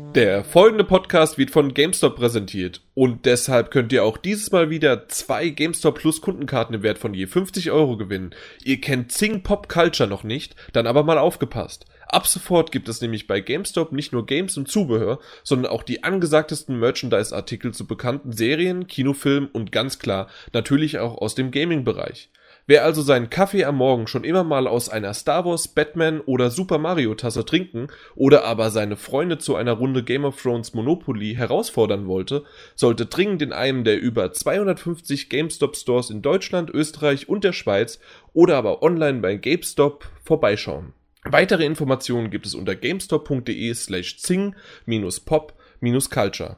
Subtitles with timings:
[0.00, 5.06] Der folgende Podcast wird von GameStop präsentiert und deshalb könnt ihr auch dieses Mal wieder
[5.06, 8.34] zwei GameStop Plus Kundenkarten im Wert von je 50 Euro gewinnen.
[8.64, 11.86] Ihr kennt Zing Pop Culture noch nicht, dann aber mal aufgepasst.
[12.08, 16.02] Ab sofort gibt es nämlich bei GameStop nicht nur Games und Zubehör, sondern auch die
[16.02, 22.30] angesagtesten Merchandise-Artikel zu bekannten Serien, Kinofilmen und ganz klar natürlich auch aus dem Gaming-Bereich.
[22.66, 26.50] Wer also seinen Kaffee am Morgen schon immer mal aus einer Star Wars, Batman oder
[26.50, 31.34] Super Mario Tasse trinken oder aber seine Freunde zu einer Runde Game of Thrones Monopoly
[31.34, 37.44] herausfordern wollte, sollte dringend in einem der über 250 GameStop Stores in Deutschland, Österreich und
[37.44, 38.00] der Schweiz
[38.32, 40.94] oder aber online bei GameStop vorbeischauen.
[41.24, 46.56] Weitere Informationen gibt es unter gamestop.de slash zing-pop-culture.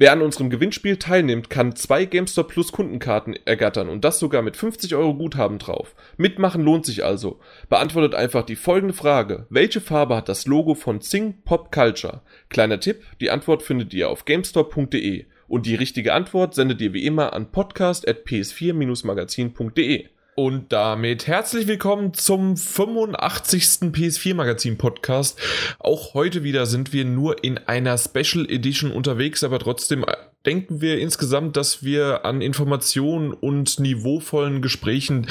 [0.00, 4.56] Wer an unserem Gewinnspiel teilnimmt, kann zwei GameStop Plus Kundenkarten ergattern und das sogar mit
[4.56, 5.96] 50 Euro Guthaben drauf.
[6.16, 7.40] Mitmachen lohnt sich also.
[7.68, 9.46] Beantwortet einfach die folgende Frage.
[9.50, 12.20] Welche Farbe hat das Logo von Zing Pop Culture?
[12.48, 17.04] Kleiner Tipp, die Antwort findet ihr auf gamestop.de und die richtige Antwort sendet ihr wie
[17.04, 20.06] immer an podcast.ps4-magazin.de.
[20.38, 23.90] Und damit herzlich willkommen zum 85.
[23.90, 25.36] PS4 Magazin Podcast.
[25.80, 30.04] Auch heute wieder sind wir nur in einer Special Edition unterwegs, aber trotzdem
[30.46, 35.26] denken wir insgesamt, dass wir an Informationen und niveauvollen Gesprächen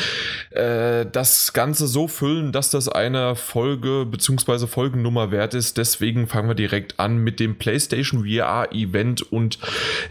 [0.52, 4.68] äh, das Ganze so füllen, dass das eine Folge bzw.
[4.68, 5.78] Folgennummer wert ist.
[5.78, 9.60] Deswegen fangen wir direkt an mit dem PlayStation VR Event und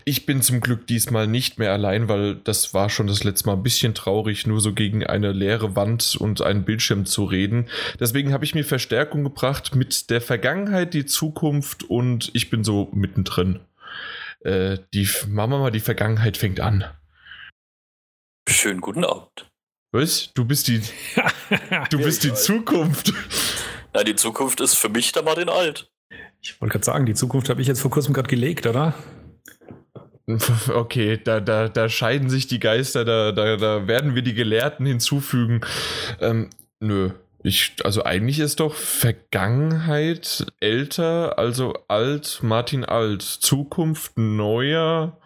[0.05, 3.55] ich bin zum Glück diesmal nicht mehr allein, weil das war schon das letzte Mal
[3.55, 7.67] ein bisschen traurig, nur so gegen eine leere Wand und einen Bildschirm zu reden.
[8.01, 12.89] Deswegen habe ich mir Verstärkung gebracht mit der Vergangenheit, die Zukunft und ich bin so
[12.93, 13.61] mittendrin
[14.47, 16.85] äh, die, machen wir mal, die Vergangenheit fängt an.
[18.49, 19.51] Schönen guten Abend.
[19.93, 20.33] Was?
[20.35, 20.81] Du bist die,
[21.91, 23.13] du bist die Zukunft.
[23.93, 25.91] Na, die Zukunft ist für mich der Martin Alt.
[26.41, 28.95] Ich wollte gerade sagen, die Zukunft habe ich jetzt vor kurzem gerade gelegt, oder?
[30.69, 34.85] Okay, da, da, da scheiden sich die Geister, da, da, da werden wir die Gelehrten
[34.85, 35.61] hinzufügen.
[36.21, 36.51] Ähm,
[36.81, 37.11] nö,
[37.47, 45.21] ich, also eigentlich ist doch Vergangenheit älter, also alt, Martin alt, Zukunft neuer.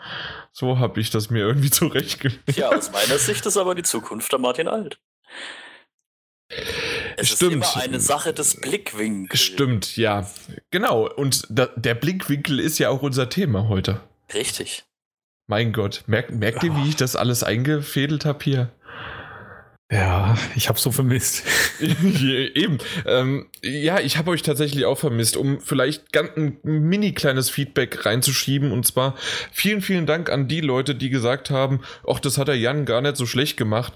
[0.52, 2.56] So habe ich das mir irgendwie zurechtgelegt.
[2.56, 5.00] Ja, aus meiner Sicht ist aber die Zukunft der Martin alt.
[7.16, 7.64] Es Stimmt.
[7.64, 9.40] ist immer eine Sache des Blickwinkels.
[9.40, 10.28] Stimmt, ja.
[10.70, 11.08] Genau.
[11.10, 14.00] Und da, der Blickwinkel ist ja auch unser Thema heute.
[14.34, 14.84] Richtig.
[15.46, 18.70] Mein Gott, merkt, merkt ihr, wie ich das alles eingefädelt habe hier?
[19.92, 21.44] Ja, ich habe so vermisst.
[21.80, 22.78] Eben.
[23.06, 28.06] Ähm, ja, ich habe euch tatsächlich auch vermisst, um vielleicht ganz ein mini kleines Feedback
[28.06, 28.70] reinzuschieben.
[28.70, 29.16] Und zwar
[29.50, 33.00] vielen, vielen Dank an die Leute, die gesagt haben, ach, das hat der Jan gar
[33.00, 33.92] nicht so schlecht gemacht.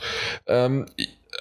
[0.48, 0.86] Ähm,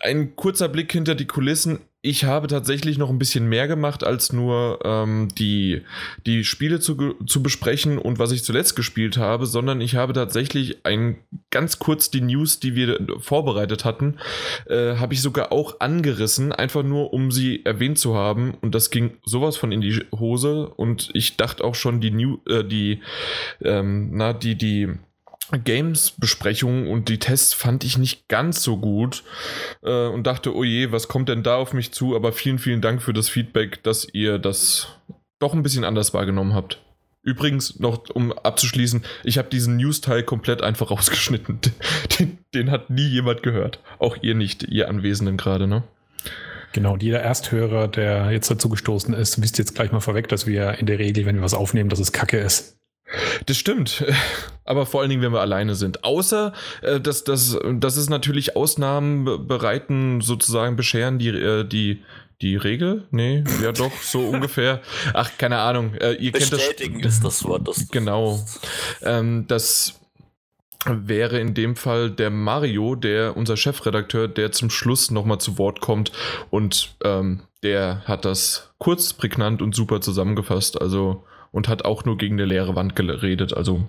[0.01, 1.79] ein kurzer Blick hinter die Kulissen.
[2.05, 5.83] Ich habe tatsächlich noch ein bisschen mehr gemacht, als nur ähm, die,
[6.25, 10.85] die Spiele zu, zu besprechen und was ich zuletzt gespielt habe, sondern ich habe tatsächlich
[10.85, 11.15] ein
[11.49, 14.17] ganz kurz die News, die wir vorbereitet hatten,
[14.67, 18.53] äh, habe ich sogar auch angerissen, einfach nur um sie erwähnt zu haben.
[18.59, 20.67] Und das ging sowas von in die Hose.
[20.67, 22.99] Und ich dachte auch schon, die New, äh, die,
[23.61, 24.89] ähm, na, die, die
[25.51, 29.23] Games-Besprechungen und die Tests fand ich nicht ganz so gut
[29.83, 32.15] äh, und dachte, oh je, was kommt denn da auf mich zu?
[32.15, 34.87] Aber vielen, vielen Dank für das Feedback, dass ihr das
[35.39, 36.79] doch ein bisschen anders wahrgenommen habt.
[37.21, 41.59] Übrigens, noch um abzuschließen, ich habe diesen News-Teil komplett einfach rausgeschnitten.
[42.19, 43.79] Den, den, hat nie jemand gehört.
[43.99, 45.83] Auch ihr nicht, ihr Anwesenden gerade, ne?
[46.73, 50.47] Genau, und jeder Ersthörer, der jetzt dazu gestoßen ist, wisst jetzt gleich mal vorweg, dass
[50.47, 52.77] wir in der Regel, wenn wir was aufnehmen, dass es Kacke ist.
[53.45, 54.03] Das stimmt,
[54.65, 56.03] aber vor allen Dingen, wenn wir alleine sind.
[56.03, 62.03] Außer, äh, dass, dass, dass es natürlich Ausnahmen bereiten, sozusagen bescheren die, äh, die,
[62.41, 63.07] die Regel?
[63.11, 64.81] Nee, ja doch, so ungefähr.
[65.13, 65.95] Ach, keine Ahnung.
[65.95, 67.67] Äh, ihr Bestätigen kennt das, ist das Wort.
[67.67, 68.43] Das genau.
[69.01, 69.99] Ähm, das
[70.85, 75.79] wäre in dem Fall der Mario, der unser Chefredakteur, der zum Schluss nochmal zu Wort
[75.79, 76.11] kommt
[76.49, 80.81] und ähm, der hat das kurz, prägnant und super zusammengefasst.
[80.81, 83.55] Also und hat auch nur gegen eine leere Wand geredet.
[83.55, 83.83] Also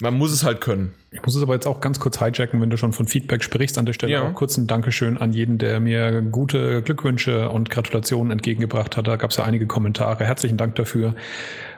[0.00, 0.94] man muss es halt können.
[1.12, 3.76] Ich muss es aber jetzt auch ganz kurz hijacken, wenn du schon von Feedback sprichst.
[3.76, 4.26] An der Stelle ja.
[4.26, 9.06] auch kurz ein Dankeschön an jeden, der mir gute Glückwünsche und Gratulationen entgegengebracht hat.
[9.06, 10.24] Da gab es ja einige Kommentare.
[10.24, 11.14] Herzlichen Dank dafür.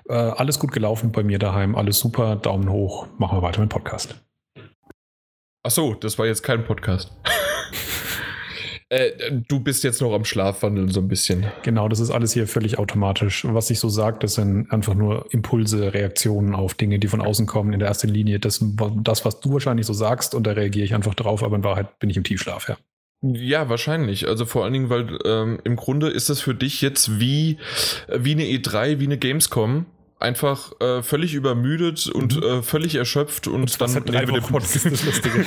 [0.08, 1.74] Äh, alles gut gelaufen bei mir daheim.
[1.74, 2.36] Alles super.
[2.36, 3.08] Daumen hoch.
[3.18, 4.14] Machen wir weiter mit dem Podcast.
[5.64, 7.10] Ach so, das war jetzt kein Podcast.
[8.90, 9.10] Äh,
[9.46, 11.46] du bist jetzt noch am Schlafwandeln so ein bisschen.
[11.62, 13.44] Genau, das ist alles hier völlig automatisch.
[13.46, 17.46] Was ich so sage, das sind einfach nur Impulse, Reaktionen auf Dinge, die von außen
[17.46, 17.72] kommen.
[17.74, 18.64] In der ersten Linie das,
[19.02, 21.98] das was du wahrscheinlich so sagst und da reagiere ich einfach drauf, aber in Wahrheit
[21.98, 22.78] bin ich im Tiefschlaf, ja.
[23.20, 24.28] Ja, wahrscheinlich.
[24.28, 27.58] Also vor allen Dingen, weil ähm, im Grunde ist das für dich jetzt wie,
[28.14, 29.86] wie eine E3, wie eine Gamescom
[30.20, 32.42] einfach äh, völlig übermüdet und mhm.
[32.42, 34.76] äh, völlig erschöpft und, und dann nehmen wir den Podcast.
[34.76, 35.46] Das ist das Lustige.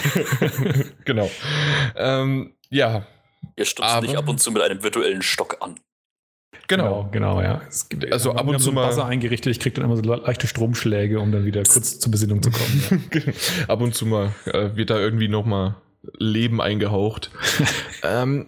[1.06, 1.30] genau.
[1.96, 3.08] Ähm, ja.
[3.56, 5.80] Ihr stutzt dich ab und zu mit einem virtuellen Stock an.
[6.68, 7.62] Genau, genau, genau ja.
[7.90, 9.52] Gibt, also ab und zu so mal Wasser eingerichtet.
[9.52, 12.84] Ich kriege dann immer so leichte Stromschläge, um dann wieder kurz zur Besinnung zu kommen.
[12.90, 12.98] Ja.
[13.10, 13.34] Genau.
[13.68, 15.76] ab und zu mal äh, wird da irgendwie noch mal
[16.18, 17.32] Leben eingehaucht.
[18.04, 18.48] ähm,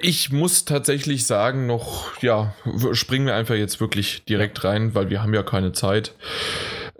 [0.00, 2.54] ich muss tatsächlich sagen, noch, ja,
[2.92, 6.14] springen wir einfach jetzt wirklich direkt rein, weil wir haben ja keine Zeit.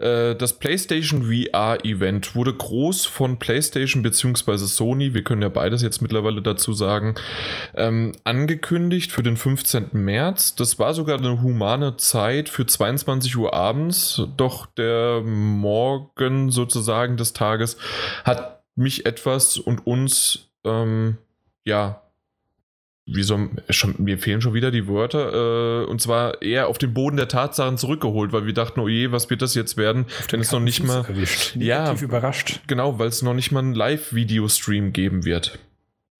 [0.01, 4.57] Äh, das PlayStation VR Event wurde groß von PlayStation bzw.
[4.57, 7.15] Sony, wir können ja beides jetzt mittlerweile dazu sagen,
[7.75, 9.89] ähm, angekündigt für den 15.
[9.93, 10.55] März.
[10.55, 17.33] Das war sogar eine humane Zeit für 22 Uhr abends, doch der Morgen sozusagen des
[17.33, 17.77] Tages
[18.25, 21.17] hat mich etwas und uns ähm,
[21.63, 22.01] ja
[23.13, 26.93] wie so, schon, mir fehlen schon wieder die Wörter, äh, und zwar eher auf den
[26.93, 30.41] Boden der Tatsachen zurückgeholt, weil wir dachten, oh je, was wird das jetzt werden, wenn
[30.41, 31.05] es noch nicht mal,
[31.55, 32.61] ja, überrascht.
[32.67, 35.59] Genau, weil es noch nicht mal einen Live-Video-Stream geben wird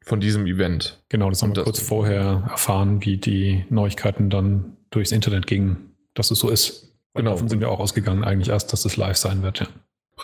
[0.03, 1.01] von diesem Event.
[1.09, 6.31] Genau, das haben wir kurz vorher erfahren, wie die Neuigkeiten dann durchs Internet gingen, dass
[6.31, 6.93] es so ist.
[7.13, 7.31] Genau.
[7.31, 9.67] Davon sind wir auch ausgegangen, eigentlich erst, dass es live sein wird, ja.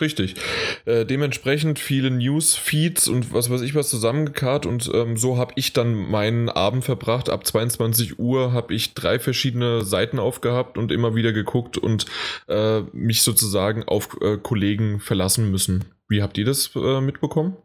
[0.00, 0.36] Richtig.
[0.84, 5.72] Äh, dementsprechend viele News-Feeds und was weiß ich was zusammengekarrt und ähm, so habe ich
[5.72, 7.28] dann meinen Abend verbracht.
[7.28, 12.06] Ab 22 Uhr habe ich drei verschiedene Seiten aufgehabt und immer wieder geguckt und
[12.48, 15.84] äh, mich sozusagen auf äh, Kollegen verlassen müssen.
[16.08, 17.56] Wie habt ihr das äh, mitbekommen?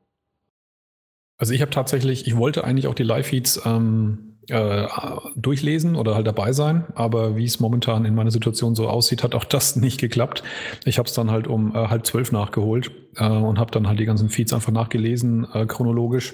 [1.37, 4.87] Also ich habe tatsächlich, ich wollte eigentlich auch die Live-Feeds ähm äh,
[5.35, 6.85] durchlesen oder halt dabei sein.
[6.95, 10.43] Aber wie es momentan in meiner Situation so aussieht, hat auch das nicht geklappt.
[10.85, 13.99] Ich habe es dann halt um äh, halb zwölf nachgeholt äh, und habe dann halt
[13.99, 16.33] die ganzen Feeds einfach nachgelesen, äh, chronologisch.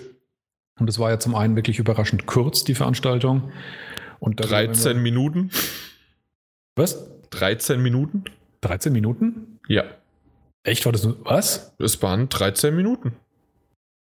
[0.80, 3.52] Und es war ja zum einen wirklich überraschend kurz, die Veranstaltung.
[4.20, 5.52] Und 13 wir, Minuten.
[6.76, 7.10] Was?
[7.32, 8.24] 13 Minuten?
[8.62, 9.60] 13 Minuten?
[9.68, 9.84] Ja.
[10.64, 11.74] Echt, war das was?
[11.80, 13.14] Es waren 13 Minuten.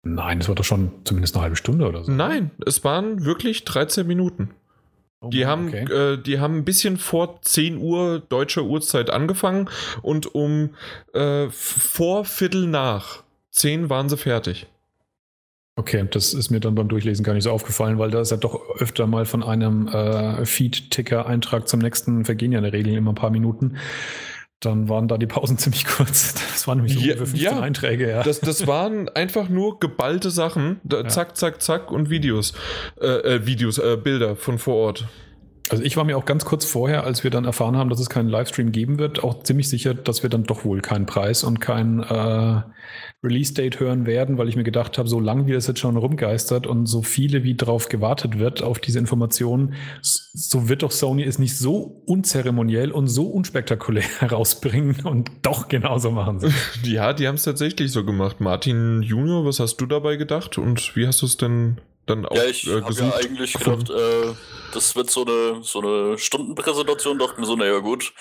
[0.07, 2.11] Nein, das war doch schon zumindest eine halbe Stunde oder so.
[2.11, 4.51] Nein, es waren wirklich 13 Minuten.
[5.19, 5.91] Oh, die, haben, okay.
[5.91, 9.67] äh, die haben ein bisschen vor 10 Uhr deutscher Uhrzeit angefangen
[10.03, 10.75] und um
[11.13, 14.67] äh, vor Viertel nach 10 waren sie fertig.
[15.75, 18.37] Okay, das ist mir dann beim Durchlesen gar nicht so aufgefallen, weil da ist ja
[18.37, 23.11] doch öfter mal von einem äh, Feed-Ticker-Eintrag zum nächsten vergehen ja in der Regel immer
[23.11, 23.77] ein paar Minuten
[24.65, 26.33] dann waren da die Pausen ziemlich kurz.
[26.33, 28.23] Das waren nämlich ja, ungefähr 15 ja, Einträge, ja.
[28.23, 30.79] Das, das waren einfach nur geballte Sachen.
[30.83, 32.53] Da, zack, zack, zack und Videos.
[32.99, 35.07] Äh, äh, Videos, äh, Bilder von vor Ort.
[35.69, 38.09] Also ich war mir auch ganz kurz vorher, als wir dann erfahren haben, dass es
[38.09, 41.59] keinen Livestream geben wird, auch ziemlich sicher, dass wir dann doch wohl keinen Preis und
[41.59, 42.61] kein äh,
[43.25, 46.67] Release-Date hören werden, weil ich mir gedacht habe, so lange wie das jetzt schon rumgeistert
[46.67, 51.39] und so viele wie drauf gewartet wird auf diese Informationen, so wird doch Sony es
[51.39, 56.49] nicht so unzeremoniell und so unspektakulär herausbringen und doch genauso machen sie.
[56.83, 58.39] Ja, die haben es tatsächlich so gemacht.
[58.39, 62.35] Martin Junior, was hast du dabei gedacht und wie hast du es denn dann auch
[62.35, 64.33] Ja, ich äh, habe ja eigentlich gedacht, äh,
[64.73, 67.19] das wird so eine, so eine Stundenpräsentation.
[67.19, 68.13] Dachte mir so, naja gut,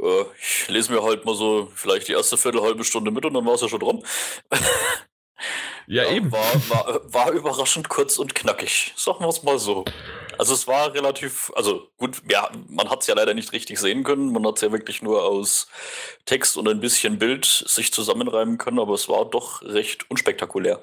[0.00, 3.34] äh, ich lese mir halt mal so vielleicht die erste Viertel, halbe Stunde mit und
[3.34, 4.02] dann war es ja schon rum.
[5.86, 6.30] ja, ja, eben.
[6.30, 8.92] War, war, war überraschend kurz und knackig.
[8.96, 9.84] Sagen wir es mal so.
[10.38, 14.04] Also es war relativ, also gut, ja, man hat es ja leider nicht richtig sehen
[14.04, 14.32] können.
[14.32, 15.68] Man hat es ja wirklich nur aus
[16.24, 20.80] Text und ein bisschen Bild sich zusammenreimen können, aber es war doch recht unspektakulär.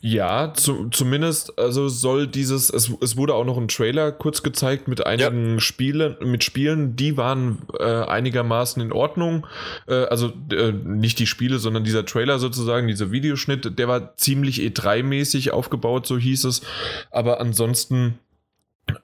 [0.00, 4.86] Ja, zu, zumindest, also soll dieses, es, es wurde auch noch ein Trailer kurz gezeigt
[4.86, 5.60] mit einigen ja.
[5.60, 9.46] Spielen, mit Spielen, die waren äh, einigermaßen in Ordnung.
[9.86, 14.60] Äh, also äh, nicht die Spiele, sondern dieser Trailer sozusagen, dieser Videoschnitt, der war ziemlich
[14.60, 16.62] E3-mäßig aufgebaut, so hieß es.
[17.10, 18.18] Aber ansonsten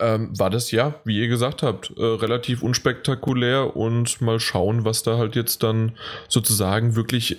[0.01, 5.03] ähm, war das ja, wie ihr gesagt habt, äh, relativ unspektakulär und mal schauen, was
[5.03, 5.93] da halt jetzt dann
[6.29, 7.37] sozusagen wirklich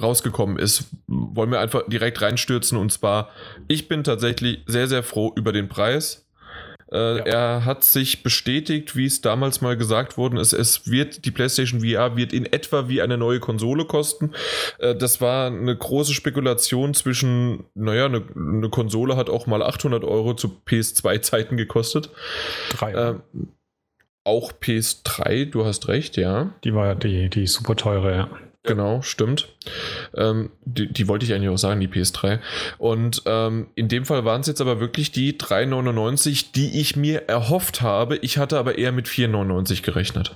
[0.00, 0.84] rausgekommen ist.
[1.06, 3.30] Wollen wir einfach direkt reinstürzen und zwar,
[3.68, 6.25] ich bin tatsächlich sehr, sehr froh über den Preis.
[6.92, 7.24] Äh, ja.
[7.24, 10.52] Er hat sich bestätigt, wie es damals mal gesagt worden ist.
[10.52, 14.32] Es wird, die PlayStation VR wird in etwa wie eine neue Konsole kosten.
[14.78, 20.04] Äh, das war eine große Spekulation zwischen, naja, eine, eine Konsole hat auch mal 800
[20.04, 22.10] Euro zu PS2-Zeiten gekostet.
[22.70, 22.92] Drei.
[22.92, 23.14] Äh,
[24.24, 26.52] auch PS3, du hast recht, ja.
[26.64, 28.30] Die war ja die, die super teure, ja.
[28.66, 29.48] Genau, stimmt.
[30.16, 32.40] Ähm, die, die, wollte ich eigentlich auch sagen, die PS3.
[32.78, 37.28] Und ähm, in dem Fall waren es jetzt aber wirklich die 3,99, die ich mir
[37.28, 38.16] erhofft habe.
[38.16, 40.34] Ich hatte aber eher mit 4,99 gerechnet.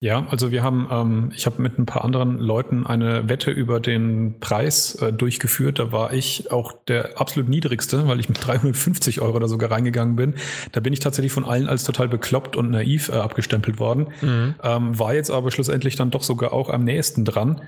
[0.00, 3.80] Ja, also wir haben, ähm, ich habe mit ein paar anderen Leuten eine Wette über
[3.80, 5.80] den Preis äh, durchgeführt.
[5.80, 10.14] Da war ich auch der absolut niedrigste, weil ich mit 350 Euro da sogar reingegangen
[10.14, 10.34] bin.
[10.70, 14.06] Da bin ich tatsächlich von allen als total bekloppt und naiv äh, abgestempelt worden.
[14.22, 14.54] Mhm.
[14.62, 17.62] Ähm, war jetzt aber schlussendlich dann doch sogar auch am nächsten dran.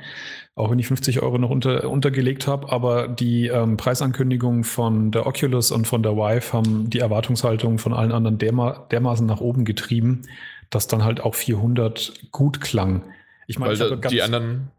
[0.55, 5.27] Auch wenn ich 50 Euro noch unter, untergelegt habe, aber die ähm, Preisankündigungen von der
[5.27, 9.65] Oculus und von der Vive haben die Erwartungshaltung von allen anderen derma dermaßen nach oben
[9.65, 10.23] getrieben,
[10.71, 13.05] dass dann halt auch 400 gut klang.
[13.47, 14.71] Ich meine, ich die anderen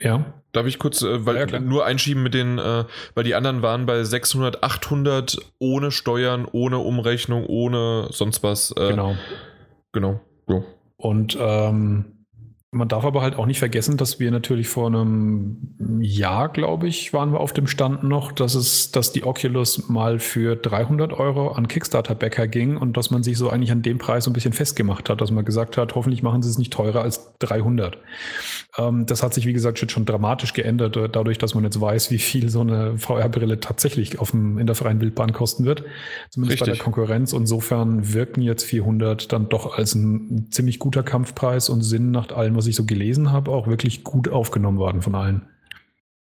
[0.00, 0.24] ja.
[0.52, 2.84] Darf ich kurz, äh, weil ja, nur einschieben mit den, äh,
[3.14, 8.72] weil die anderen waren bei 600, 800 ohne Steuern, ohne Umrechnung, ohne sonst was.
[8.72, 9.16] Äh, genau.
[9.92, 10.20] Genau.
[10.46, 10.64] So.
[10.96, 12.15] Und ähm,
[12.76, 17.12] man darf aber halt auch nicht vergessen, dass wir natürlich vor einem Jahr, glaube ich,
[17.12, 21.52] waren wir auf dem Stand noch, dass es, dass die Oculus mal für 300 Euro
[21.52, 24.52] an Kickstarter-Bäcker ging und dass man sich so eigentlich an dem Preis so ein bisschen
[24.52, 27.98] festgemacht hat, dass man gesagt hat, hoffentlich machen sie es nicht teurer als 300.
[28.78, 32.10] Ähm, das hat sich, wie gesagt, schon dramatisch geändert, äh, dadurch, dass man jetzt weiß,
[32.10, 35.84] wie viel so eine VR-Brille tatsächlich auf dem, in der freien Wildbahn kosten wird.
[36.30, 36.72] Zumindest Richtig.
[36.72, 37.32] bei der Konkurrenz.
[37.32, 42.56] Insofern wirken jetzt 400 dann doch als ein ziemlich guter Kampfpreis und Sinn nach allem,
[42.56, 45.46] was ich so gelesen habe, auch wirklich gut aufgenommen worden von allen.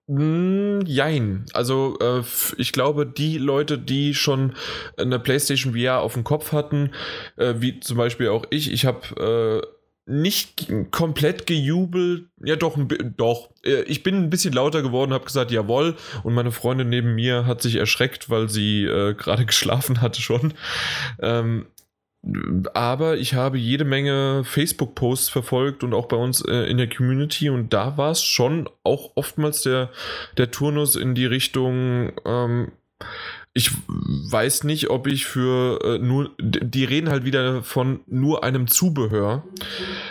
[0.07, 1.47] Hm, jein.
[1.55, 2.23] Also äh,
[2.59, 4.53] ich glaube, die Leute, die schon
[4.99, 6.91] eine PlayStation VR auf dem Kopf hatten,
[7.37, 9.67] äh, wie zum Beispiel auch ich, ich habe äh,
[10.07, 12.27] nicht komplett gejubelt.
[12.45, 12.79] Ja, doch,
[13.17, 13.49] doch.
[13.65, 15.97] Äh, ich bin ein bisschen lauter geworden, habe gesagt, jawohl.
[16.23, 20.53] Und meine Freundin neben mir hat sich erschreckt, weil sie äh, gerade geschlafen hatte schon.
[21.21, 21.67] Ähm,
[22.73, 27.51] aber ich habe jede Menge Facebook-Posts verfolgt und auch bei uns äh, in der Community.
[27.51, 29.91] Und da war es schon auch oftmals der,
[30.39, 32.73] der Turnus in die Richtung, ähm,
[33.57, 38.67] ich weiß nicht, ob ich für äh, nur, die reden halt wieder von nur einem
[38.67, 39.45] Zubehör,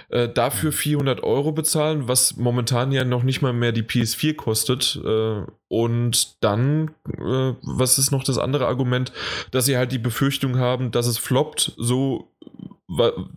[0.07, 4.97] äh, dafür 400 Euro bezahlen, was momentan ja noch nicht mal mehr die PS4 kostet.
[5.03, 9.11] Äh, und dann, äh, was ist noch das andere Argument,
[9.51, 12.29] dass sie halt die Befürchtung haben, dass es floppt, so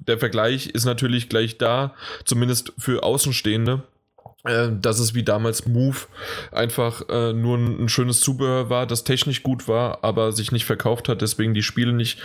[0.07, 1.95] der Vergleich ist natürlich gleich da,
[2.25, 3.83] zumindest für Außenstehende
[4.47, 5.97] dass es wie damals Move
[6.53, 10.65] einfach äh, nur ein, ein, schönes Zubehör war, das technisch gut war, aber sich nicht
[10.65, 12.21] verkauft hat, deswegen die Spiele nicht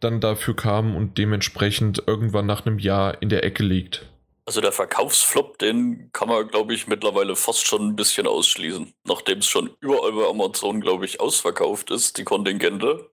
[0.00, 4.06] dann dafür kamen und dementsprechend irgendwann nach einem Jahr in der Ecke liegt.
[4.44, 8.92] Also der Verkaufsflop, den kann man, glaube ich, mittlerweile fast schon ein bisschen ausschließen.
[9.04, 13.11] Nachdem es schon überall bei Amazon, glaube ich, ausverkauft ist, die Kontingente.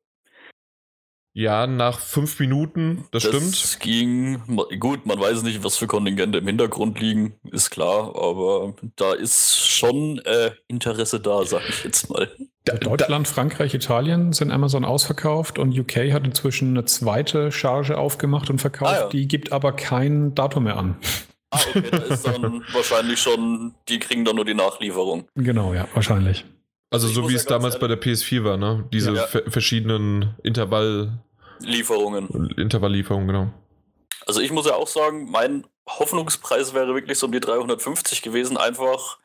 [1.33, 3.53] Ja, nach fünf Minuten, das, das stimmt.
[3.53, 4.41] Es ging,
[4.79, 9.55] gut, man weiß nicht, was für Kontingente im Hintergrund liegen, ist klar, aber da ist
[9.57, 12.29] schon äh, Interesse da, sag ich jetzt mal.
[12.65, 18.59] Deutschland, Frankreich, Italien sind Amazon ausverkauft und UK hat inzwischen eine zweite Charge aufgemacht und
[18.59, 19.09] verkauft, ah, ja.
[19.09, 20.97] die gibt aber kein Datum mehr an.
[21.51, 25.27] Ah, okay, da ist dann wahrscheinlich schon, die kriegen dann nur die Nachlieferung.
[25.35, 26.45] Genau, ja, wahrscheinlich.
[26.91, 28.87] Also so wie es damals bei der PS4 war, ne?
[28.91, 29.27] Diese ja.
[29.27, 32.51] verschiedenen Intervalllieferungen.
[32.57, 33.53] Intervalllieferungen, genau.
[34.25, 38.57] Also ich muss ja auch sagen, mein Hoffnungspreis wäre wirklich so um die 350 gewesen,
[38.57, 39.19] einfach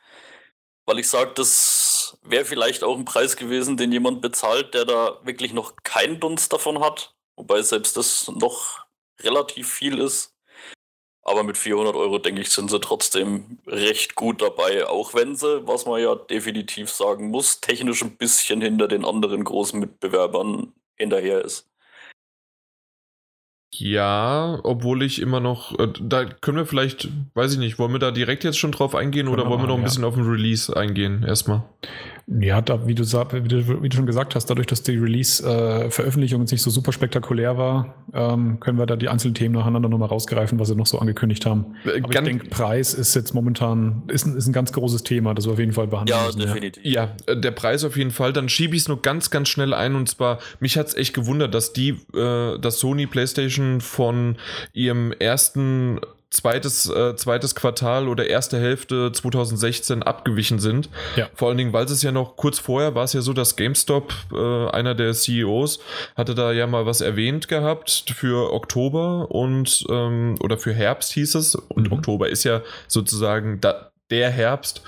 [0.87, 5.19] weil ich sage, das wäre vielleicht auch ein Preis gewesen, den jemand bezahlt, der da
[5.25, 7.15] wirklich noch keinen Dunst davon hat.
[7.37, 8.85] Wobei selbst das noch
[9.21, 10.34] relativ viel ist.
[11.25, 14.87] Aber mit 400 Euro, denke ich, sind sie trotzdem recht gut dabei.
[14.87, 19.43] Auch wenn sie, was man ja definitiv sagen muss, technisch ein bisschen hinter den anderen
[19.45, 21.69] großen Mitbewerbern hinterher ist.
[23.79, 27.99] Ja, obwohl ich immer noch, äh, da können wir vielleicht, weiß ich nicht, wollen wir
[27.99, 29.85] da direkt jetzt schon drauf eingehen können oder wollen wir noch ein ja.
[29.85, 31.63] bisschen auf den Release eingehen erstmal?
[32.27, 36.41] Ja, da, wie, du, wie, du, wie du schon gesagt hast, dadurch, dass die Release-Veröffentlichung
[36.41, 40.09] äh, nicht so super spektakulär war, ähm, können wir da die einzelnen Themen nacheinander nochmal
[40.09, 41.75] rausgreifen, was sie noch so angekündigt haben.
[41.85, 45.35] Äh, Aber ich denke, Preis ist jetzt momentan ist ein, ist ein ganz großes Thema,
[45.35, 46.41] das wir auf jeden Fall behandeln ja, müssen.
[46.41, 46.83] Definitiv.
[46.83, 48.33] Ja, ja der Preis auf jeden Fall.
[48.33, 51.13] Dann schiebe ich es nur ganz, ganz schnell ein und zwar, mich hat es echt
[51.13, 54.37] gewundert, dass die, äh, dass Sony PlayStation von
[54.73, 56.01] ihrem ersten
[56.35, 60.91] zweites, äh, zweites Quartal oder erste Hälfte 2016 abgewichen sind.
[61.17, 61.29] Ja.
[61.35, 64.13] Vor allen Dingen, weil es ja noch kurz vorher war es ja so, dass GameStop,
[64.33, 65.79] äh, einer der CEOs,
[66.17, 71.37] hatte da ja mal was erwähnt gehabt für Oktober und ähm, oder für Herbst hieß
[71.37, 71.55] es.
[71.55, 71.93] Und mhm.
[71.93, 74.83] Oktober ist ja sozusagen da, der Herbst.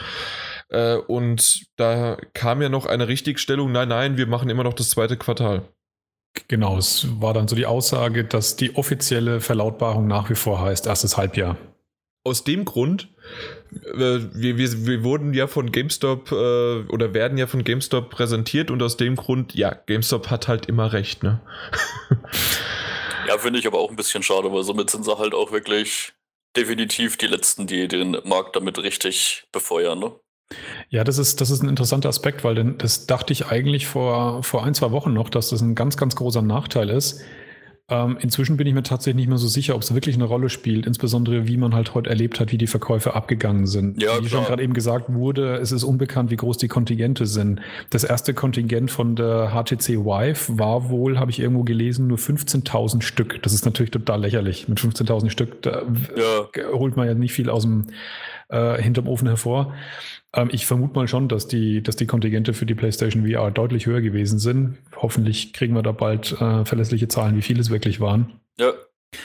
[0.69, 4.91] Äh, und da kam ja noch eine Richtigstellung, nein, nein, wir machen immer noch das
[4.91, 5.63] zweite Quartal.
[6.49, 10.87] Genau, es war dann so die Aussage, dass die offizielle Verlautbarung nach wie vor heißt,
[10.87, 11.57] erstes Halbjahr.
[12.25, 13.09] Aus dem Grund,
[13.73, 16.35] äh, wir, wir, wir wurden ja von GameStop äh,
[16.89, 20.93] oder werden ja von GameStop präsentiert und aus dem Grund, ja, GameStop hat halt immer
[20.93, 21.41] recht, ne?
[23.29, 26.15] ja, finde ich aber auch ein bisschen schade, weil somit sind sie halt auch wirklich
[26.57, 29.99] definitiv die letzten, die den Markt damit richtig befeuern.
[29.99, 30.13] Ne?
[30.89, 34.65] Ja, das ist, das ist ein interessanter Aspekt, weil das dachte ich eigentlich vor, vor
[34.65, 37.23] ein, zwei Wochen noch, dass das ein ganz, ganz großer Nachteil ist.
[37.89, 40.49] Ähm, inzwischen bin ich mir tatsächlich nicht mehr so sicher, ob es wirklich eine Rolle
[40.49, 44.03] spielt, insbesondere wie man halt heute erlebt hat, wie die Verkäufe abgegangen sind.
[44.03, 47.61] Ja, wie schon gerade eben gesagt wurde, es ist unbekannt, wie groß die Kontingente sind.
[47.91, 53.03] Das erste Kontingent von der HTC Vive war wohl, habe ich irgendwo gelesen, nur 15.000
[53.03, 53.41] Stück.
[53.45, 54.67] Das ist natürlich total lächerlich.
[54.67, 55.83] Mit 15.000 Stück da
[56.17, 56.65] ja.
[56.73, 57.87] holt man ja nicht viel aus dem
[58.49, 59.75] äh, hinterm Ofen hervor.
[60.37, 63.87] Ähm, ich vermute mal schon, dass die, dass die Kontingente für die PlayStation VR deutlich
[63.87, 64.79] höher gewesen sind.
[64.95, 68.41] Hoffentlich kriegen wir da bald äh, verlässliche Zahlen, wie viele es wirklich waren.
[68.59, 68.73] Ja.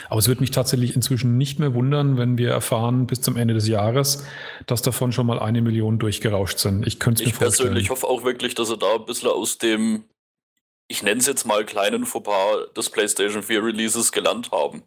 [0.08, 3.52] Aber es würde mich tatsächlich inzwischen nicht mehr wundern, wenn wir erfahren bis zum Ende
[3.52, 4.24] des Jahres,
[4.66, 6.86] dass davon schon mal eine Million durchgerauscht sind.
[6.86, 7.76] Ich könnte es mir vorstellen.
[7.76, 10.04] Ich persönlich hoffe auch wirklich, dass sie da ein bisschen aus dem,
[10.88, 14.82] ich nenne es jetzt mal kleinen Fauxpas des PlayStation 4 Releases gelernt haben.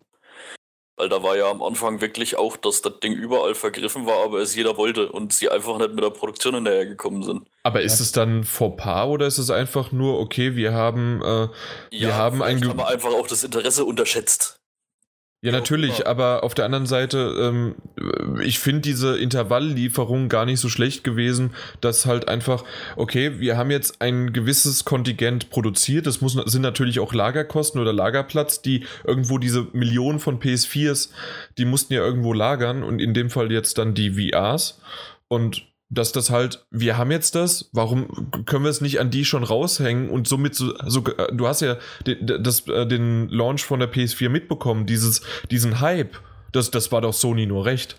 [0.98, 4.40] Weil da war ja am Anfang wirklich auch, dass das Ding überall vergriffen war, aber
[4.40, 7.48] es jeder wollte und sie einfach nicht mit der Produktion hinterhergekommen sind.
[7.64, 11.50] Aber ist es dann Fauxpas oder ist es einfach nur, okay, wir haben, äh, wir
[11.92, 12.66] ja, haben ein.
[12.66, 14.62] haben einfach auch das Interesse unterschätzt.
[15.46, 16.08] Ja, natürlich, ja.
[16.08, 17.75] aber auf der anderen Seite, ähm,
[18.44, 22.64] ich finde diese Intervalllieferung gar nicht so schlecht gewesen, dass halt einfach,
[22.96, 27.94] okay, wir haben jetzt ein gewisses Kontingent produziert, das muss, sind natürlich auch Lagerkosten oder
[27.94, 31.12] Lagerplatz, die irgendwo diese Millionen von PS4s,
[31.60, 34.82] die mussten ja irgendwo lagern und in dem Fall jetzt dann die VRs
[35.28, 39.25] und dass das halt, wir haben jetzt das, warum können wir es nicht an die
[39.25, 43.80] schon raushängen und somit so, also du hast ja den, das, äh, den Launch von
[43.80, 46.18] der PS4 mitbekommen, dieses, diesen Hype,
[46.51, 47.98] das, das war doch Sony nur recht.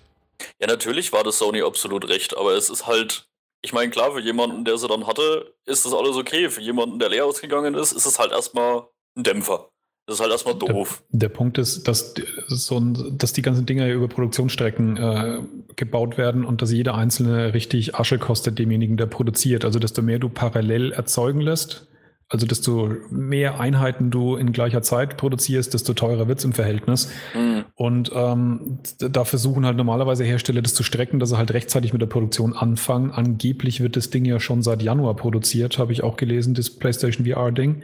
[0.61, 3.28] Ja, natürlich war das Sony absolut recht, aber es ist halt,
[3.62, 6.50] ich meine, klar, für jemanden, der sie dann hatte, ist das alles okay.
[6.50, 9.71] Für jemanden, der leer ausgegangen ist, ist es halt erstmal ein Dämpfer.
[10.06, 11.02] Das ist halt erstmal doof.
[11.10, 12.14] Der, der Punkt ist, dass,
[12.46, 15.38] so ein, dass die ganzen Dinger über Produktionsstrecken äh,
[15.75, 19.64] gebaut werden und dass jeder einzelne richtig Asche kostet demjenigen, der produziert.
[19.64, 21.88] Also desto mehr du parallel erzeugen lässt,
[22.28, 27.09] also desto mehr Einheiten du in gleicher Zeit produzierst, desto teurer wird es im Verhältnis.
[27.35, 27.64] Mhm.
[27.76, 32.02] Und ähm, da versuchen halt normalerweise Hersteller das zu strecken, dass sie halt rechtzeitig mit
[32.02, 33.12] der Produktion anfangen.
[33.12, 37.26] Angeblich wird das Ding ja schon seit Januar produziert, habe ich auch gelesen, das PlayStation
[37.26, 37.82] VR-Ding.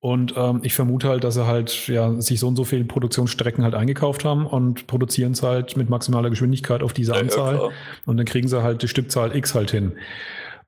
[0.00, 3.64] Und ähm, ich vermute halt, dass sie halt ja sich so und so viele Produktionsstrecken
[3.64, 7.54] halt eingekauft haben und produzieren es halt mit maximaler Geschwindigkeit auf diese Anzahl.
[7.54, 7.68] Ja,
[8.04, 9.92] und dann kriegen sie halt die Stückzahl X halt hin.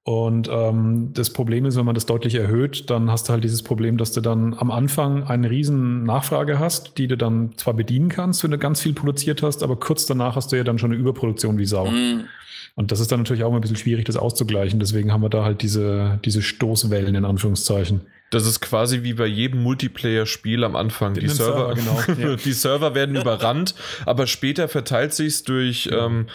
[0.07, 3.62] Und ähm, das Problem ist, wenn man das deutlich erhöht, dann hast du halt dieses
[3.62, 8.11] Problem, dass du dann am Anfang eine riesen Nachfrage hast, die du dann zwar bedienen
[8.11, 10.93] kannst, wenn du ganz viel produziert hast, aber kurz danach hast du ja dann schon
[10.93, 11.87] eine Überproduktion wie Sau.
[11.87, 12.27] Mhm.
[12.75, 14.79] Und das ist dann natürlich auch mal ein bisschen schwierig, das auszugleichen.
[14.79, 18.03] Deswegen haben wir da halt diese, diese Stoßwellen in Anführungszeichen.
[18.35, 21.14] Das ist quasi wie bei jedem Multiplayer-Spiel am Anfang.
[21.14, 22.35] Die Server, Server, genau.
[22.44, 26.07] die Server werden überrannt, aber später verteilt sich durch, ja.
[26.07, 26.27] ähm,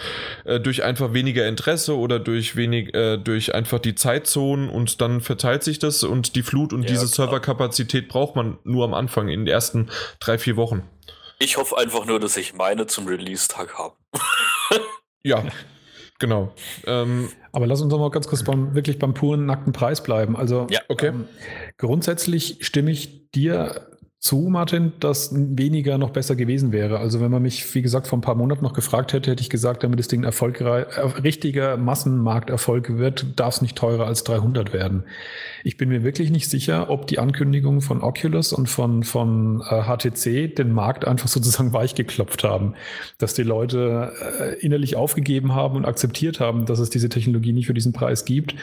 [0.45, 5.19] äh, durch einfach weniger Interesse oder durch wenig, äh, durch einfach die Zeitzonen und dann
[5.19, 9.27] verteilt sich das und die Flut und ja, diese Serverkapazität braucht man nur am Anfang,
[9.27, 9.89] in den ersten
[10.21, 10.83] drei, vier Wochen.
[11.37, 13.95] Ich hoffe einfach nur, dass ich meine zum Release-Tag habe.
[15.21, 15.43] ja.
[16.19, 16.53] Genau.
[16.85, 20.35] Ähm, Aber lass uns doch mal ganz kurz beim, wirklich beim puren nackten Preis bleiben.
[20.35, 21.07] Also ja, okay.
[21.07, 21.25] Ähm,
[21.77, 23.87] grundsätzlich stimme ich dir
[24.19, 26.99] zu, Martin, dass weniger noch besser gewesen wäre.
[26.99, 29.49] Also wenn man mich, wie gesagt, vor ein paar Monaten noch gefragt hätte, hätte ich
[29.49, 34.73] gesagt, damit das Ding erfolgreich, äh, richtiger Massenmarkterfolg wird, darf es nicht teurer als 300
[34.73, 35.05] werden.
[35.63, 39.83] Ich bin mir wirklich nicht sicher, ob die Ankündigungen von Oculus und von, von äh,
[39.83, 42.73] HTC den Markt einfach sozusagen weichgeklopft haben,
[43.19, 47.67] dass die Leute äh, innerlich aufgegeben haben und akzeptiert haben, dass es diese Technologie nicht
[47.67, 48.53] für diesen Preis gibt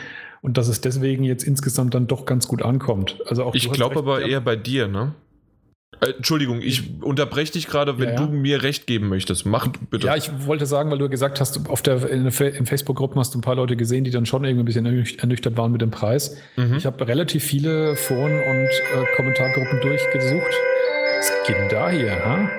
[0.42, 3.22] und dass es deswegen jetzt insgesamt dann doch ganz gut ankommt.
[3.26, 5.14] Also auch ich glaube aber eher bei dir, ne?
[6.00, 8.26] Äh, Entschuldigung, ich unterbreche dich gerade, wenn ja, ja.
[8.26, 9.46] du mir recht geben möchtest.
[9.46, 10.06] Mach bitte.
[10.06, 13.38] Ja, ich wollte sagen, weil du gesagt hast, auf der, in, in Facebook-Gruppen hast du
[13.38, 16.36] ein paar Leute gesehen, die dann schon irgendwie ein bisschen ernüchtert waren mit dem Preis.
[16.56, 16.76] Mhm.
[16.76, 20.52] Ich habe relativ viele Foren und äh, Kommentargruppen durchgesucht.
[21.18, 22.12] Was geht denn da hier?
[22.12, 22.50] Ha?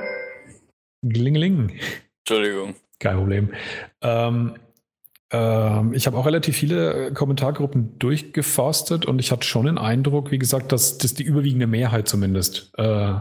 [1.04, 1.80] Glingeling.
[2.20, 2.76] Entschuldigung.
[3.00, 3.54] Kein Problem.
[4.02, 4.56] Ähm,
[5.30, 10.32] ähm, ich habe auch relativ viele äh, Kommentargruppen durchgeforstet und ich hatte schon den Eindruck,
[10.32, 13.16] wie gesagt, dass das die überwiegende Mehrheit zumindest äh,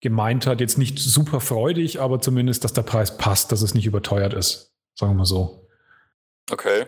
[0.00, 3.86] gemeint hat, jetzt nicht super freudig, aber zumindest, dass der Preis passt, dass es nicht
[3.86, 4.72] überteuert ist.
[4.94, 5.68] Sagen wir mal so.
[6.50, 6.86] Okay.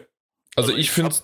[0.57, 1.15] Also, also ich, ich finde.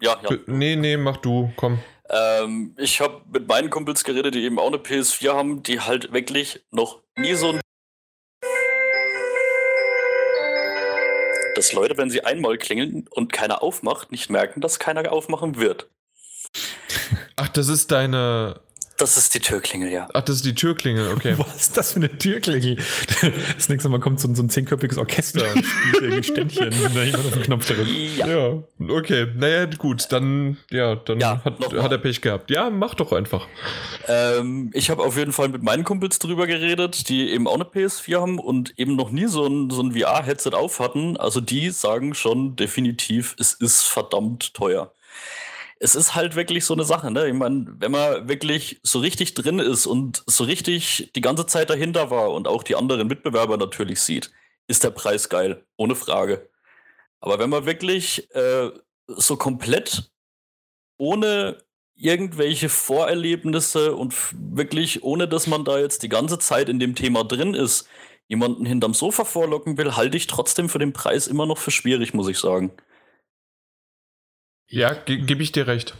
[0.00, 0.36] Ja, ja.
[0.46, 1.78] Nee, nee, mach du, komm.
[2.08, 6.12] Ähm, ich habe mit meinen Kumpels geredet, die eben auch eine PS4 haben, die halt
[6.12, 7.60] wirklich noch nie so ein
[11.56, 15.88] dass Leute, wenn sie einmal klingeln und keiner aufmacht, nicht merken, dass keiner aufmachen wird.
[17.36, 18.60] Ach, das ist deine.
[18.98, 20.08] Das ist die Türklingel, ja.
[20.14, 21.34] Ach, das ist die Türklingel, okay.
[21.38, 22.76] Was ist das für eine Türklingel?
[23.56, 27.26] Das nächste Mal kommt so, so ein zehnköpfiges Orchester und spielt irgendwie Ständchen, da jemand
[27.26, 27.90] auf den Knopf drückt.
[28.16, 28.26] Ja.
[28.26, 28.62] ja.
[28.88, 29.26] okay.
[29.34, 32.50] Naja, gut, dann, ja, dann ja, hat, hat er Pech gehabt.
[32.50, 33.46] Ja, mach doch einfach.
[34.06, 37.64] Ähm, ich habe auf jeden Fall mit meinen Kumpels drüber geredet, die eben auch eine
[37.64, 41.16] PS4 haben und eben noch nie so ein, so ein VR-Headset auf hatten.
[41.16, 44.92] Also die sagen schon definitiv, es ist verdammt teuer
[45.78, 47.28] es ist halt wirklich so eine Sache, ne?
[47.28, 51.70] Ich meine, wenn man wirklich so richtig drin ist und so richtig die ganze Zeit
[51.70, 54.30] dahinter war und auch die anderen Mitbewerber natürlich sieht,
[54.68, 56.48] ist der Preis geil, ohne Frage.
[57.20, 58.70] Aber wenn man wirklich äh,
[59.08, 60.10] so komplett
[60.98, 61.58] ohne
[61.94, 67.24] irgendwelche Vorerlebnisse und wirklich ohne, dass man da jetzt die ganze Zeit in dem Thema
[67.24, 67.88] drin ist,
[68.28, 72.12] jemanden hinterm Sofa vorlocken will, halte ich trotzdem für den Preis immer noch für schwierig,
[72.12, 72.72] muss ich sagen.
[74.68, 75.94] Ja, ge gebe ich dir recht.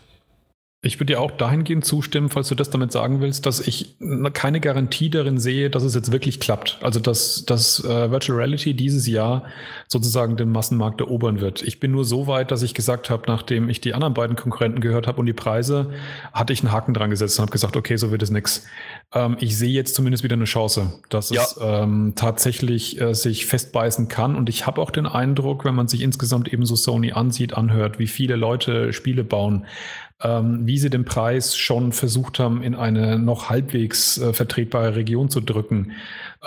[0.87, 3.96] Ich würde dir auch dahingehend zustimmen, falls du das damit sagen willst, dass ich
[4.33, 6.79] keine Garantie darin sehe, dass es jetzt wirklich klappt.
[6.81, 9.44] Also dass, dass äh, Virtual Reality dieses Jahr
[9.88, 11.62] sozusagen den Massenmarkt erobern wird.
[11.62, 14.81] Ich bin nur so weit, dass ich gesagt habe, nachdem ich die anderen beiden Konkurrenten
[14.81, 15.90] gehört habe und die Preise,
[16.33, 18.64] hatte ich einen Haken dran gesetzt und habe gesagt, okay, so wird es nix.
[19.12, 21.42] Ähm, ich sehe jetzt zumindest wieder eine Chance, dass ja.
[21.42, 24.37] es ähm, tatsächlich äh, sich festbeißen kann.
[24.37, 27.99] Und ich habe auch den Eindruck, wenn man sich insgesamt eben so Sony ansieht, anhört,
[27.99, 29.66] wie viele Leute Spiele bauen,
[30.22, 35.29] ähm, wie sie den Preis schon versucht haben, in eine noch halbwegs äh, vertretbare Region
[35.29, 35.92] zu drücken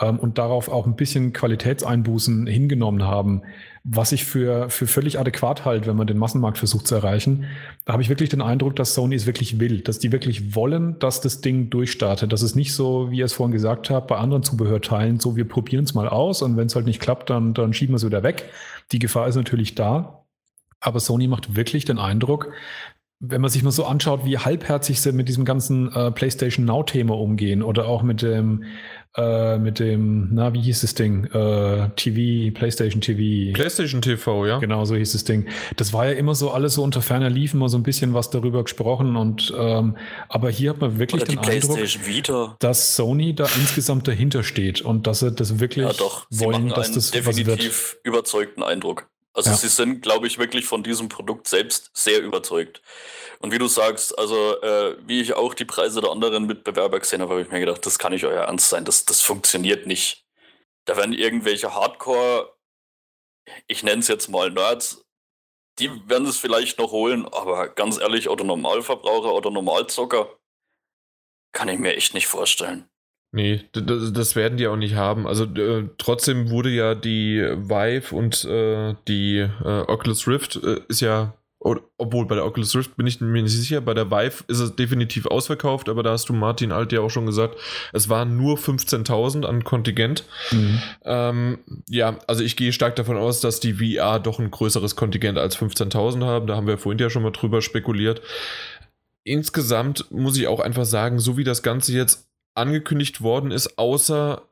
[0.01, 3.43] ähm, und darauf auch ein bisschen Qualitätseinbußen hingenommen haben,
[3.84, 7.45] was ich für, für völlig adäquat halte, wenn man den Massenmarkt versucht zu erreichen.
[7.86, 10.97] Da habe ich wirklich den Eindruck, dass Sony es wirklich will, dass die wirklich wollen,
[10.97, 12.34] dass das Ding durchstartet.
[12.34, 15.47] Das ist nicht so, wie ihr es vorhin gesagt habt, bei anderen Zubehörteilen, so wir
[15.47, 18.05] probieren es mal aus und wenn es halt nicht klappt, dann, dann schieben wir es
[18.05, 18.45] wieder weg.
[18.91, 20.15] Die Gefahr ist natürlich da.
[20.82, 22.53] Aber Sony macht wirklich den Eindruck,
[23.21, 27.17] wenn man sich mal so anschaut, wie halbherzig sie mit diesem ganzen äh, PlayStation Now-Thema
[27.17, 28.63] umgehen oder auch mit dem,
[29.17, 31.25] äh, mit dem, na, wie hieß das Ding?
[31.25, 33.53] Äh, TV, PlayStation TV.
[33.53, 34.60] PlayStation TV, ja.
[34.60, 35.49] Genau, so hieß das Ding.
[35.75, 38.29] Das war ja immer so alles so unter ferner Liefen, mal so ein bisschen was
[38.29, 39.97] darüber gesprochen und ähm,
[40.29, 42.55] aber hier hat man wirklich den Eindruck, Vita.
[42.60, 46.25] dass Sony da insgesamt dahinter steht und dass sie das wirklich ja, doch.
[46.29, 49.10] Sie wollen, dass das definitiv überzeugten Eindruck.
[49.34, 49.56] Also ja.
[49.56, 52.82] sie sind, glaube ich, wirklich von diesem Produkt selbst sehr überzeugt.
[53.39, 57.22] Und wie du sagst, also äh, wie ich auch die Preise der anderen Mitbewerber gesehen
[57.22, 60.26] habe, habe ich mir gedacht, das kann nicht euer Ernst sein, das, das funktioniert nicht.
[60.86, 62.54] Da werden irgendwelche Hardcore,
[63.68, 65.06] ich nenne es jetzt mal Nerds,
[65.78, 70.38] die werden es vielleicht noch holen, aber ganz ehrlich, oder Normalverbraucher oder Normalzocker,
[71.54, 72.89] kann ich mir echt nicht vorstellen.
[73.32, 75.28] Nee, das, das, werden die auch nicht haben.
[75.28, 81.02] Also äh, trotzdem wurde ja die Vive und äh, die äh, Oculus Rift äh, ist
[81.02, 84.60] ja, obwohl bei der Oculus Rift bin ich mir nicht sicher, bei der Vive ist
[84.60, 87.60] es definitiv ausverkauft, aber da hast du Martin Alt ja auch schon gesagt,
[87.94, 90.24] es waren nur 15.000 an Kontingent.
[90.50, 90.82] Mhm.
[91.04, 95.38] Ähm, ja, also ich gehe stark davon aus, dass die VR doch ein größeres Kontingent
[95.38, 96.48] als 15.000 haben.
[96.48, 98.24] Da haben wir vorhin ja schon mal drüber spekuliert.
[99.24, 102.29] Insgesamt muss ich auch einfach sagen, so wie das Ganze jetzt
[102.60, 104.43] angekündigt worden ist, außer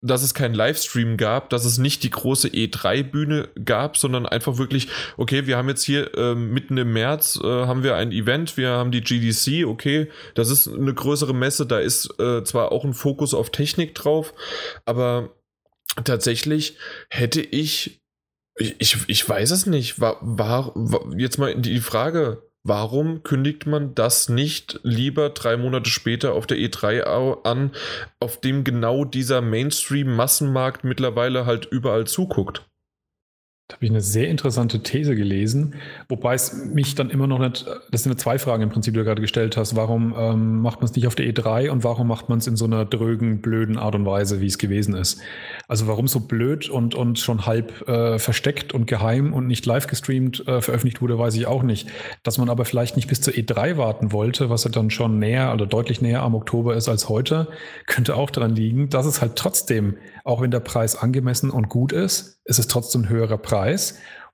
[0.00, 4.88] dass es keinen Livestream gab, dass es nicht die große E3-Bühne gab, sondern einfach wirklich,
[5.16, 8.70] okay, wir haben jetzt hier äh, mitten im März äh, haben wir ein Event, wir
[8.70, 12.94] haben die GDC, okay, das ist eine größere Messe, da ist äh, zwar auch ein
[12.94, 14.34] Fokus auf Technik drauf,
[14.84, 15.30] aber
[16.04, 16.76] tatsächlich
[17.10, 18.00] hätte ich,
[18.56, 23.94] ich, ich weiß es nicht, war, war, war jetzt mal die Frage, Warum kündigt man
[23.94, 27.72] das nicht lieber drei Monate später auf der E3 an,
[28.20, 32.68] auf dem genau dieser Mainstream-Massenmarkt mittlerweile halt überall zuguckt?
[33.68, 35.74] Da habe ich eine sehr interessante These gelesen,
[36.08, 39.04] wobei es mich dann immer noch nicht, das sind zwei Fragen im Prinzip, die du
[39.04, 39.76] gerade gestellt hast.
[39.76, 42.56] Warum ähm, macht man es nicht auf der E3 und warum macht man es in
[42.56, 45.20] so einer drögen, blöden Art und Weise, wie es gewesen ist?
[45.66, 49.86] Also warum so blöd und, und schon halb äh, versteckt und geheim und nicht live
[49.86, 51.90] gestreamt äh, veröffentlicht wurde, weiß ich auch nicht.
[52.22, 55.52] Dass man aber vielleicht nicht bis zur E3 warten wollte, was ja dann schon näher
[55.52, 57.48] oder deutlich näher am Oktober ist als heute,
[57.84, 61.92] könnte auch daran liegen, dass es halt trotzdem, auch wenn der Preis angemessen und gut
[61.92, 63.57] ist, ist es trotzdem ein höherer Preis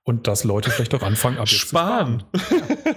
[0.05, 2.23] und dass Leute vielleicht auch anfangen, ab sparen.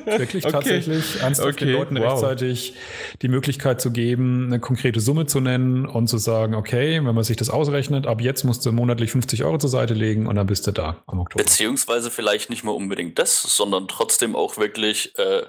[0.07, 0.53] Ja, wirklich okay.
[0.53, 1.65] tatsächlich ernsthaft okay.
[1.65, 2.13] den Leuten wow.
[2.13, 2.75] rechtzeitig
[3.23, 7.25] die Möglichkeit zu geben, eine konkrete Summe zu nennen und zu sagen, okay, wenn man
[7.25, 10.47] sich das ausrechnet, ab jetzt musst du monatlich 50 Euro zur Seite legen und dann
[10.47, 11.43] bist du da am Oktober.
[11.43, 15.47] Beziehungsweise vielleicht nicht mal unbedingt das, sondern trotzdem auch wirklich, äh,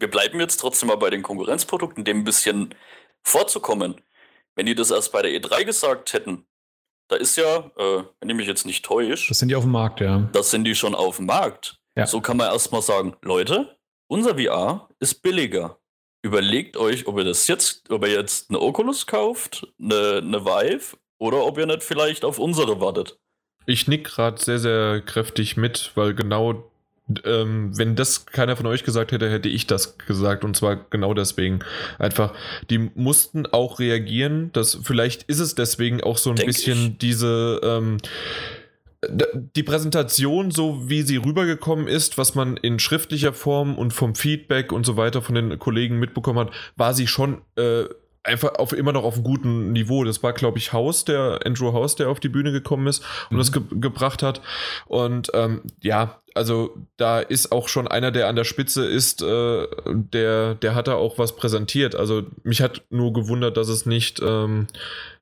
[0.00, 2.74] wir bleiben jetzt trotzdem mal bei den Konkurrenzprodukten, dem ein bisschen
[3.22, 4.00] vorzukommen.
[4.56, 6.46] Wenn die das erst bei der E3 gesagt hätten,
[7.08, 9.28] da ist ja, äh, wenn ich mich jetzt nicht täusche.
[9.28, 10.28] Das sind die auf dem Markt, ja.
[10.32, 11.78] Das sind die schon auf dem Markt.
[11.96, 12.06] Ja.
[12.06, 13.76] So kann man erstmal sagen, Leute,
[14.08, 15.78] unser VR ist billiger.
[16.22, 20.96] überlegt euch, ob ihr das jetzt, ob ihr jetzt eine Oculus kauft, eine, eine Vive
[21.18, 23.18] oder ob ihr nicht vielleicht auf unsere wartet.
[23.66, 26.70] Ich nick gerade sehr, sehr kräftig mit, weil genau
[27.24, 30.44] ähm, wenn das keiner von euch gesagt hätte, hätte ich das gesagt.
[30.44, 31.60] Und zwar genau deswegen.
[31.98, 32.32] Einfach,
[32.70, 34.50] die mussten auch reagieren.
[34.52, 36.98] dass vielleicht ist es deswegen auch so ein Denk bisschen ich.
[36.98, 37.60] diese.
[37.62, 37.98] Ähm,
[39.54, 44.72] die Präsentation, so wie sie rübergekommen ist, was man in schriftlicher Form und vom Feedback
[44.72, 47.84] und so weiter von den Kollegen mitbekommen hat, war sie schon äh,
[48.24, 50.02] einfach auf immer noch auf einem guten Niveau.
[50.04, 53.36] Das war, glaube ich, Haus, der Andrew House, der auf die Bühne gekommen ist und
[53.36, 53.38] mhm.
[53.38, 54.40] das ge gebracht hat.
[54.86, 59.66] Und ähm, ja, also da ist auch schon einer, der an der Spitze ist, äh,
[59.86, 61.94] der, der hat da auch was präsentiert.
[61.94, 64.66] Also mich hat nur gewundert, dass es nicht, ähm,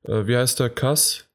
[0.05, 1.27] äh, wie heißt der, Kass?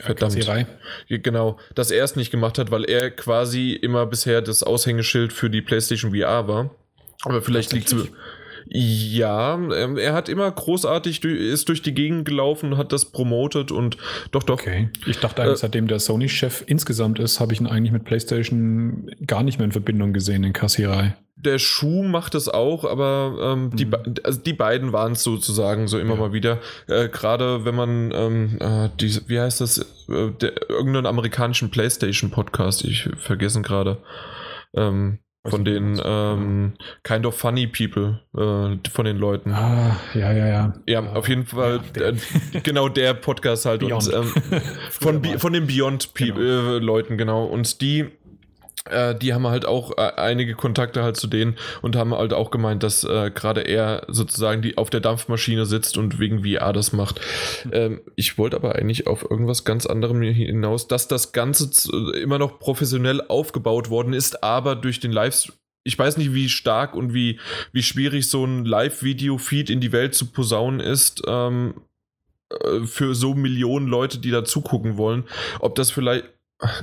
[0.00, 0.34] Verdammt.
[0.34, 0.66] Kassierei.
[1.08, 5.48] Genau, dass er es nicht gemacht hat, weil er quasi immer bisher das Aushängeschild für
[5.48, 6.70] die PlayStation VR war.
[7.22, 8.08] Aber vielleicht liegt es
[8.66, 13.96] ja, ähm, er hat immer großartig, ist durch die Gegend gelaufen, hat das promotet und
[14.30, 14.54] doch, doch.
[14.54, 14.88] Okay.
[15.06, 19.10] Ich dachte eigentlich, äh, seitdem der Sony-Chef insgesamt ist, habe ich ihn eigentlich mit PlayStation
[19.26, 21.16] gar nicht mehr in Verbindung gesehen in Kassierei.
[21.36, 23.76] Der Schuh macht es auch, aber ähm, mhm.
[23.76, 23.88] die,
[24.22, 26.20] also die beiden waren es sozusagen so immer ja.
[26.20, 26.60] mal wieder.
[26.86, 32.84] Äh, Gerade wenn man, ähm, äh, die, wie heißt das, äh, der, irgendeinen amerikanischen PlayStation-Podcast,
[32.84, 33.98] ich vergessen gerade.
[34.74, 39.52] Ähm, von den ähm, Kind of Funny People, äh, von den Leuten.
[39.52, 40.72] Ah, ja, ja, ja.
[40.86, 42.14] Ja, auf jeden Fall, ja, äh,
[42.62, 43.82] genau der Podcast halt.
[43.82, 44.24] Und, ähm,
[44.90, 46.76] von, von den Beyond People, genau.
[46.76, 47.44] äh, Leuten, genau.
[47.44, 48.10] Und die
[48.90, 52.50] äh, die haben halt auch äh, einige Kontakte halt zu denen und haben halt auch
[52.50, 56.92] gemeint, dass äh, gerade er sozusagen die auf der Dampfmaschine sitzt und wegen VR das
[56.92, 57.20] macht.
[57.72, 61.70] Ähm, ich wollte aber eigentlich auf irgendwas ganz anderem hinaus, dass das Ganze
[62.16, 66.94] immer noch professionell aufgebaut worden ist, aber durch den Livestream ich weiß nicht, wie stark
[66.94, 67.38] und wie,
[67.72, 71.22] wie schwierig so ein Live-Video-Feed in die Welt zu posaunen ist.
[71.26, 71.74] Ähm,
[72.50, 75.24] äh, für so Millionen Leute, die da zugucken wollen.
[75.60, 76.24] Ob das vielleicht,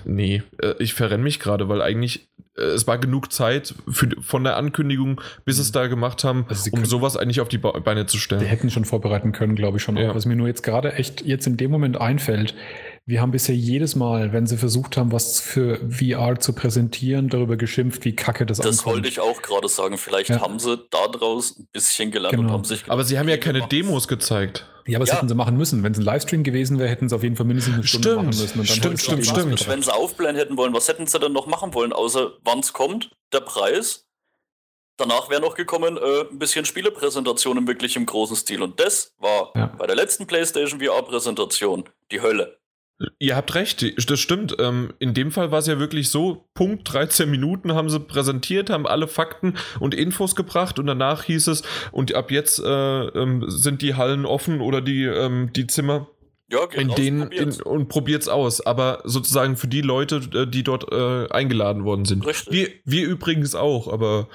[0.05, 4.43] nee, äh, ich verrenne mich gerade, weil eigentlich äh, es war genug Zeit für, von
[4.43, 5.61] der Ankündigung, bis mhm.
[5.61, 8.41] es da gemacht haben, also um sowas eigentlich auf die Beine zu stellen.
[8.41, 9.97] Die hätten schon vorbereiten können, glaube ich schon.
[9.97, 10.13] Ja.
[10.13, 12.55] Was mir nur jetzt gerade echt jetzt in dem Moment einfällt,
[13.11, 17.57] wir haben bisher jedes Mal, wenn sie versucht haben, was für VR zu präsentieren, darüber
[17.57, 18.77] geschimpft, wie kacke das, das ankommt.
[18.79, 19.97] Das wollte ich auch gerade sagen.
[19.97, 20.39] Vielleicht ja.
[20.39, 22.47] haben sie daraus ein bisschen gelernt genau.
[22.47, 22.85] und haben sich.
[22.87, 24.65] Aber sie haben ja keine Demos gezeigt.
[24.87, 25.17] Ja, aber das ja.
[25.17, 25.83] hätten sie machen müssen.
[25.83, 28.15] Wenn es ein Livestream gewesen wäre, hätten sie auf jeden Fall mindestens eine Stunde stimmt.
[28.15, 28.59] machen müssen.
[28.59, 29.67] Und dann stimmt, stimmt, stimmt.
[29.67, 32.71] Wenn sie aufblähen hätten wollen, was hätten sie dann noch machen wollen, außer wann es
[32.71, 34.07] kommt, der Preis?
[34.95, 38.61] Danach wäre noch gekommen, äh, ein bisschen Spielepräsentationen wirklich im großen Stil.
[38.61, 39.65] Und das war ja.
[39.65, 42.60] bei der letzten PlayStation VR-Präsentation die Hölle.
[43.19, 44.55] Ihr habt recht, das stimmt.
[44.59, 48.69] Ähm, in dem Fall war es ja wirklich so, Punkt 13 Minuten haben sie präsentiert,
[48.69, 53.45] haben alle Fakten und Infos gebracht und danach hieß es, und ab jetzt äh, ähm,
[53.47, 56.07] sind die Hallen offen oder die, ähm, die Zimmer
[56.51, 57.57] ja, in raus, denen probiert's.
[57.57, 58.61] In, und probiert's aus.
[58.61, 62.25] Aber sozusagen für die Leute, äh, die dort äh, eingeladen worden sind.
[62.25, 62.53] Richtig.
[62.53, 64.27] Wir, wir übrigens auch, aber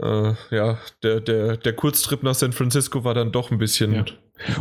[0.00, 3.94] äh, ja, der, der, der Kurztrip nach San Francisco war dann doch ein bisschen.
[3.94, 4.04] Ja.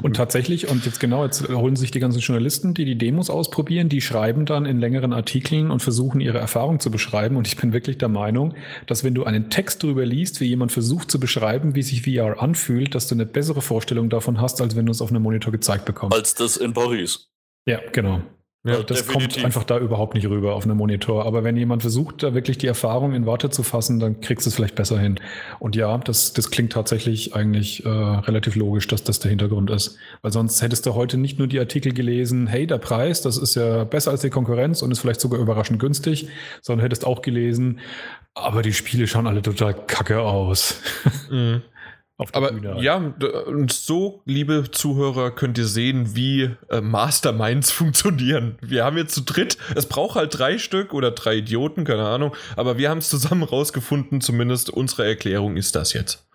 [0.01, 3.89] Und tatsächlich, und jetzt genau, jetzt holen sich die ganzen Journalisten, die die Demos ausprobieren,
[3.89, 7.35] die schreiben dann in längeren Artikeln und versuchen ihre Erfahrung zu beschreiben.
[7.37, 8.53] Und ich bin wirklich der Meinung,
[8.87, 12.41] dass wenn du einen Text darüber liest, wie jemand versucht zu beschreiben, wie sich VR
[12.41, 15.51] anfühlt, dass du eine bessere Vorstellung davon hast, als wenn du es auf einem Monitor
[15.51, 16.17] gezeigt bekommst.
[16.17, 17.29] Als das in Paris.
[17.65, 18.21] Ja, genau.
[18.65, 19.35] Ja, also das definitiv.
[19.35, 21.25] kommt einfach da überhaupt nicht rüber auf einem Monitor.
[21.25, 24.49] Aber wenn jemand versucht, da wirklich die Erfahrung in Worte zu fassen, dann kriegst du
[24.49, 25.17] es vielleicht besser hin.
[25.59, 29.97] Und ja, das, das klingt tatsächlich eigentlich äh, relativ logisch, dass das der Hintergrund ist.
[30.21, 33.55] Weil sonst hättest du heute nicht nur die Artikel gelesen, hey, der Preis, das ist
[33.55, 36.27] ja besser als die Konkurrenz und ist vielleicht sogar überraschend günstig,
[36.61, 37.79] sondern hättest auch gelesen,
[38.33, 40.81] aber die Spiele schauen alle total kacke aus.
[41.29, 41.61] Mhm.
[42.33, 42.81] Aber Bühne halt.
[42.83, 43.13] ja,
[43.47, 48.57] und so, liebe Zuhörer, könnt ihr sehen, wie äh, Masterminds funktionieren.
[48.61, 52.35] Wir haben jetzt zu dritt, es braucht halt drei Stück oder drei Idioten, keine Ahnung,
[52.55, 56.28] aber wir haben es zusammen rausgefunden, zumindest unsere Erklärung ist das jetzt.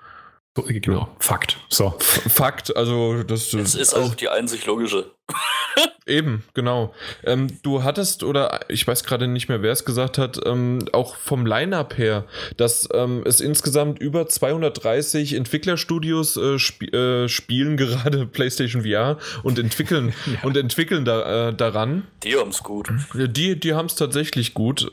[0.54, 1.56] Genau, Fakt.
[1.68, 1.94] So.
[1.98, 5.10] Fakt, also das, das ist also, auch die einzig logische.
[6.06, 6.94] Eben, genau.
[7.24, 11.16] Ähm, du hattest, oder ich weiß gerade nicht mehr, wer es gesagt hat, ähm, auch
[11.16, 18.26] vom Line-Up her, dass ähm, es insgesamt über 230 Entwicklerstudios äh, sp äh, spielen gerade
[18.32, 20.38] PlayStation VR und entwickeln ja.
[20.42, 22.06] und entwickeln da, äh, daran.
[22.22, 22.90] Die haben es gut.
[23.14, 24.88] Die, die haben es tatsächlich gut.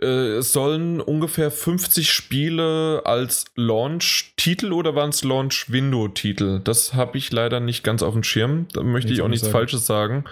[0.00, 6.60] Äh, es sollen ungefähr 50 Spiele als Launch-Titel oder waren es Launch-Window-Titel?
[6.64, 8.66] Das habe ich leider nicht ganz auf dem Schirm.
[8.72, 9.52] Da möchte Nichts ich auch nichts sagen.
[9.52, 10.24] Falsches sagen.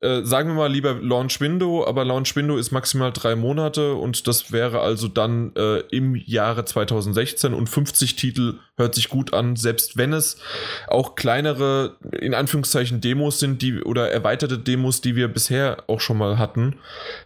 [0.00, 4.80] Äh, sagen wir mal lieber Launch-Window, aber Launch-Window ist maximal drei Monate und das wäre
[4.80, 10.12] also dann äh, im Jahre 2016 und 50 Titel hört sich gut an, selbst wenn
[10.12, 10.38] es
[10.86, 16.18] auch kleinere, in Anführungszeichen, Demos sind, die oder erweiterte Demos, die wir bisher auch schon
[16.18, 16.76] mal hatten.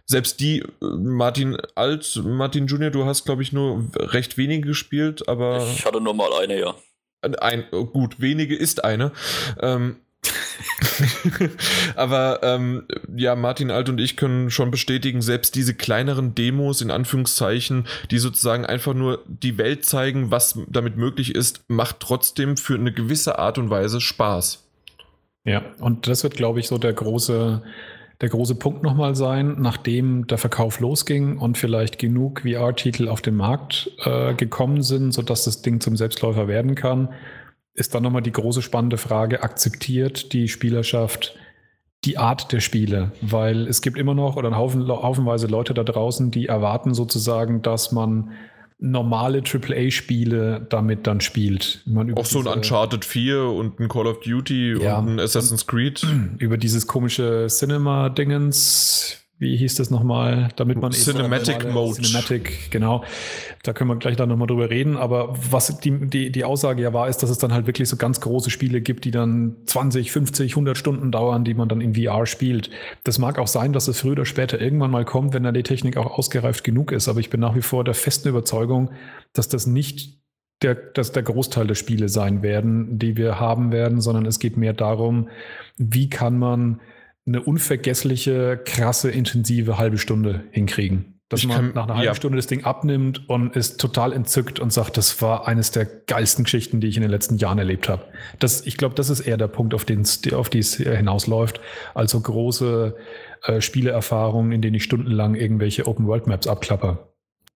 [0.05, 0.65] Selbst die, äh,
[1.23, 5.65] Martin Alt, Martin Junior, du hast, glaube ich, nur recht wenige gespielt, aber.
[5.73, 6.75] Ich hatte nur mal eine, ja.
[7.39, 9.13] Ein, gut, wenige ist eine.
[9.61, 10.01] Ähm,
[11.95, 16.91] Aber ähm, ja, Martin Alt und ich können schon bestätigen, selbst diese kleineren Demos in
[16.91, 22.75] Anführungszeichen, die sozusagen einfach nur die Welt zeigen, was damit möglich ist, macht trotzdem für
[22.75, 24.63] eine gewisse Art und Weise Spaß.
[25.45, 27.63] Ja, und das wird, glaube ich, so der große,
[28.21, 33.35] der große Punkt nochmal sein, nachdem der Verkauf losging und vielleicht genug VR-Titel auf den
[33.35, 37.09] Markt äh, gekommen sind, sodass das Ding zum Selbstläufer werden kann
[37.73, 41.35] ist dann nochmal die große spannende Frage, akzeptiert die Spielerschaft
[42.05, 43.11] die Art der Spiele?
[43.21, 47.61] Weil es gibt immer noch oder einen Haufen, haufenweise Leute da draußen, die erwarten sozusagen,
[47.61, 48.31] dass man
[48.83, 51.81] normale AAA-Spiele damit dann spielt.
[51.85, 55.65] Man Auch so ein Uncharted 4 und ein Call of Duty ja, und ein Assassin's
[55.65, 56.05] Creed.
[56.37, 62.01] Über dieses komische Cinema-Dingens, wie hieß das nochmal, damit man Cinematic Mode.
[62.01, 63.03] Cinematic, genau.
[63.63, 64.95] Da können wir gleich dann nochmal drüber reden.
[64.95, 67.97] Aber was die, die, die Aussage ja war, ist, dass es dann halt wirklich so
[67.97, 71.95] ganz große Spiele gibt, die dann 20, 50, 100 Stunden dauern, die man dann in
[71.95, 72.69] VR spielt.
[73.03, 75.63] Das mag auch sein, dass es früher oder später irgendwann mal kommt, wenn dann die
[75.63, 77.09] Technik auch ausgereift genug ist.
[77.09, 78.91] Aber ich bin nach wie vor der festen Überzeugung,
[79.33, 80.19] dass das nicht
[80.61, 84.55] der, dass der Großteil der Spiele sein werden, die wir haben werden, sondern es geht
[84.57, 85.27] mehr darum,
[85.77, 86.79] wie kann man
[87.25, 91.19] eine unvergessliche, krasse, intensive halbe Stunde hinkriegen.
[91.29, 92.15] Dass ich man kann, nach einer halben ja.
[92.15, 96.43] Stunde das Ding abnimmt und ist total entzückt und sagt, das war eines der geilsten
[96.43, 98.03] Geschichten, die ich in den letzten Jahren erlebt habe.
[98.39, 101.59] Das, ich glaube, das ist eher der Punkt, auf, den auf die es hinausläuft.
[101.95, 102.95] Also große
[103.43, 107.12] äh, Spieleerfahrungen, in denen ich stundenlang irgendwelche Open-World-Maps abklapper.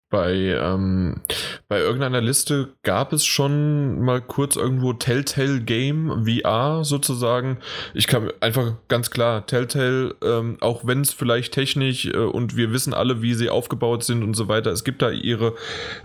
[0.10, 1.22] Bei, ähm,
[1.67, 7.58] bei irgendeiner Liste gab es schon mal kurz irgendwo Telltale Game VR sozusagen.
[7.93, 12.72] Ich kann einfach ganz klar, Telltale, ähm, auch wenn es vielleicht technisch äh, und wir
[12.72, 15.56] wissen alle, wie sie aufgebaut sind und so weiter, es gibt da ihre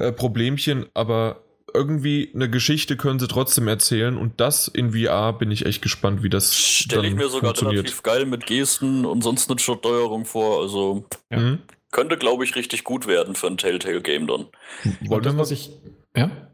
[0.00, 1.36] äh, Problemchen, aber
[1.72, 6.24] irgendwie eine Geschichte können sie trotzdem erzählen und das in VR bin ich echt gespannt,
[6.24, 10.60] wie das Stelle ich mir sogar relativ geil mit Gesten und sonst eine Steuerung vor,
[10.60, 11.38] also ja.
[11.38, 11.58] Mhm
[11.92, 14.46] könnte, glaube ich, richtig gut werden für ein Telltale-Game dann.
[15.02, 15.70] Wollen wir, was ich.
[16.16, 16.51] Ja?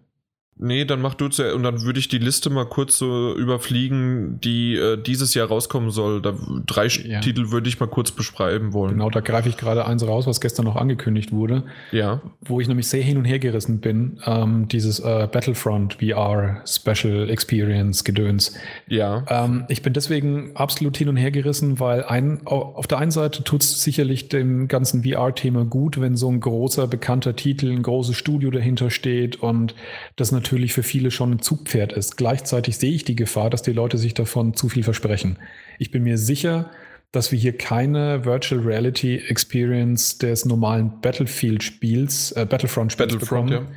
[0.61, 4.40] Nee, dann mach du zuerst und dann würde ich die Liste mal kurz so überfliegen,
[4.40, 6.21] die äh, dieses Jahr rauskommen soll.
[6.21, 6.35] Da,
[6.66, 7.21] drei ja.
[7.21, 8.94] Titel würde ich mal kurz beschreiben wollen.
[8.94, 11.62] Genau, da greife ich gerade eins raus, was gestern noch angekündigt wurde.
[11.92, 12.23] Ja.
[12.40, 14.21] Wo ich nämlich sehr hin und her gerissen bin.
[14.27, 18.55] Ähm, dieses äh, Battlefront VR Special Experience Gedöns.
[18.88, 19.25] Ja.
[19.29, 23.44] Ähm, ich bin deswegen absolut hin und her gerissen, weil ein, auf der einen Seite
[23.44, 28.16] tut es sicherlich dem ganzen VR-Thema gut, wenn so ein großer, bekannter Titel, ein großes
[28.16, 29.77] Studio dahinter steht und
[30.16, 32.17] das natürlich natürlich für viele schon ein Zugpferd ist.
[32.17, 35.39] Gleichzeitig sehe ich die Gefahr, dass die Leute sich davon zu viel versprechen.
[35.79, 36.71] Ich bin mir sicher,
[37.13, 43.69] dass wir hier keine Virtual Reality Experience des normalen Battlefield-Spiels, äh, Battlefront-Spiels Battlefront, bekommen.
[43.69, 43.77] Ja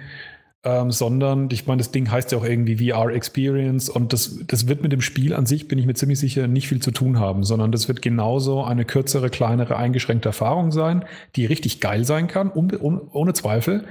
[0.64, 4.68] ähm, sondern ich meine, das Ding heißt ja auch irgendwie VR Experience und das, das
[4.68, 7.20] wird mit dem Spiel an sich, bin ich mir ziemlich sicher, nicht viel zu tun
[7.20, 11.04] haben, sondern das wird genauso eine kürzere, kleinere, eingeschränkte Erfahrung sein,
[11.36, 13.86] die richtig geil sein kann, un, un, ohne Zweifel,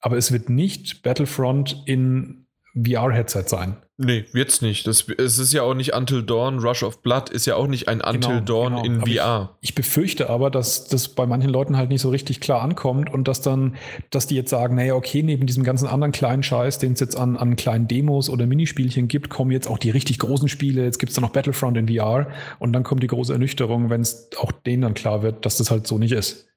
[0.00, 3.76] aber es wird nicht Battlefront in VR-Headset sein.
[4.04, 4.86] Nee, wird's nicht.
[4.86, 7.88] Das, es ist ja auch nicht Until Dawn, Rush of Blood ist ja auch nicht
[7.88, 8.84] ein Until genau, Dawn genau.
[8.84, 9.56] in aber VR.
[9.60, 13.12] Ich, ich, befürchte aber, dass das bei manchen Leuten halt nicht so richtig klar ankommt
[13.12, 13.76] und dass dann,
[14.10, 17.16] dass die jetzt sagen, naja, okay, neben diesem ganzen anderen kleinen Scheiß, den es jetzt
[17.16, 20.84] an, an kleinen Demos oder Minispielchen gibt, kommen jetzt auch die richtig großen Spiele.
[20.84, 22.26] Jetzt gibt's da noch Battlefront in VR
[22.58, 25.70] und dann kommt die große Ernüchterung, wenn es auch denen dann klar wird, dass das
[25.70, 26.51] halt so nicht ist.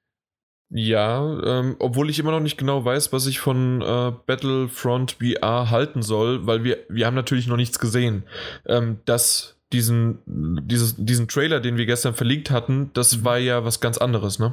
[0.77, 5.69] Ja, ähm, obwohl ich immer noch nicht genau weiß, was ich von äh, Battlefront VR
[5.69, 8.23] halten soll, weil wir, wir haben natürlich noch nichts gesehen.
[8.67, 13.23] Ähm, das, diesen, dieses, diesen Trailer, den wir gestern verlinkt hatten, das mhm.
[13.23, 14.51] war ja was ganz anderes, ne?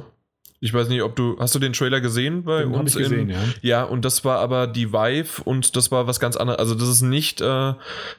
[0.61, 2.95] Ich weiß nicht, ob du, hast du den Trailer gesehen bei den uns?
[2.95, 3.43] Ich gesehen, in, ja.
[3.61, 6.57] ja, und das war aber die Vive und das war was ganz anderes.
[6.57, 7.73] Also das ist nicht, äh,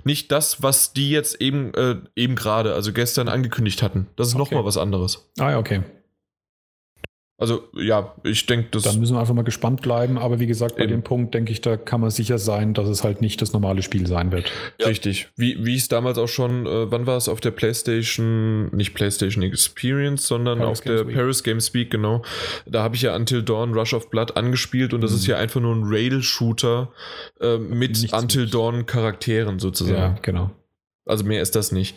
[0.05, 4.09] nicht das, was die jetzt eben, äh, eben gerade, also gestern angekündigt hatten.
[4.17, 4.41] Das ist okay.
[4.41, 5.27] nochmal was anderes.
[5.39, 5.85] Ah ja, okay.
[7.37, 8.85] Also ja, ich denke, das.
[8.85, 10.19] Dann müssen wir einfach mal gespannt bleiben.
[10.19, 10.93] Aber wie gesagt, bei eben.
[10.93, 13.83] dem Punkt denke ich, da kann man sicher sein, dass es halt nicht das normale
[13.83, 14.53] Spiel sein wird.
[14.79, 14.87] Ja.
[14.87, 15.29] Richtig.
[15.37, 19.43] Wie, wie es damals auch schon, äh, wann war es auf der PlayStation, nicht PlayStation
[19.43, 21.17] Experience, sondern Paris auf Games der Week.
[21.17, 22.23] Paris Games Week, genau.
[22.67, 25.17] Da habe ich ja Until Dawn Rush of Blood angespielt und das mhm.
[25.17, 26.93] ist ja einfach nur ein Rail-Shooter
[27.41, 29.99] äh, mit Nichts Until Dawn Charakteren sozusagen.
[29.99, 30.53] Ja, genau.
[31.05, 31.97] Also mehr ist das nicht.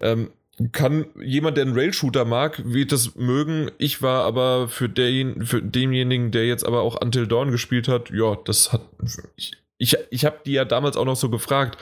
[0.00, 0.30] Ähm,
[0.70, 3.70] kann jemand, der einen Rail-Shooter mag, wird das mögen.
[3.78, 8.10] Ich war aber für, den, für denjenigen, der jetzt aber auch Until Dawn gespielt hat,
[8.10, 8.82] ja, das hat.
[9.36, 11.78] Ich, ich, ich habe die ja damals auch noch so gefragt,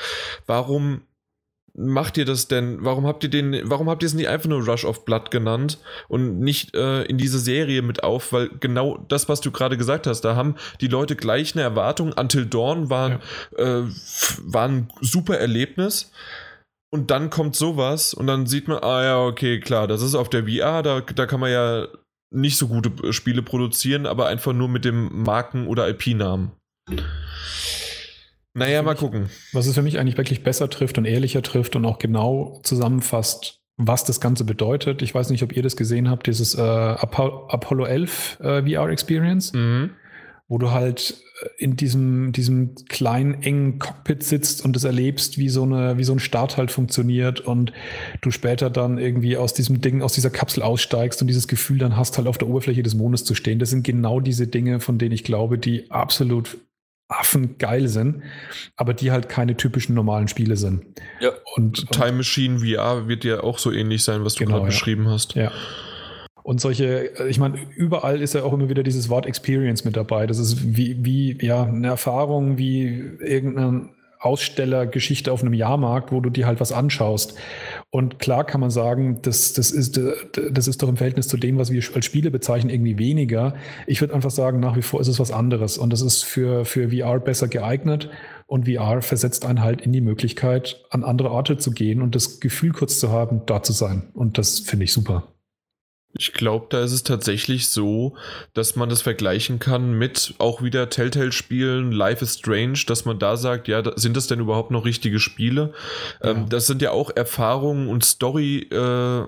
[0.47, 1.03] warum
[1.75, 2.79] macht ihr das denn?
[2.85, 5.79] Warum habt ihr den, warum habt ihr es nicht einfach nur Rush of Blood genannt
[6.09, 8.33] und nicht äh, in diese Serie mit auf?
[8.33, 12.13] Weil genau das, was du gerade gesagt hast, da haben die Leute gleich eine Erwartung.
[12.13, 13.21] Until Dawn war,
[13.57, 13.81] ja.
[13.81, 13.85] äh,
[14.45, 16.11] war ein super Erlebnis.
[16.93, 20.29] Und dann kommt sowas und dann sieht man, ah ja, okay, klar, das ist auf
[20.29, 21.87] der VR, da, da kann man ja
[22.31, 26.53] nicht so gute Spiele produzieren, aber einfach nur mit dem Marken- oder IP-Namen.
[28.55, 29.31] Naja, mal gucken.
[29.53, 33.61] Was es für mich eigentlich wirklich besser trifft und ehrlicher trifft und auch genau zusammenfasst,
[33.77, 35.03] was das Ganze bedeutet.
[35.03, 39.53] Ich weiß nicht, ob ihr das gesehen habt, dieses äh, Apollo 11 äh, VR Experience.
[39.53, 39.91] Mhm
[40.51, 45.49] wo du halt äh, in diesem, diesem kleinen, engen Cockpit sitzt und es erlebst, wie
[45.49, 47.73] so, eine, wie so ein Start halt funktioniert und
[48.21, 51.97] du später dann irgendwie aus diesem Ding, aus dieser Kapsel aussteigst und dieses Gefühl dann
[51.97, 53.59] hast, halt auf der Oberfläche des Mondes zu stehen.
[53.59, 56.59] Das sind genau diese Dinge, von denen ich glaube, die absolut
[57.09, 58.23] affengeil sind,
[58.77, 60.85] aber die halt keine typischen normalen Spiele sind.
[61.21, 61.33] Ja.
[61.57, 64.71] Und, Time Machine VR wird ja auch so ähnlich sein, was du genau, gerade ja.
[64.71, 65.35] beschrieben hast.
[65.35, 65.51] Ja.
[66.51, 70.27] Und solche, ich meine, überall ist ja auch immer wieder dieses Wort Experience mit dabei.
[70.27, 72.89] Das ist wie, wie ja, eine Erfahrung, wie
[73.21, 77.37] irgendeine Ausstellergeschichte auf einem Jahrmarkt, wo du dir halt was anschaust.
[77.91, 80.01] Und klar kann man sagen, das, das, ist,
[80.51, 83.55] das ist doch im Verhältnis zu dem, was wir als Spiele bezeichnen, irgendwie weniger.
[83.87, 85.79] Ich würde einfach sagen, nach wie vor ist es was anderes.
[85.79, 88.11] Und das ist für, für VR besser geeignet.
[88.49, 92.41] Und VR versetzt einen halt in die Möglichkeit, an andere Orte zu gehen und das
[92.41, 94.09] Gefühl kurz zu haben, da zu sein.
[94.15, 95.29] Und das finde ich super.
[96.13, 98.17] Ich glaube, da ist es tatsächlich so,
[98.53, 103.37] dass man das vergleichen kann mit auch wieder Telltale-Spielen, Life is Strange, dass man da
[103.37, 105.73] sagt, ja, sind das denn überhaupt noch richtige Spiele?
[106.23, 106.31] Ähm, ja.
[106.31, 108.69] Ähm, das sind ja auch Erfahrungen und Story.
[108.71, 109.27] Äh,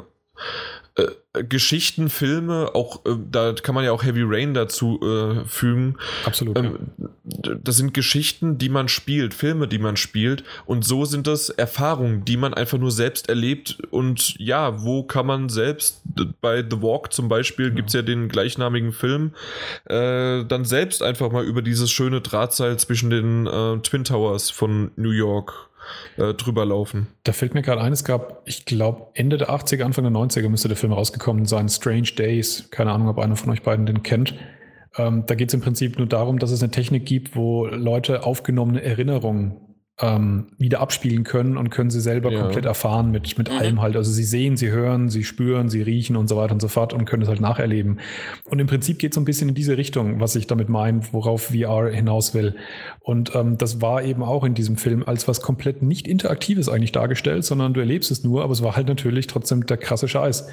[0.95, 5.97] äh, Geschichten, Filme, auch äh, da kann man ja auch Heavy Rain dazu äh, fügen.
[6.27, 6.59] Absolut.
[6.59, 7.55] Ähm, ja.
[7.55, 10.45] Das sind Geschichten, die man spielt, Filme, die man spielt.
[10.67, 13.79] Und so sind das Erfahrungen, die man einfach nur selbst erlebt.
[13.91, 16.03] Und ja, wo kann man selbst,
[16.43, 17.75] bei The Walk zum Beispiel ja.
[17.75, 19.33] gibt es ja den gleichnamigen Film,
[19.87, 24.91] äh, dann selbst einfach mal über dieses schöne Drahtseil zwischen den äh, Twin Towers von
[24.97, 25.71] New York
[26.17, 27.09] äh, drüber laufen.
[27.25, 30.49] Da fällt mir gerade ein, es gab, ich glaube, Ende der 80er, Anfang der 90er
[30.49, 32.69] müsste der Film rausgekommen sein, Strange Days.
[32.71, 34.35] Keine Ahnung, ob einer von euch beiden den kennt.
[34.97, 38.25] Ähm, da geht es im Prinzip nur darum, dass es eine Technik gibt, wo Leute
[38.25, 39.57] aufgenommene Erinnerungen
[40.01, 42.41] ähm, wieder abspielen können und können sie selber ja.
[42.41, 43.59] komplett erfahren mit, mit mhm.
[43.59, 43.95] allem halt.
[43.95, 46.93] Also sie sehen, sie hören, sie spüren, sie riechen und so weiter und so fort
[46.93, 48.01] und können es halt nacherleben.
[48.47, 51.03] Und im Prinzip geht es so ein bisschen in diese Richtung, was ich damit meine,
[51.13, 52.57] worauf VR hinaus will.
[53.01, 56.93] Und ähm, das war eben auch in diesem Film als was komplett nicht Interaktives eigentlich
[56.93, 60.49] dargestellt, sondern du erlebst es nur, aber es war halt natürlich trotzdem der krasse Scheiß.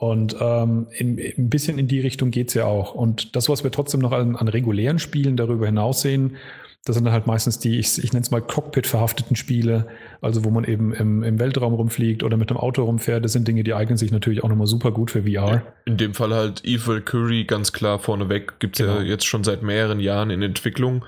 [0.00, 2.94] Und ähm, in, ein bisschen in die Richtung geht's ja auch.
[2.94, 6.36] Und das, was wir trotzdem noch an, an regulären Spielen darüber hinaus sehen,
[6.84, 9.86] das sind dann halt meistens die, ich, ich nenne es mal Cockpit-verhafteten Spiele,
[10.22, 13.22] also wo man eben im, im Weltraum rumfliegt oder mit einem Auto rumfährt.
[13.22, 15.62] Das sind Dinge, die eignen sich natürlich auch nochmal super gut für VR.
[15.84, 18.58] In dem Fall halt Evil Curry ganz klar vorneweg.
[18.60, 18.98] Gibt es genau.
[18.98, 21.04] ja jetzt schon seit mehreren Jahren in Entwicklung.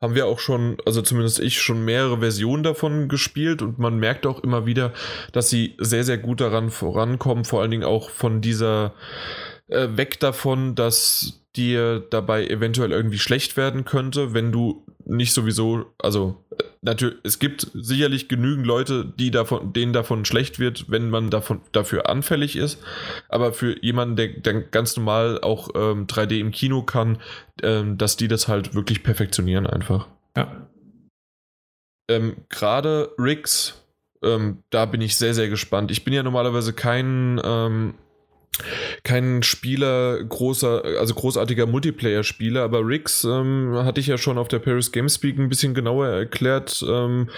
[0.00, 4.26] Haben wir auch schon, also zumindest ich, schon mehrere Versionen davon gespielt und man merkt
[4.26, 4.92] auch immer wieder,
[5.32, 8.94] dass sie sehr, sehr gut daran vorankommen, vor allen Dingen auch von dieser
[9.66, 15.86] äh, weg davon, dass dir dabei eventuell irgendwie schlecht werden könnte, wenn du nicht sowieso,
[15.98, 16.44] also
[16.82, 21.60] natürlich, es gibt sicherlich genügend Leute, die davon, denen davon schlecht wird, wenn man davon,
[21.72, 22.82] dafür anfällig ist.
[23.28, 27.18] Aber für jemanden, der, der ganz normal auch ähm, 3D im Kino kann,
[27.62, 30.06] ähm, dass die das halt wirklich perfektionieren einfach.
[30.36, 30.68] Ja.
[32.08, 33.84] Ähm, Gerade Riggs,
[34.22, 35.90] ähm, da bin ich sehr, sehr gespannt.
[35.90, 37.94] Ich bin ja normalerweise kein ähm,
[39.04, 44.58] kein Spieler, großer, also großartiger Multiplayer-Spieler, aber Riggs ähm, hatte ich ja schon auf der
[44.58, 46.84] Paris Games Speak ein bisschen genauer erklärt.
[46.86, 47.28] Ähm,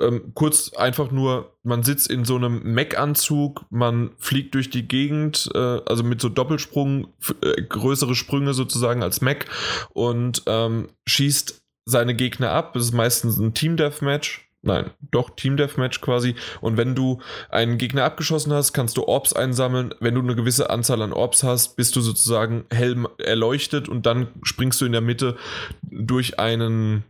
[0.00, 5.50] ähm, kurz einfach nur, man sitzt in so einem Mac-Anzug, man fliegt durch die Gegend,
[5.54, 7.08] äh, also mit so Doppelsprung,
[7.42, 9.46] äh, größere Sprünge sozusagen als Mac
[9.90, 12.74] und ähm, schießt seine Gegner ab.
[12.74, 16.34] Das ist meistens ein Team-Deathmatch Nein, doch Team Deathmatch quasi.
[16.60, 19.94] Und wenn du einen Gegner abgeschossen hast, kannst du Orbs einsammeln.
[20.00, 24.28] Wenn du eine gewisse Anzahl an Orbs hast, bist du sozusagen hell erleuchtet und dann
[24.42, 25.36] springst du in der Mitte
[25.82, 27.04] durch einen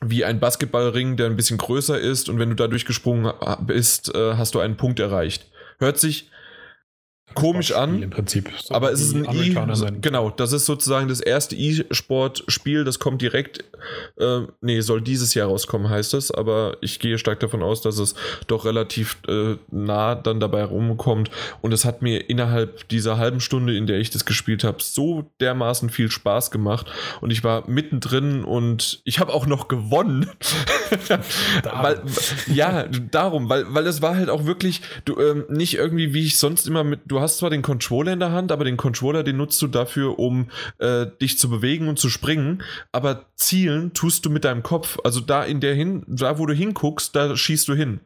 [0.00, 4.34] wie ein Basketballring, der ein bisschen größer ist und wenn du da durchgesprungen bist, äh,
[4.34, 5.46] hast du einen Punkt erreicht.
[5.78, 6.30] Hört sich
[7.34, 8.02] komisch an.
[8.02, 8.50] Im Prinzip.
[8.62, 9.54] So aber es ist ein E.
[10.00, 12.84] Genau, das ist sozusagen das erste E-Sport-Spiel.
[12.84, 13.64] Das kommt direkt.
[14.18, 16.30] Äh, nee, soll dieses Jahr rauskommen, heißt es.
[16.30, 18.14] Aber ich gehe stark davon aus, dass es
[18.46, 21.30] doch relativ äh, nah dann dabei rumkommt.
[21.60, 25.30] Und es hat mir innerhalb dieser halben Stunde, in der ich das gespielt habe, so
[25.40, 26.86] dermaßen viel Spaß gemacht.
[27.20, 30.30] Und ich war mittendrin und ich habe auch noch gewonnen.
[31.62, 32.02] weil,
[32.46, 36.38] ja, darum, weil, weil es war halt auch wirklich du, ähm, nicht irgendwie, wie ich
[36.38, 37.00] sonst immer mit.
[37.06, 39.66] Du hast hast zwar den Controller in der Hand, aber den Controller, den nutzt du
[39.66, 40.48] dafür, um
[40.78, 42.62] äh, dich zu bewegen und zu springen.
[42.92, 44.98] Aber zielen tust du mit deinem Kopf.
[45.04, 48.00] Also da in der hin, da wo du hinguckst, da schießt du hin.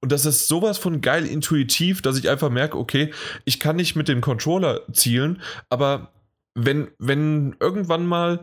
[0.00, 3.12] Und das ist sowas von geil intuitiv, dass ich einfach merke, okay,
[3.44, 6.10] ich kann nicht mit dem Controller zielen, aber
[6.54, 8.40] wenn, wenn irgendwann mal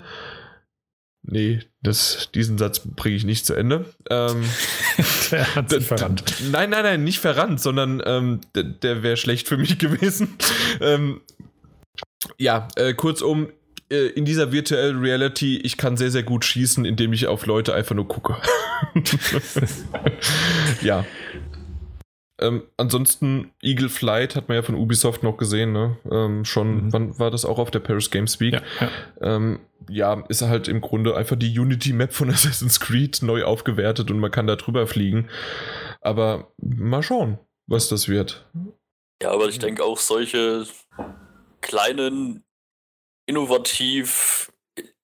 [1.22, 3.86] Nee, das, diesen Satz bringe ich nicht zu Ende.
[4.10, 4.44] Ähm,
[5.32, 6.24] der hat sich verrannt.
[6.52, 10.36] Nein, nein, nein, nicht verrannt, sondern ähm, der, der wäre schlecht für mich gewesen.
[10.82, 11.22] Ähm,
[12.38, 13.50] ja, äh, kurzum,
[13.92, 17.74] äh, in dieser Virtual Reality, ich kann sehr, sehr gut schießen, indem ich auf Leute
[17.74, 18.38] einfach nur gucke.
[20.82, 21.06] ja.
[22.40, 25.98] Ähm, ansonsten Eagle Flight hat man ja von Ubisoft noch gesehen, ne?
[26.10, 26.94] Ähm, schon, mhm.
[26.94, 28.54] wann war das auch auf der Paris Games Week?
[28.54, 28.90] Ja, ja.
[29.22, 29.60] Ähm,
[29.90, 34.20] ja, ist halt im Grunde einfach die Unity Map von Assassin's Creed neu aufgewertet und
[34.20, 35.30] man kann da drüber fliegen.
[36.02, 38.48] Aber mal schauen, was das wird.
[39.22, 40.66] Ja, aber ich denke auch solche
[41.62, 42.44] kleinen,
[43.26, 44.52] innovativ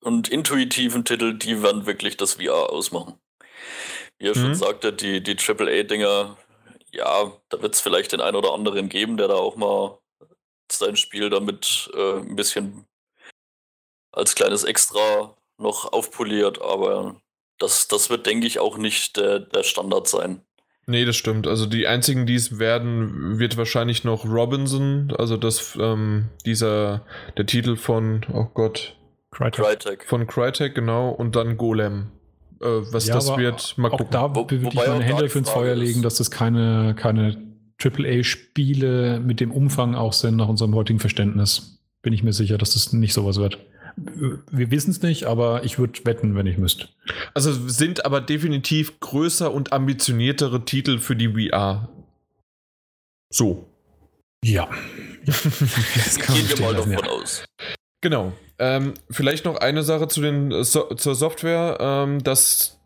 [0.01, 3.19] und intuitiven Titel, die werden wirklich das VR ausmachen.
[4.19, 4.41] Wie er mhm.
[4.41, 6.37] schon sagte, die, die AAA-Dinger
[6.95, 9.99] ja, da wird es vielleicht den einen oder anderen geben, der da auch mal
[10.71, 12.85] sein Spiel damit äh, ein bisschen
[14.11, 17.21] als kleines Extra noch aufpoliert, aber
[17.59, 20.41] das, das wird, denke ich, auch nicht der, der Standard sein.
[20.87, 21.47] Nee, das stimmt.
[21.47, 27.05] Also die einzigen, die es werden, wird wahrscheinlich noch Robinson, also das, ähm, dieser,
[27.37, 28.95] der Titel von, oh Gott.
[29.31, 29.65] Crytek.
[29.65, 30.05] Crytek.
[30.05, 32.11] Von Crytek, genau, und dann Golem.
[32.61, 34.07] Äh, was ja, das wird, mal gucken.
[34.07, 37.37] Auch da würde ich meine Hände ins Feuer legen, dass das keine, keine
[37.83, 41.79] AAA-Spiele mit dem Umfang auch sind, nach unserem heutigen Verständnis.
[42.01, 43.57] Bin ich mir sicher, dass das nicht sowas wird.
[43.97, 46.89] Wir wissen es nicht, aber ich würde wetten, wenn ich müsste.
[47.33, 51.89] Also sind aber definitiv größer und ambitioniertere Titel für die VR.
[53.31, 53.67] So.
[54.43, 54.69] Ja.
[55.25, 57.45] Gehen wir mal davon aus.
[58.05, 58.33] Genau.
[58.59, 62.79] Ähm, vielleicht noch eine Sache zu den, so, zur Software, ähm, dass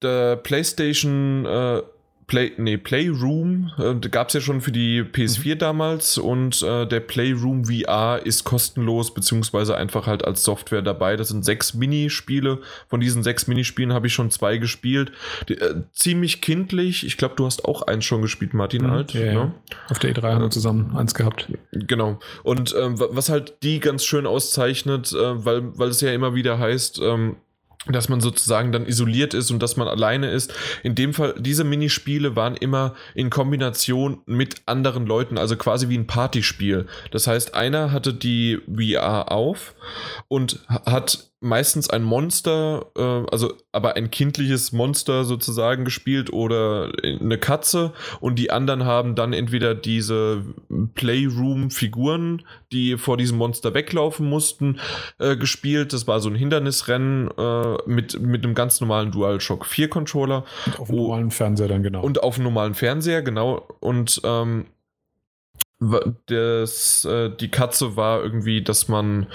[0.00, 1.82] der PlayStation äh,
[2.30, 5.58] Play, nee, Playroom äh, gab es ja schon für die PS4 mhm.
[5.58, 11.16] damals und äh, der Playroom VR ist kostenlos, beziehungsweise einfach halt als Software dabei.
[11.16, 12.60] Das sind sechs Minispiele.
[12.86, 15.10] Von diesen sechs Minispielen habe ich schon zwei gespielt.
[15.48, 17.04] Die, äh, ziemlich kindlich.
[17.04, 19.12] Ich glaube, du hast auch eins schon gespielt, Martin mhm, Alt.
[19.12, 19.32] Ja, ne?
[19.32, 19.54] ja.
[19.88, 21.48] Auf der E3 haben wir zusammen eins gehabt.
[21.72, 22.20] Genau.
[22.44, 26.60] Und ähm, was halt die ganz schön auszeichnet, äh, weil, weil es ja immer wieder
[26.60, 27.38] heißt, ähm,
[27.86, 30.52] dass man sozusagen dann isoliert ist und dass man alleine ist.
[30.82, 35.96] In dem Fall, diese Minispiele waren immer in Kombination mit anderen Leuten, also quasi wie
[35.96, 36.86] ein Partyspiel.
[37.10, 39.74] Das heißt, einer hatte die VR auf
[40.28, 47.38] und hat meistens ein Monster, äh, also aber ein kindliches Monster sozusagen gespielt oder eine
[47.38, 50.44] Katze und die anderen haben dann entweder diese
[50.94, 54.80] Playroom-Figuren, die vor diesem Monster weglaufen mussten,
[55.18, 55.94] äh, gespielt.
[55.94, 60.44] Das war so ein Hindernisrennen äh, mit, mit einem ganz normalen DualShock 4 Controller.
[60.66, 62.02] Und auf einem normalen Fernseher dann genau.
[62.02, 63.66] Und auf einem normalen Fernseher, genau.
[63.80, 64.66] Und ähm,
[66.26, 69.26] das, äh, die Katze war irgendwie, dass man,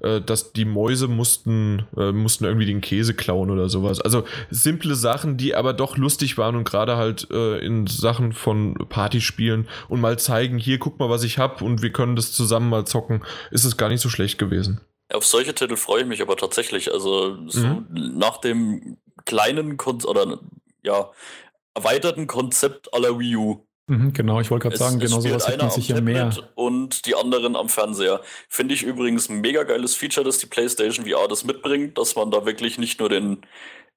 [0.00, 4.00] äh, dass die Mäuse mussten, äh, mussten irgendwie den Käse klauen oder sowas.
[4.00, 8.74] Also simple Sachen, die aber doch lustig waren und gerade halt äh, in Sachen von
[8.88, 12.68] Partyspielen und mal zeigen, hier guck mal, was ich hab und wir können das zusammen
[12.68, 13.22] mal zocken,
[13.52, 14.80] ist es gar nicht so schlecht gewesen.
[15.12, 16.92] Auf solche Titel freue ich mich aber tatsächlich.
[16.92, 17.86] Also so mhm.
[17.90, 20.40] nach dem kleinen Kon oder
[20.82, 21.10] ja
[21.74, 25.70] erweiterten Konzept aller Wii U Mhm, genau, ich wollte gerade sagen, genau sowas hätte man
[25.70, 26.32] sich ja mehr.
[26.54, 28.20] Und die anderen am Fernseher.
[28.48, 32.30] Finde ich übrigens ein mega geiles Feature, dass die PlayStation VR das mitbringt, dass man
[32.30, 33.42] da wirklich nicht nur den,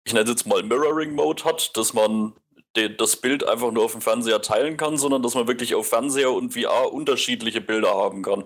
[0.03, 2.33] ich nenne es jetzt mal Mirroring Mode hat, dass man
[2.75, 6.31] das Bild einfach nur auf dem Fernseher teilen kann, sondern dass man wirklich auf Fernseher
[6.31, 8.45] und VR unterschiedliche Bilder haben kann.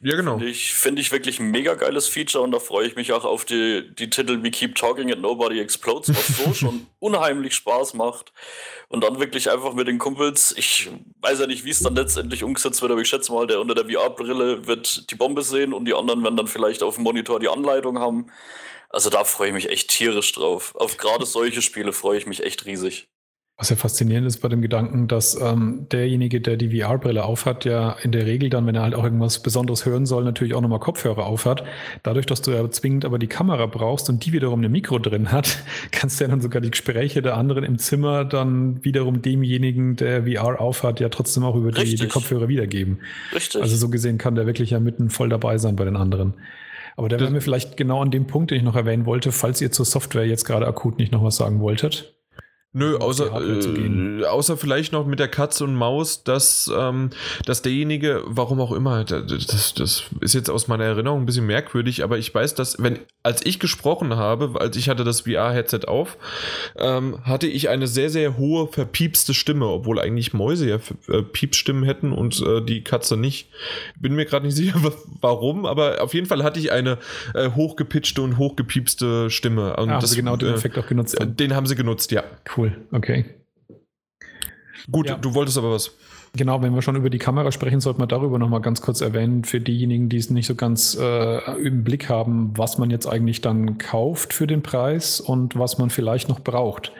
[0.00, 0.38] Ja, genau.
[0.38, 3.24] Finde ich, find ich wirklich ein mega geiles Feature und da freue ich mich auch
[3.24, 7.94] auf die, die Titel wie Keep Talking and Nobody Explodes, was so schon unheimlich Spaß
[7.94, 8.32] macht.
[8.88, 10.88] Und dann wirklich einfach mit den Kumpels, ich
[11.20, 13.74] weiß ja nicht, wie es dann letztendlich umgesetzt wird, aber ich schätze mal, der unter
[13.74, 17.40] der VR-Brille wird die Bombe sehen und die anderen werden dann vielleicht auf dem Monitor
[17.40, 18.30] die Anleitung haben.
[18.90, 20.74] Also da freue ich mich echt tierisch drauf.
[20.74, 23.08] Auf gerade solche Spiele freue ich mich echt riesig.
[23.60, 27.96] Was ja faszinierend ist bei dem Gedanken, dass ähm, derjenige, der die VR-Brille aufhat, ja
[28.04, 30.78] in der Regel dann, wenn er halt auch irgendwas Besonderes hören soll, natürlich auch nochmal
[30.78, 31.64] Kopfhörer aufhat.
[32.04, 35.32] Dadurch, dass du ja zwingend aber die Kamera brauchst und die wiederum ein Mikro drin
[35.32, 35.58] hat,
[35.90, 40.22] kannst du ja dann sogar die Gespräche der anderen im Zimmer dann wiederum demjenigen, der
[40.22, 43.00] VR aufhat, ja trotzdem auch über die, die, Kopfhörer wiedergeben.
[43.34, 43.60] Richtig.
[43.60, 46.34] Also so gesehen kann der wirklich ja mitten voll dabei sein bei den anderen.
[46.96, 49.60] Aber da wären wir vielleicht genau an dem Punkt, den ich noch erwähnen wollte, falls
[49.60, 52.14] ihr zur Software jetzt gerade akut nicht noch was sagen wolltet.
[52.74, 57.08] Nö, außer, äh, außer vielleicht noch mit der Katze und Maus, dass, ähm,
[57.46, 62.04] dass derjenige, warum auch immer, das, das ist jetzt aus meiner Erinnerung ein bisschen merkwürdig,
[62.04, 66.18] aber ich weiß, dass, wenn, als ich gesprochen habe, als ich hatte das VR-Headset auf,
[66.76, 71.84] ähm, hatte ich eine sehr, sehr hohe, verpiepste Stimme, obwohl eigentlich Mäuse ja äh, Piepstimmen
[71.84, 73.48] hätten und äh, die Katze nicht.
[73.98, 74.78] Bin mir gerade nicht sicher,
[75.22, 76.98] warum, aber auf jeden Fall hatte ich eine
[77.32, 79.74] äh, hochgepitchte und hochgepiepste Stimme.
[79.76, 81.16] Und ah, das, genau den äh, Effekt auch genutzt.
[81.18, 82.24] Den haben sie genutzt, ja.
[82.56, 82.86] Cool cool.
[82.92, 83.24] Okay.
[84.90, 85.16] Gut, ja.
[85.16, 85.92] du wolltest aber was.
[86.36, 89.44] Genau, wenn wir schon über die Kamera sprechen, sollte man darüber nochmal ganz kurz erwähnen,
[89.44, 93.40] für diejenigen, die es nicht so ganz äh, im Blick haben, was man jetzt eigentlich
[93.40, 96.92] dann kauft für den Preis und was man vielleicht noch braucht.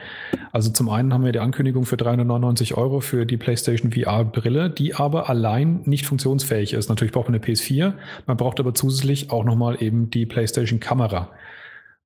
[0.51, 4.95] Also zum einen haben wir die Ankündigung für 399 Euro für die PlayStation VR-Brille, die
[4.95, 6.89] aber allein nicht funktionsfähig ist.
[6.89, 7.93] Natürlich braucht man eine PS4,
[8.25, 11.29] man braucht aber zusätzlich auch nochmal eben die PlayStation-Kamera.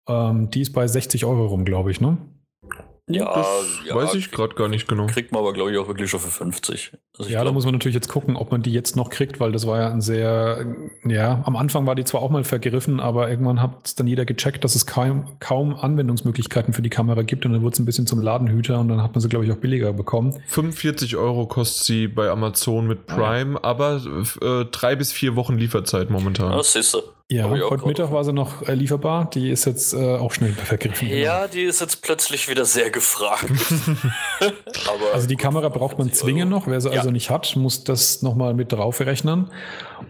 [0.07, 2.17] Ähm, die ist bei 60 Euro rum, glaube ich, ne?
[3.07, 3.47] Ja, das
[3.85, 5.07] ja, weiß ich gerade gar nicht genau.
[5.07, 6.93] Kriegt man aber, glaube ich, auch wirklich schon für 50.
[7.17, 9.41] Also ja, glaub, da muss man natürlich jetzt gucken, ob man die jetzt noch kriegt,
[9.41, 10.65] weil das war ja ein sehr,
[11.03, 14.23] ja, am Anfang war die zwar auch mal vergriffen, aber irgendwann hat es dann jeder
[14.23, 17.85] gecheckt, dass es kaum, kaum Anwendungsmöglichkeiten für die Kamera gibt und dann wurde es ein
[17.85, 20.41] bisschen zum Ladenhüter und dann hat man sie, glaube ich, auch billiger bekommen.
[20.47, 23.69] 45 Euro kostet sie bei Amazon mit Prime, ah, ja.
[23.69, 24.01] aber
[24.41, 26.53] äh, drei bis vier Wochen Lieferzeit momentan.
[26.53, 27.03] Das ist so.
[27.33, 29.27] Ja, heute Mittag war sie noch äh, lieferbar.
[29.31, 31.07] Die ist jetzt äh, auch schnell vergriffen.
[31.07, 31.53] Ja, genau.
[31.53, 33.45] die ist jetzt plötzlich wieder sehr gefragt.
[35.13, 36.67] also die Kamera braucht man zwingend noch.
[36.67, 36.99] Wer sie ja.
[36.99, 39.49] also nicht hat, muss das nochmal mit drauf rechnen.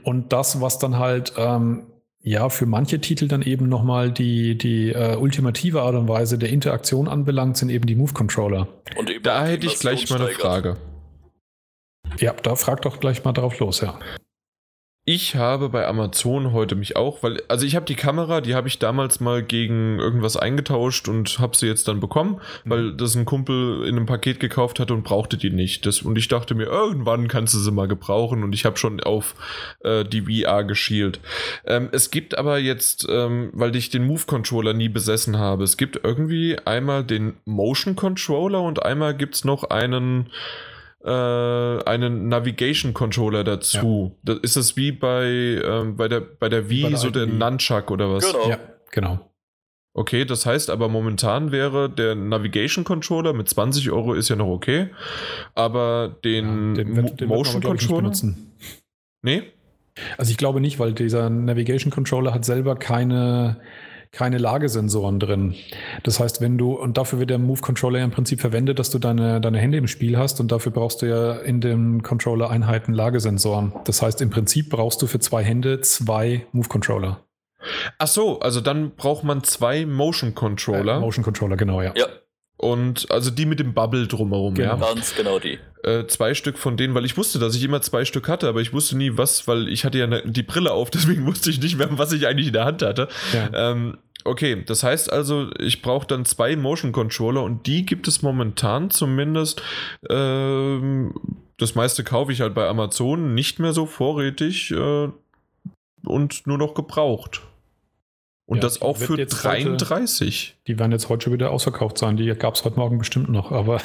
[0.04, 1.84] Und das, was dann halt ähm,
[2.20, 6.50] ja für manche Titel dann eben nochmal die, die äh, ultimative Art und Weise der
[6.50, 8.68] Interaktion anbelangt, sind eben die Move-Controller.
[8.98, 10.76] Und eben da hätte ich gleich mal eine Frage.
[12.20, 13.98] Ja, da frag doch gleich mal drauf los, ja.
[15.06, 18.70] Ich habe bei Amazon heute mich auch, weil, also ich habe die Kamera, die habe
[18.70, 22.70] ich damals mal gegen irgendwas eingetauscht und habe sie jetzt dann bekommen, mhm.
[22.70, 25.86] weil das ein Kumpel in einem Paket gekauft hatte und brauchte die nicht.
[25.86, 29.02] Das, und ich dachte mir, irgendwann kannst du sie mal gebrauchen und ich habe schon
[29.02, 29.36] auf
[29.84, 31.20] äh, die VR geschielt.
[31.66, 35.76] Ähm, es gibt aber jetzt, ähm, weil ich den Move Controller nie besessen habe, es
[35.76, 40.30] gibt irgendwie einmal den Motion Controller und einmal gibt es noch einen
[41.04, 44.16] äh, einen Navigation Controller dazu.
[44.26, 44.36] Ja.
[44.36, 47.26] Das, ist das wie bei, ähm, bei, der, bei der Wii, bei der so der
[47.26, 48.26] Nunchuck oder was?
[48.26, 48.50] Genau.
[48.50, 48.58] Ja,
[48.92, 49.30] genau.
[49.96, 54.48] Okay, das heißt aber momentan wäre der Navigation Controller mit 20 Euro ist ja noch
[54.48, 54.90] okay,
[55.54, 58.54] aber den, ja, den, wird, den Motion wir, Controller benutzen.
[59.22, 59.44] Nee?
[60.18, 63.62] Also ich glaube nicht, weil dieser Navigation Controller hat selber keine
[64.14, 65.56] keine Lagesensoren drin.
[66.04, 69.00] Das heißt, wenn du, und dafür wird der Move Controller im Prinzip verwendet, dass du
[69.00, 73.74] deine, deine Hände im Spiel hast und dafür brauchst du ja in den Controller-Einheiten Lagesensoren.
[73.86, 77.22] Das heißt, im Prinzip brauchst du für zwei Hände zwei Move Controller.
[77.98, 80.98] Ach so, also dann braucht man zwei Motion Controller.
[80.98, 81.94] Äh, Motion Controller, genau, ja.
[81.96, 82.06] Ja,
[82.64, 84.78] und also die mit dem Bubble drumherum, genau.
[84.80, 84.94] ja.
[84.94, 85.60] Ganz genau die.
[85.84, 88.62] Äh, zwei Stück von denen, weil ich wusste, dass ich immer zwei Stück hatte, aber
[88.62, 91.62] ich wusste nie was, weil ich hatte ja ne, die Brille auf, deswegen wusste ich
[91.62, 93.10] nicht mehr, was ich eigentlich in der Hand hatte.
[93.34, 93.72] Ja.
[93.72, 98.22] Ähm, okay, das heißt also, ich brauche dann zwei Motion Controller und die gibt es
[98.22, 99.62] momentan zumindest.
[100.10, 101.14] Ähm,
[101.58, 105.10] das meiste kaufe ich halt bei Amazon nicht mehr so vorrätig äh,
[106.06, 107.42] und nur noch gebraucht.
[108.46, 110.56] Und ja, das auch für 33.
[110.56, 112.18] Heute, die werden jetzt heute schon wieder ausverkauft sein.
[112.18, 113.82] Die gab es heute Morgen bestimmt noch, aber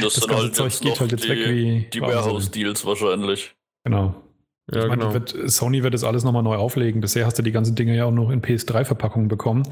[0.00, 1.88] das, das ganze halt Zeug geht halt jetzt die, weg wie.
[1.92, 3.54] Die Warehouse-Deals wahrscheinlich.
[3.84, 4.25] Genau.
[4.72, 5.14] Ja, ich meine, genau.
[5.14, 7.00] wird, Sony wird das alles nochmal neu auflegen.
[7.00, 9.62] Bisher hast du die ganzen Dinge ja auch noch in PS3-Verpackungen bekommen.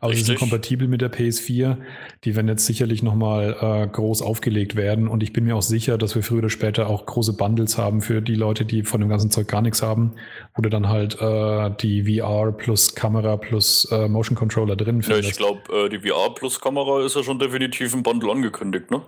[0.00, 0.26] Aber Richtig.
[0.26, 1.76] sie sind kompatibel mit der PS4.
[2.22, 5.08] Die werden jetzt sicherlich nochmal äh, groß aufgelegt werden.
[5.08, 8.00] Und ich bin mir auch sicher, dass wir früher oder später auch große Bundles haben
[8.00, 10.12] für die Leute, die von dem ganzen Zeug gar nichts haben.
[10.54, 15.24] Wo du dann halt äh, die VR plus Kamera plus äh, Motion Controller drin findest.
[15.24, 18.88] Ja, ich glaube, äh, die VR plus Kamera ist ja schon definitiv im Bundle angekündigt,
[18.92, 19.02] ne?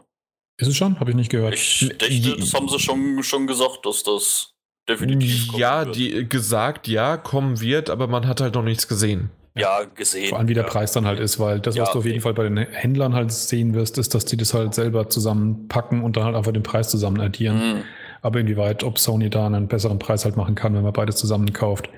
[0.58, 0.98] Ist es schon?
[0.98, 1.54] Habe ich nicht gehört.
[1.54, 4.55] Ich denke, das haben sie schon, schon gesagt, dass das
[4.88, 5.96] definitiv Ja, wird.
[5.96, 9.30] die gesagt, ja, kommen wird, aber man hat halt noch nichts gesehen.
[9.54, 10.28] Ja, gesehen.
[10.28, 10.68] Vor allem, wie der ja.
[10.68, 13.14] Preis dann halt ist, weil das, was ja, du auf jeden Fall bei den Händlern
[13.14, 16.62] halt sehen wirst, ist, dass die das halt selber zusammenpacken und dann halt einfach den
[16.62, 17.56] Preis zusammen addieren.
[17.56, 17.82] Mhm.
[18.22, 21.52] Aber inwieweit, ob Sony da einen besseren Preis halt machen kann, wenn man beides zusammen
[21.52, 21.88] kauft.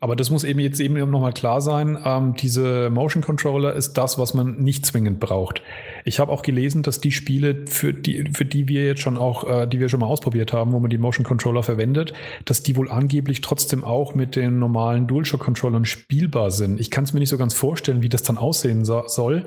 [0.00, 1.98] Aber das muss eben jetzt eben nochmal klar sein.
[2.04, 5.62] Ähm, diese Motion Controller ist das, was man nicht zwingend braucht.
[6.04, 9.48] Ich habe auch gelesen, dass die Spiele, für die, für die wir jetzt schon auch,
[9.48, 12.12] äh, die wir schon mal ausprobiert haben, wo man die Motion Controller verwendet,
[12.44, 16.80] dass die wohl angeblich trotzdem auch mit den normalen DualShock Controllern spielbar sind.
[16.80, 19.46] Ich kann es mir nicht so ganz vorstellen, wie das dann aussehen so soll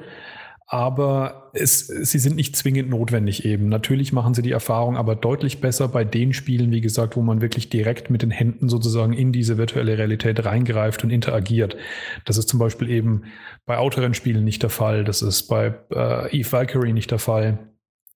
[0.72, 3.67] aber es, sie sind nicht zwingend notwendig eben.
[3.67, 7.41] Natürlich machen sie die Erfahrung aber deutlich besser bei den Spielen, wie gesagt, wo man
[7.41, 11.76] wirklich direkt mit den Händen sozusagen in diese virtuelle Realität reingreift und interagiert.
[12.24, 13.24] Das ist zum Beispiel eben
[13.65, 15.03] bei Autorennspielen nicht der Fall.
[15.03, 17.59] Das ist bei äh, Eve Valkyrie nicht der Fall.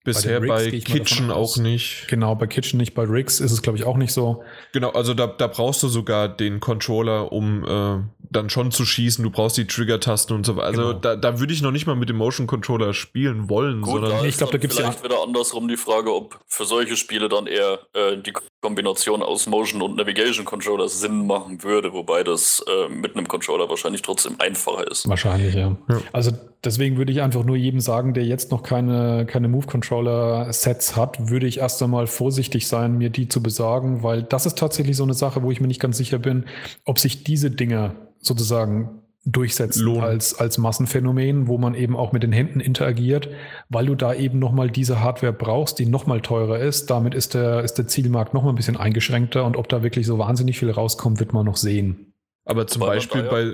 [0.06, 2.08] Bisher bei, bei Kitchen auch nicht.
[2.08, 4.44] Genau, bei Kitchen nicht, bei Rigs ist es, glaube ich, auch nicht so.
[4.72, 9.24] Genau, also da, da brauchst du sogar den Controller, um äh, dann schon zu schießen.
[9.24, 10.68] Du brauchst die Trigger-Tasten und so weiter.
[10.68, 11.00] Also genau.
[11.00, 14.26] da, da würde ich noch nicht mal mit dem Motion Controller spielen wollen, Gut, sondern.
[14.26, 14.94] ich glaube, da gibt es ja.
[15.04, 19.82] wieder andersrum die Frage, ob für solche Spiele dann eher äh, die Kombination aus Motion
[19.82, 24.90] und Navigation Controller Sinn machen würde, wobei das äh, mit einem Controller wahrscheinlich trotzdem einfacher
[24.90, 25.08] ist.
[25.08, 25.76] Wahrscheinlich, ja.
[25.90, 26.02] ja.
[26.12, 26.32] Also
[26.64, 29.48] deswegen würde ich einfach nur jedem sagen, der jetzt noch keine, keine
[29.96, 34.58] Move-Controller-Sets hat, würde ich erst einmal vorsichtig sein, mir die zu besorgen, weil das ist
[34.58, 36.46] tatsächlich so eine Sache, wo ich mir nicht ganz sicher bin,
[36.84, 42.32] ob sich diese Dinge sozusagen durchsetzen als, als Massenphänomen, wo man eben auch mit den
[42.32, 43.28] Händen interagiert,
[43.70, 46.92] weil du da eben nochmal diese Hardware brauchst, die nochmal teurer ist.
[46.92, 50.20] Damit ist der, ist der Zielmarkt nochmal ein bisschen eingeschränkter und ob da wirklich so
[50.20, 52.14] wahnsinnig viel rauskommt, wird man noch sehen.
[52.46, 53.54] Aber zum Beispiel bei,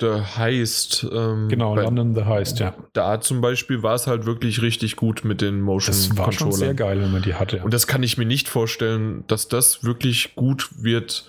[0.00, 1.06] The Heist.
[1.10, 2.74] Ähm, genau, London The Heist, ja.
[2.92, 6.52] Da zum Beispiel war es halt wirklich richtig gut mit den Motion Das war schon
[6.52, 7.62] sehr geil, wenn man die hatte.
[7.62, 11.26] Und das kann ich mir nicht vorstellen, dass das wirklich gut wird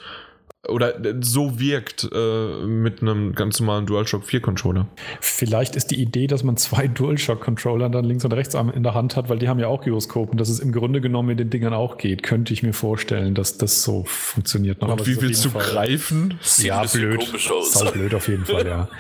[0.68, 4.88] oder so wirkt äh, mit einem ganz normalen DualShock 4 Controller.
[5.22, 8.93] Vielleicht ist die Idee, dass man zwei DualShock Controller dann links und rechts in der
[8.93, 11.49] Hand hat, weil die haben ja auch Gyroskopen, dass es im Grunde genommen mit den
[11.49, 14.82] Dingern auch geht, könnte ich mir vorstellen, dass das so funktioniert.
[14.82, 16.39] Und wie willst du Fall, greifen?
[16.57, 17.28] Ja, blöd.
[17.38, 18.89] Sau blöd auf jeden Fall, ja.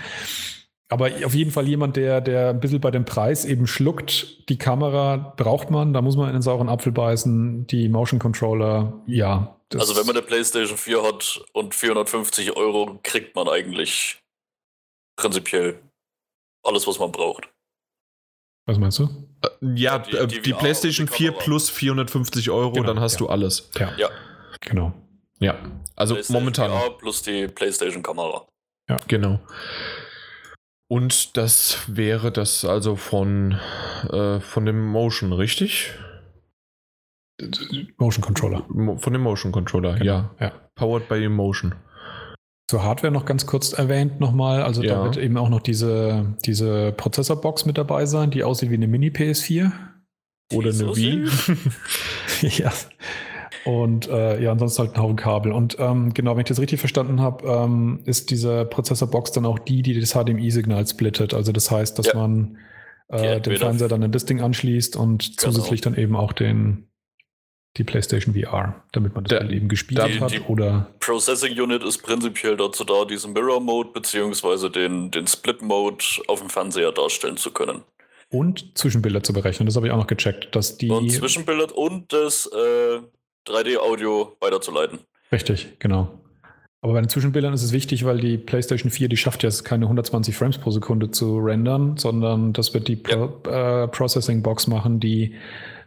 [0.89, 4.47] Aber auf jeden Fall jemand, der, der ein bisschen bei dem Preis eben schluckt.
[4.49, 7.67] Die Kamera braucht man, da muss man in den sauren Apfel beißen.
[7.67, 9.57] Die Motion Controller, ja.
[9.73, 14.21] Also wenn man eine PlayStation 4 hat und 450 Euro, kriegt man eigentlich
[15.17, 15.81] prinzipiell
[16.63, 17.49] alles, was man braucht.
[18.65, 19.09] Was meinst du?
[19.41, 23.19] Äh, ja, die, die, die PlayStation die 4 plus 450 Euro, genau, dann hast ja.
[23.19, 23.69] du alles.
[23.77, 23.93] Ja.
[23.97, 24.09] ja.
[24.61, 24.93] Genau.
[25.39, 25.55] Ja,
[25.95, 26.71] also momentan.
[26.71, 28.47] VR plus die PlayStation-Kamera.
[28.89, 29.39] Ja, genau.
[30.89, 33.59] Und das wäre das also von,
[34.09, 35.93] äh, von dem Motion, richtig?
[37.97, 38.65] Motion Controller.
[38.97, 40.05] Von dem Motion Controller, genau.
[40.05, 40.35] ja.
[40.39, 40.51] ja.
[40.75, 41.75] Powered by Emotion.
[42.69, 44.61] Zur Hardware noch ganz kurz erwähnt nochmal.
[44.61, 44.95] Also ja.
[44.95, 48.87] da wird eben auch noch diese, diese Prozessorbox mit dabei sein, die aussieht wie eine
[48.87, 49.71] Mini-PS4.
[50.53, 51.27] Oder eine Wii.
[52.57, 52.71] ja.
[53.67, 55.51] Und äh, ja, ansonsten halt ein Haufen Kabel.
[55.51, 59.59] Und ähm, genau, wenn ich das richtig verstanden habe, ähm, ist diese Prozessorbox dann auch
[59.59, 61.33] die, die das HDMI-Signal splittet.
[61.33, 62.15] Also das heißt, dass ja.
[62.15, 62.57] man
[63.09, 65.51] äh, den Fernseher dann an das Ding anschließt und genau.
[65.51, 66.87] zusätzlich dann eben auch den
[67.75, 70.31] die PlayStation VR, damit man das der, eben gespielt die, hat.
[70.31, 74.69] Die oder Processing Unit ist prinzipiell dazu da, diesen Mirror Mode bzw.
[74.69, 77.83] den, den Split Mode auf dem Fernseher darstellen zu können.
[78.29, 80.89] Und Zwischenbilder zu berechnen, das habe ich auch noch gecheckt, dass die.
[80.89, 82.99] Und Zwischenbilder und das äh,
[83.47, 84.99] 3D-Audio weiterzuleiten.
[85.31, 86.19] Richtig, genau.
[86.81, 89.85] Aber bei den Zwischenbildern ist es wichtig, weil die PlayStation 4, die schafft ja keine
[89.85, 93.83] 120 Frames pro Sekunde zu rendern, sondern das wird die Pro ja.
[93.83, 95.33] äh, Processing Box machen, die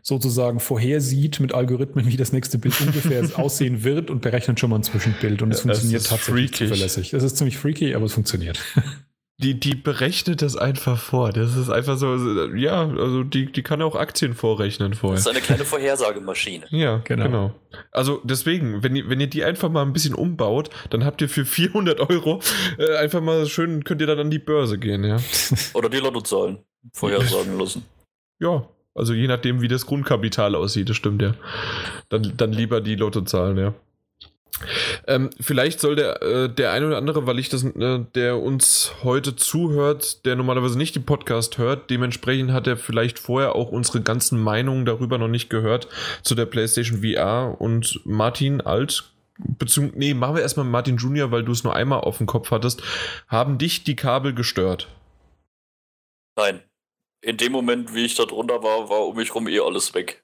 [0.03, 4.77] sozusagen vorhersieht mit Algorithmen, wie das nächste Bild ungefähr aussehen wird und berechnet schon mal
[4.77, 5.43] ein Zwischenbild.
[5.43, 6.69] Und es funktioniert tatsächlich freakig.
[6.69, 7.15] zuverlässig.
[7.15, 8.61] Es ist ziemlich freaky, aber es funktioniert.
[9.43, 11.33] die, die berechnet das einfach vor.
[11.33, 12.15] Das ist einfach so,
[12.55, 15.17] ja, also die, die kann auch Aktien vorrechnen vorher.
[15.17, 16.67] Das ist eine kleine Vorhersagemaschine.
[16.71, 17.25] ja, genau.
[17.25, 17.55] genau.
[17.91, 21.29] Also deswegen, wenn ihr, wenn ihr die einfach mal ein bisschen umbaut, dann habt ihr
[21.29, 22.41] für 400 Euro
[22.79, 25.19] äh, einfach mal schön, könnt ihr dann an die Börse gehen, ja.
[25.75, 26.59] Oder die Lottozahlen
[26.93, 27.85] vorhersagen lassen.
[28.41, 31.35] Ja, also je nachdem, wie das Grundkapital aussieht, das stimmt ja.
[32.11, 33.75] Dann, dann lieber die Lottozahlen, ja.
[35.07, 38.93] Ähm, vielleicht soll der, äh, der eine oder andere, weil ich das, äh, der uns
[39.03, 44.03] heute zuhört, der normalerweise nicht den Podcast hört, dementsprechend hat er vielleicht vorher auch unsere
[44.03, 45.89] ganzen Meinungen darüber noch nicht gehört
[46.23, 49.13] zu der PlayStation VR und Martin Alt.
[49.39, 52.51] Beziehungsweise, nee, machen wir erstmal Martin Junior, weil du es nur einmal auf dem Kopf
[52.51, 52.83] hattest.
[53.29, 54.89] Haben dich die Kabel gestört?
[56.37, 56.63] Nein.
[57.23, 60.23] in dem Moment, wie ich da drunter war, war um mich rum eh alles weg.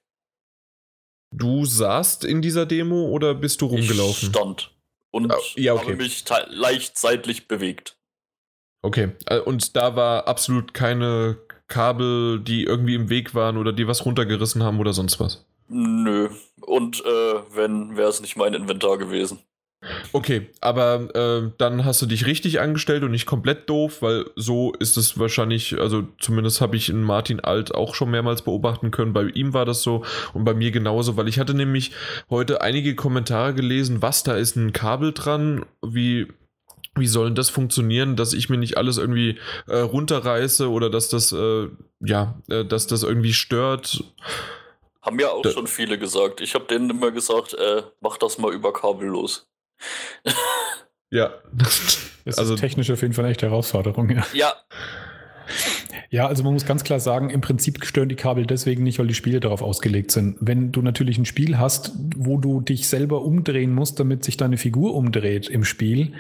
[1.32, 4.28] Du saßt in dieser Demo oder bist du rumgelaufen?
[4.28, 4.72] Ich stand
[5.10, 5.92] und oh, ja, okay.
[5.92, 7.96] habe mich leicht seitlich bewegt.
[8.82, 13.88] Okay, äh, und da war absolut keine Kabel, die irgendwie im Weg waren oder die
[13.88, 15.44] was runtergerissen haben oder sonst was?
[15.68, 16.28] Nö.
[16.60, 19.40] Und äh, wenn, wäre es nicht mein Inventar gewesen.
[20.12, 24.72] Okay, aber äh, dann hast du dich richtig angestellt und nicht komplett doof, weil so
[24.78, 29.12] ist es wahrscheinlich, also zumindest habe ich in Martin Alt auch schon mehrmals beobachten können.
[29.12, 31.92] Bei ihm war das so und bei mir genauso, weil ich hatte nämlich
[32.30, 36.28] heute einige Kommentare gelesen, was da ist ein Kabel dran, wie
[36.98, 41.10] wie soll denn das funktionieren, dass ich mir nicht alles irgendwie äh, runterreiße oder dass
[41.10, 41.68] das, äh,
[42.00, 44.02] ja, äh, dass das irgendwie stört?
[45.02, 46.40] Haben ja auch da schon viele gesagt.
[46.40, 49.46] Ich habe denen immer gesagt, äh, mach das mal über Kabel los.
[51.10, 51.30] Ja.
[52.24, 54.26] Das also, ist technisch auf jeden Fall echt Herausforderung, ja.
[54.32, 54.54] Ja.
[56.10, 59.06] Ja, also man muss ganz klar sagen, im Prinzip stören die Kabel deswegen nicht, weil
[59.06, 60.36] die Spiele darauf ausgelegt sind.
[60.40, 64.56] Wenn du natürlich ein Spiel hast, wo du dich selber umdrehen musst, damit sich deine
[64.56, 66.12] Figur umdreht im Spiel,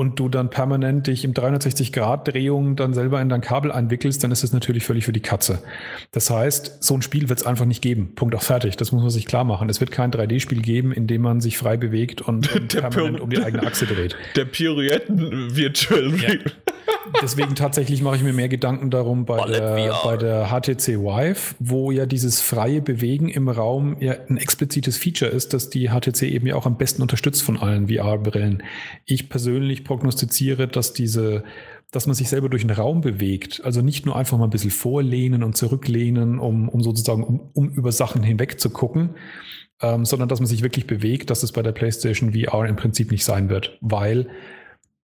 [0.00, 4.42] und du dann permanent dich im 360-Grad-Drehung dann selber in dein Kabel einwickelst, dann ist
[4.42, 5.58] das natürlich völlig für die Katze.
[6.10, 8.14] Das heißt, so ein Spiel wird es einfach nicht geben.
[8.14, 8.78] Punkt auch fertig.
[8.78, 9.68] Das muss man sich klar machen.
[9.68, 13.28] Es wird kein 3D-Spiel geben, in dem man sich frei bewegt und, und permanent um
[13.28, 14.16] die eigene Achse dreht.
[14.36, 16.30] Der Pirouetten Virtual ja.
[17.22, 21.90] Deswegen tatsächlich mache ich mir mehr Gedanken darum bei der, bei der HTC Vive, wo
[21.90, 26.46] ja dieses freie Bewegen im Raum ja ein explizites Feature ist, das die HTC eben
[26.46, 28.62] ja auch am besten unterstützt von allen VR-Brillen.
[29.04, 31.44] Ich persönlich prognostiziere, dass diese
[31.92, 34.70] dass man sich selber durch den Raum bewegt, also nicht nur einfach mal ein bisschen
[34.70, 39.16] vorlehnen und zurücklehnen, um, um sozusagen um, um über Sachen hinweg zu gucken,
[39.82, 43.10] ähm, sondern dass man sich wirklich bewegt, dass es bei der PlayStation VR im Prinzip
[43.10, 44.28] nicht sein wird, weil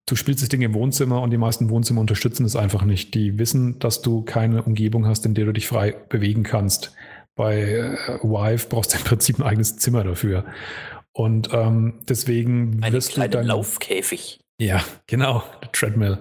[0.07, 3.13] du spielst das Ding im Wohnzimmer und die meisten Wohnzimmer unterstützen es einfach nicht.
[3.15, 6.95] Die wissen, dass du keine Umgebung hast, in der du dich frei bewegen kannst.
[7.35, 10.45] Bei äh, Vive brauchst du im Prinzip ein eigenes Zimmer dafür.
[11.13, 14.39] Und ähm, deswegen Eine wirst du dann Laufkäfig.
[14.59, 15.43] Ja, genau,
[15.73, 16.19] Treadmill.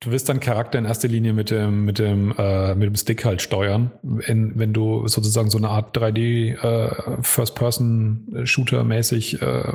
[0.00, 3.22] Du wirst deinen Charakter in erster Linie mit dem, mit dem, äh, mit dem Stick
[3.24, 3.92] halt steuern.
[4.02, 9.72] Wenn, wenn du sozusagen so eine Art 3D äh, First-Person-Shooter-mäßig äh,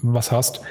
[0.00, 0.62] was hast,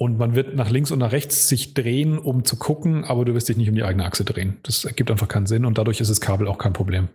[0.00, 3.34] und man wird nach links und nach rechts sich drehen, um zu gucken, aber du
[3.34, 4.56] wirst dich nicht um die eigene Achse drehen.
[4.62, 7.10] Das ergibt einfach keinen Sinn und dadurch ist das Kabel auch kein Problem.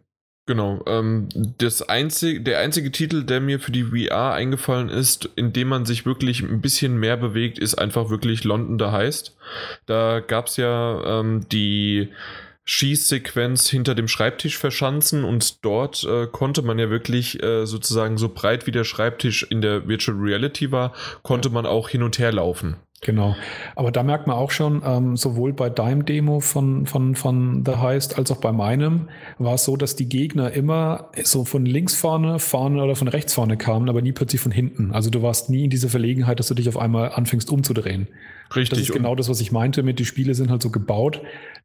[0.45, 0.83] Genau.
[0.85, 1.27] Ähm,
[1.57, 5.85] das einzige, der einzige Titel, der mir für die VR eingefallen ist, in dem man
[5.85, 9.35] sich wirklich ein bisschen mehr bewegt, ist einfach wirklich London da heißt.
[9.87, 12.09] Da gab es ja ähm, die
[12.65, 18.29] Schießsequenz hinter dem Schreibtisch verschanzen und dort äh, konnte man ja wirklich äh, sozusagen so
[18.29, 22.31] breit wie der Schreibtisch in der Virtual Reality war, konnte man auch hin und her
[22.31, 22.77] laufen.
[23.01, 23.35] Genau.
[23.75, 27.75] Aber da merkt man auch schon, ähm, sowohl bei deinem Demo von, von, von The
[27.75, 31.93] Heist als auch bei meinem, war es so, dass die Gegner immer so von links
[31.93, 34.91] vorne, vorne oder von rechts vorne kamen, aber nie plötzlich von hinten.
[34.91, 38.07] Also du warst nie in dieser Verlegenheit, dass du dich auf einmal anfängst umzudrehen.
[38.53, 38.79] Richtig.
[38.79, 41.21] Das ist genau das, was ich meinte mit, die Spiele sind halt so gebaut,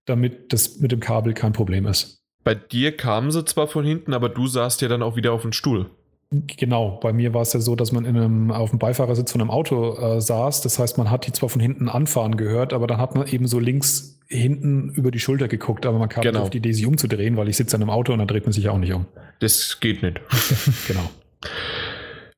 [0.07, 2.23] damit das mit dem Kabel kein Problem ist.
[2.43, 5.43] Bei dir kamen sie zwar von hinten, aber du saßt ja dann auch wieder auf
[5.43, 5.91] dem Stuhl.
[6.33, 9.41] Genau, bei mir war es ja so, dass man in einem, auf dem Beifahrersitz von
[9.41, 10.63] einem Auto äh, saß.
[10.63, 13.49] Das heißt, man hat die zwar von hinten anfahren gehört, aber dann hat man eben
[13.49, 16.43] so links hinten über die Schulter geguckt, aber man kam genau.
[16.43, 18.53] auf die Idee, sich umzudrehen, weil ich sitze in einem Auto und dann dreht man
[18.53, 19.07] sich auch nicht um.
[19.41, 20.21] Das geht nicht.
[20.87, 21.11] genau.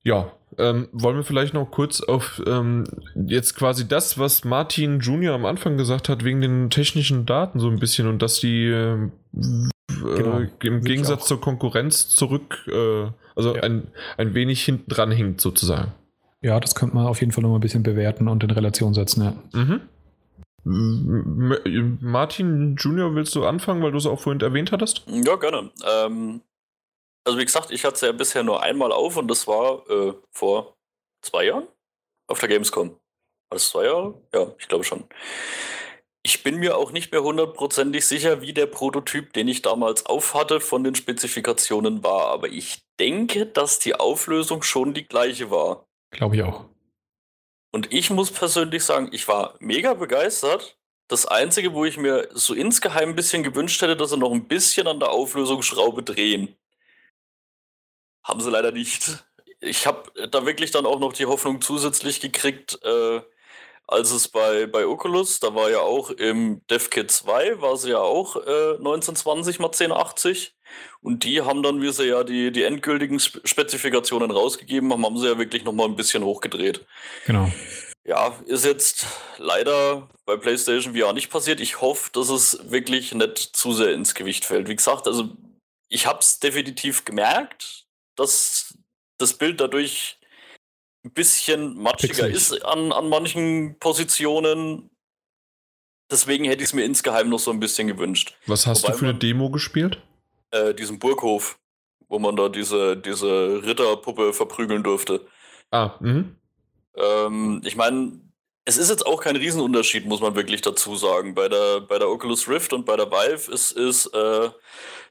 [0.03, 2.85] Ja, ähm, wollen wir vielleicht noch kurz auf ähm,
[3.15, 7.69] jetzt quasi das, was Martin Junior am Anfang gesagt hat, wegen den technischen Daten so
[7.69, 9.11] ein bisschen und dass die äh,
[9.89, 10.41] genau.
[10.41, 13.63] äh, im Gegensatz zur Konkurrenz zurück, äh, also ja.
[13.63, 15.93] ein, ein wenig hinten dran hinkt sozusagen.
[16.43, 18.95] Ja, das könnte man auf jeden Fall noch mal ein bisschen bewerten und in Relation
[18.95, 19.35] setzen, ja.
[19.53, 19.81] Mhm.
[22.01, 25.05] Martin Junior, willst du anfangen, weil du es auch vorhin erwähnt hattest?
[25.09, 25.71] Ja, gerne.
[25.85, 26.41] Ähm,
[27.25, 30.15] also wie gesagt, ich hatte es ja bisher nur einmal auf und das war äh,
[30.31, 30.77] vor
[31.23, 31.69] zwei Jahren
[32.27, 32.91] auf der Gamescom.
[32.91, 34.21] War das zwei Jahre?
[34.35, 35.05] Ja, ich glaube schon.
[36.25, 40.61] Ich bin mir auch nicht mehr hundertprozentig sicher, wie der Prototyp, den ich damals aufhatte,
[40.61, 42.29] von den Spezifikationen war.
[42.29, 45.87] Aber ich denke, dass die Auflösung schon die gleiche war.
[46.13, 46.67] Glaube ich auch.
[47.73, 50.79] Und ich muss persönlich sagen, ich war mega begeistert.
[51.09, 54.47] Das Einzige, wo ich mir so insgeheim ein bisschen gewünscht hätte, dass sie noch ein
[54.47, 56.57] bisschen an der Auflösungsschraube drehen.
[58.25, 59.25] Haben sie leider nicht.
[59.61, 63.21] Ich habe da wirklich dann auch noch die Hoffnung zusätzlich gekriegt, äh,
[63.87, 67.99] als es bei, bei Oculus, da war ja auch im DevKit 2, war sie ja
[67.99, 70.55] auch äh, 1920 mal 1080.
[71.03, 75.29] Und die haben dann, wie sie ja die, die endgültigen Spezifikationen rausgegeben haben, haben sie
[75.29, 76.87] ja wirklich nochmal ein bisschen hochgedreht.
[77.27, 77.51] Genau.
[78.05, 79.07] Ja, ist jetzt
[79.39, 81.61] leider bei PlayStation VR nicht passiert.
[81.61, 84.69] Ich hoffe, dass es wirklich nicht zu sehr ins Gewicht fällt.
[84.69, 85.31] Wie gesagt, also
[85.89, 87.82] ich habe es definitiv gemerkt,
[88.17, 88.77] dass
[89.19, 90.19] das Bild dadurch
[91.05, 92.37] ein bisschen matschiger Pixelig.
[92.37, 94.91] ist an, an manchen Positionen.
[96.11, 98.37] Deswegen hätte ich es mir insgeheim noch so ein bisschen gewünscht.
[98.47, 100.01] Was hast Wobei du für eine Demo gespielt?
[100.51, 101.59] Äh, diesen Burghof,
[102.09, 105.27] wo man da diese, diese Ritterpuppe verprügeln durfte.
[105.71, 106.37] Ah, mhm.
[106.97, 108.21] Ähm, ich meine,
[108.65, 111.35] es ist jetzt auch kein Riesenunterschied, muss man wirklich dazu sagen.
[111.35, 114.51] Bei der, bei der Oculus Rift und bei der Vive ist es äh,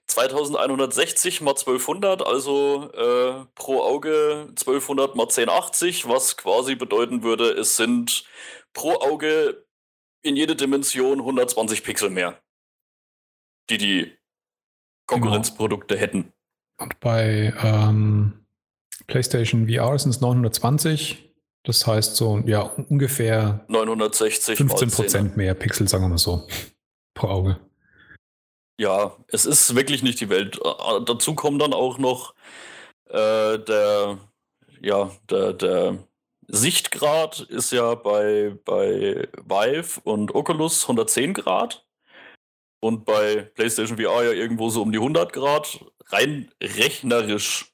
[0.08, 7.78] 2160 mal 1200, also äh, pro Auge 1200 mal 1080, was quasi bedeuten würde, es
[7.78, 8.26] sind
[8.74, 9.66] pro Auge
[10.22, 12.41] in jede Dimension 120 Pixel mehr,
[13.70, 14.12] die die
[15.08, 16.02] Konkurrenzprodukte genau.
[16.02, 16.34] hätten.
[16.78, 18.45] Und bei ähm,
[19.08, 21.28] PlayStation VR sind es 920.
[21.64, 26.47] Das heißt so, ja, ungefähr 960 15 Prozent mehr Pixel, sagen wir mal so,
[27.14, 27.60] pro Auge.
[28.80, 30.58] Ja, es ist wirklich nicht die Welt.
[30.58, 32.34] Äh, dazu kommt dann auch noch
[33.10, 34.18] äh, der,
[34.82, 36.08] ja, der, der
[36.48, 41.86] Sichtgrad ist ja bei, bei Vive und Oculus 110 Grad
[42.82, 45.86] und bei PlayStation VR ja irgendwo so um die 100 Grad.
[46.08, 47.72] Rein rechnerisch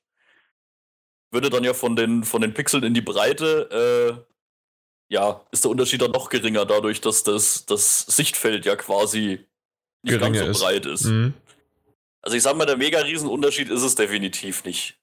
[1.32, 5.72] würde dann ja von den, von den Pixeln in die Breite, äh, ja, ist der
[5.72, 9.48] Unterschied dann noch geringer, dadurch, dass das, das Sichtfeld ja quasi
[10.04, 10.60] nicht ganz so ist.
[10.60, 11.06] breit ist.
[11.06, 11.34] Mhm.
[12.22, 14.98] Also ich sag mal, der mega Riesenunterschied ist es definitiv nicht.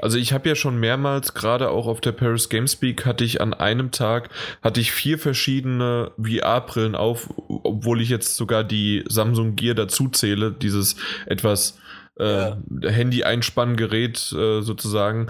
[0.00, 3.54] Also ich habe ja schon mehrmals, gerade auch auf der Paris Gamespeak, hatte ich an
[3.54, 4.30] einem Tag,
[4.62, 10.52] hatte ich vier verschiedene VR-Brillen auf, obwohl ich jetzt sogar die Samsung Gear dazu zähle,
[10.52, 11.78] dieses etwas
[12.18, 12.58] äh, ja.
[12.82, 15.28] Handy-Einspann-Gerät äh, sozusagen.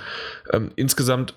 [0.53, 1.35] Ähm, insgesamt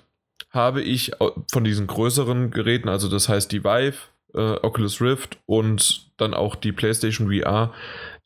[0.50, 1.12] habe ich
[1.50, 3.96] von diesen größeren Geräten, also das heißt die Vive,
[4.34, 7.72] äh, Oculus Rift und dann auch die PlayStation VR,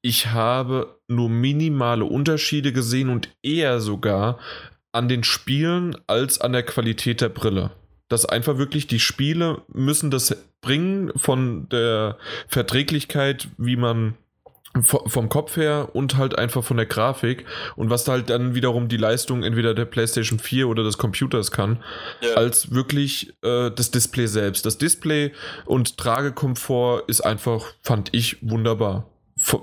[0.02, 4.38] ich habe nur minimale Unterschiede gesehen und eher sogar
[4.92, 7.70] an den Spielen als an der Qualität der Brille.
[8.08, 14.14] Dass einfach wirklich die Spiele müssen das bringen von der Verträglichkeit, wie man
[14.82, 17.44] vom Kopf her und halt einfach von der Grafik
[17.76, 21.82] und was halt dann wiederum die Leistung entweder der PlayStation 4 oder des Computers kann,
[22.20, 22.34] ja.
[22.34, 24.66] als wirklich äh, das Display selbst.
[24.66, 25.32] Das Display
[25.64, 29.06] und Tragekomfort ist einfach, fand ich, wunderbar.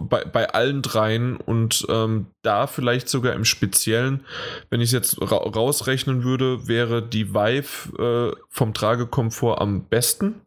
[0.02, 4.24] Bei, bei allen dreien und ähm, da vielleicht sogar im Speziellen,
[4.70, 10.42] wenn ich es jetzt ra rausrechnen würde, wäre die Vive äh, vom Tragekomfort am besten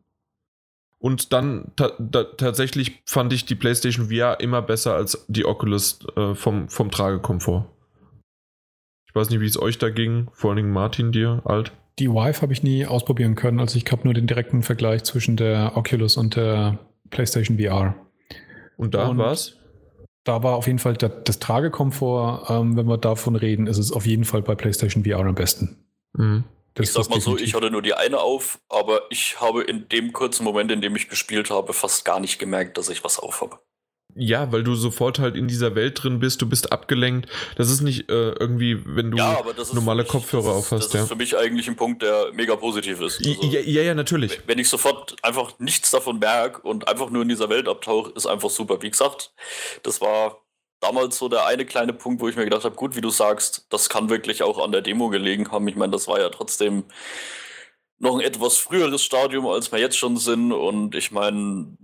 [1.06, 1.92] und dann ta
[2.36, 7.66] tatsächlich fand ich die PlayStation VR immer besser als die Oculus äh, vom, vom Tragekomfort.
[9.08, 11.70] Ich weiß nicht, wie es euch da ging, vor allen Dingen Martin, dir, alt.
[12.00, 15.36] Die Vive habe ich nie ausprobieren können, also ich habe nur den direkten Vergleich zwischen
[15.36, 16.80] der Oculus und der
[17.10, 17.94] PlayStation VR.
[18.76, 19.56] Und da war es?
[20.24, 23.92] Da war auf jeden Fall der, das Tragekomfort, ähm, wenn wir davon reden, ist es
[23.92, 25.76] auf jeden Fall bei PlayStation VR am besten.
[26.14, 26.42] Mhm.
[26.76, 29.88] Das ich sag mal so, ich hatte nur die eine auf, aber ich habe in
[29.88, 33.18] dem kurzen Moment, in dem ich gespielt habe, fast gar nicht gemerkt, dass ich was
[33.18, 33.58] auf habe.
[34.18, 37.30] Ja, weil du sofort halt in dieser Welt drin bist, du bist abgelenkt.
[37.56, 40.86] Das ist nicht äh, irgendwie, wenn du ja, normale mich, Kopfhörer auf hast.
[40.86, 41.02] Das ja.
[41.02, 43.18] ist für mich eigentlich ein Punkt, der mega positiv ist.
[43.18, 44.40] Also, ja, ja, ja, natürlich.
[44.46, 48.26] Wenn ich sofort einfach nichts davon merke und einfach nur in dieser Welt abtauche, ist
[48.26, 48.80] einfach super.
[48.80, 49.32] Wie gesagt,
[49.82, 50.40] das war
[50.80, 53.66] damals so der eine kleine Punkt, wo ich mir gedacht habe, gut, wie du sagst,
[53.70, 55.66] das kann wirklich auch an der Demo gelegen haben.
[55.68, 56.84] Ich meine, das war ja trotzdem
[57.98, 60.52] noch ein etwas früheres Stadium, als wir jetzt schon sind.
[60.52, 61.76] Und ich meine,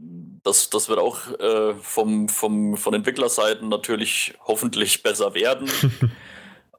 [0.43, 5.71] das, das wird auch äh, vom, vom, von Entwicklerseiten natürlich hoffentlich besser werden.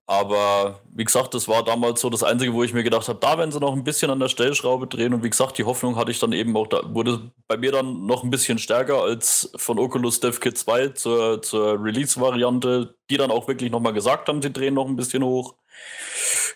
[0.05, 3.37] Aber wie gesagt, das war damals so das Einzige, wo ich mir gedacht habe, da
[3.37, 5.13] werden sie noch ein bisschen an der Stellschraube drehen.
[5.13, 8.05] Und wie gesagt, die Hoffnung hatte ich dann eben auch, da wurde bei mir dann
[8.05, 13.47] noch ein bisschen stärker als von Oculus DevKit 2 zur, zur Release-Variante, die dann auch
[13.47, 15.55] wirklich nochmal gesagt haben, sie drehen noch ein bisschen hoch.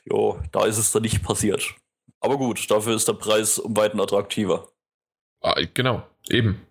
[0.04, 1.74] Jo, da ist es dann nicht passiert.
[2.20, 4.68] Aber gut, dafür ist der Preis um weiten attraktiver.
[5.42, 6.68] Ah, genau, eben.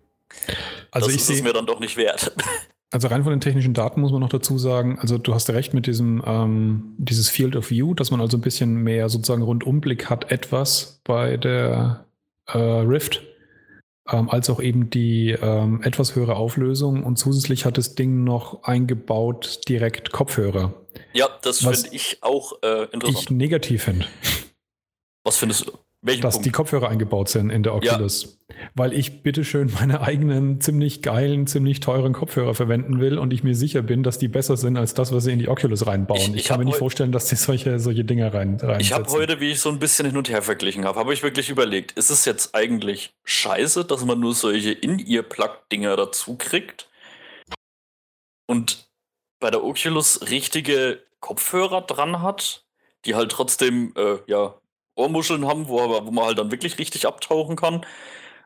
[0.91, 2.33] Also das ich ist es mir dann doch nicht wert.
[2.91, 5.73] Also rein von den technischen Daten muss man noch dazu sagen, also du hast recht
[5.73, 10.09] mit diesem ähm, dieses Field of View, dass man also ein bisschen mehr sozusagen Rundumblick
[10.09, 12.05] hat, etwas bei der
[12.47, 13.23] äh, Rift,
[14.09, 18.63] ähm, als auch eben die ähm, etwas höhere Auflösung und zusätzlich hat das Ding noch
[18.63, 20.73] eingebaut direkt Kopfhörer.
[21.11, 23.23] Ja, das finde ich auch äh, interessant.
[23.23, 24.05] Ich negativ finde.
[25.25, 25.77] Was findest du?
[26.07, 26.45] Welchen dass Punkt?
[26.45, 28.39] die Kopfhörer eingebaut sind in der Oculus.
[28.73, 33.55] weil ich bitteschön meine eigenen ziemlich geilen, ziemlich teuren Kopfhörer verwenden will und ich mir
[33.55, 36.19] sicher bin, dass die besser sind als das, was sie in die Oculus reinbauen.
[36.19, 38.79] Ich, ich, ich kann mir nicht vorstellen, dass sie solche, solche Dinge rein reinsetzen.
[38.79, 41.23] Ich habe heute, wie ich so ein bisschen hin und her verglichen habe, habe ich
[41.23, 46.89] wirklich überlegt, ist es jetzt eigentlich scheiße, dass man nur solche In-Ear-Plug-Dinger dazu kriegt
[48.47, 48.87] und
[49.39, 52.65] bei der Oculus richtige Kopfhörer dran hat,
[53.05, 54.55] die halt trotzdem äh, ja,
[54.97, 57.85] Ohrmuscheln haben, wo, wo man halt dann wirklich richtig abtauchen kann.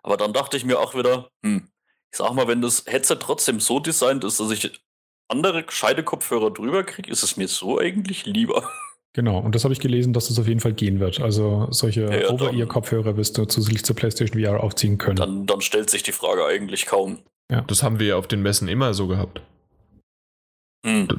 [0.03, 1.67] Aber dann dachte ich mir auch wieder, hm,
[2.11, 4.81] ich sag mal, wenn das Headset trotzdem so designt ist, dass ich
[5.27, 8.69] andere gescheite Kopfhörer drüber kriege, ist es mir so eigentlich lieber.
[9.13, 11.19] Genau, und das habe ich gelesen, dass das auf jeden Fall gehen wird.
[11.19, 15.17] Also solche ja, Over-Ear-Kopfhörer wirst du zusätzlich zur PlayStation VR aufziehen können.
[15.17, 17.19] Dann, dann stellt sich die Frage eigentlich kaum.
[17.51, 17.59] Ja.
[17.59, 19.41] Das haben wir ja auf den Messen immer so gehabt.
[20.85, 21.09] Hm.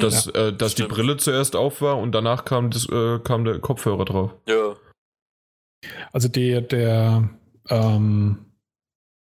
[0.00, 3.44] Dass, ja, äh, dass die Brille zuerst auf war und danach kam, das, äh, kam
[3.44, 4.34] der Kopfhörer drauf.
[4.46, 4.76] Ja.
[6.12, 7.30] Also der, der
[7.68, 8.48] ähm,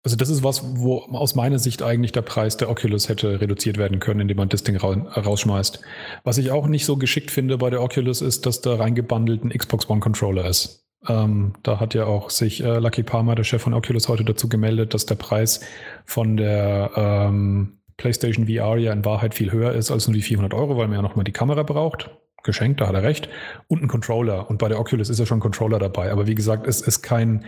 [0.03, 3.77] also das ist was, wo aus meiner Sicht eigentlich der Preis der Oculus hätte reduziert
[3.77, 5.81] werden können, indem man das Ding ra rausschmeißt.
[6.23, 9.49] Was ich auch nicht so geschickt finde bei der Oculus ist, dass da reingebundelt ein
[9.49, 10.85] Xbox One Controller ist.
[11.07, 14.47] Ähm, da hat ja auch sich äh, Lucky Palmer, der Chef von Oculus, heute dazu
[14.47, 15.61] gemeldet, dass der Preis
[16.05, 20.53] von der ähm, PlayStation VR ja in Wahrheit viel höher ist als nur die 400
[20.53, 22.09] Euro, weil man ja nochmal die Kamera braucht
[22.43, 23.29] geschenkt, da hat er recht,
[23.67, 24.49] und ein Controller.
[24.49, 26.11] Und bei der Oculus ist ja schon ein Controller dabei.
[26.11, 27.45] Aber wie gesagt, es ist kein,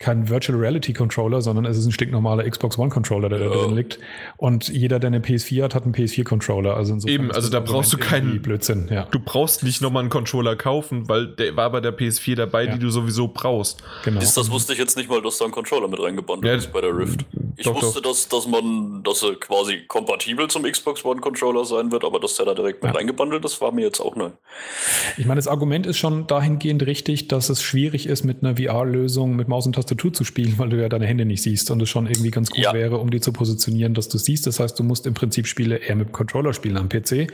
[0.00, 3.48] kein Virtual Reality Controller, sondern es ist ein stinknormaler Xbox One Controller, der ja.
[3.50, 3.98] da drin liegt.
[4.38, 6.74] Und jeder, der eine PS4 hat, hat einen PS4 Controller.
[6.74, 8.88] Also Eben, also da brauchst du keinen Blödsinn.
[8.90, 9.06] Ja.
[9.10, 12.72] Du brauchst nicht nochmal einen Controller kaufen, weil der war bei der PS4 dabei, ja.
[12.72, 13.82] die du sowieso brauchst.
[14.02, 14.20] Genau.
[14.20, 16.72] Das, das, wusste ich jetzt nicht mal, dass da ein Controller mit reingebunden ja, ist
[16.72, 17.26] bei der Rift.
[17.58, 18.10] Ich doch, wusste, doch.
[18.10, 22.36] Dass, dass man, dass er quasi kompatibel zum Xbox One Controller sein wird, aber dass
[22.36, 24.30] der da direkt mit reingebundelt ist, war mir jetzt auch neu.
[25.18, 29.36] Ich meine, das Argument ist schon dahingehend richtig, dass es schwierig ist, mit einer VR-Lösung
[29.36, 31.88] mit Maus und Tastatur zu spielen, weil du ja deine Hände nicht siehst und es
[31.88, 32.72] schon irgendwie ganz gut ja.
[32.72, 34.46] wäre, um die zu positionieren, dass du siehst.
[34.46, 37.28] Das heißt, du musst im Prinzip Spiele eher mit Controller spielen am PC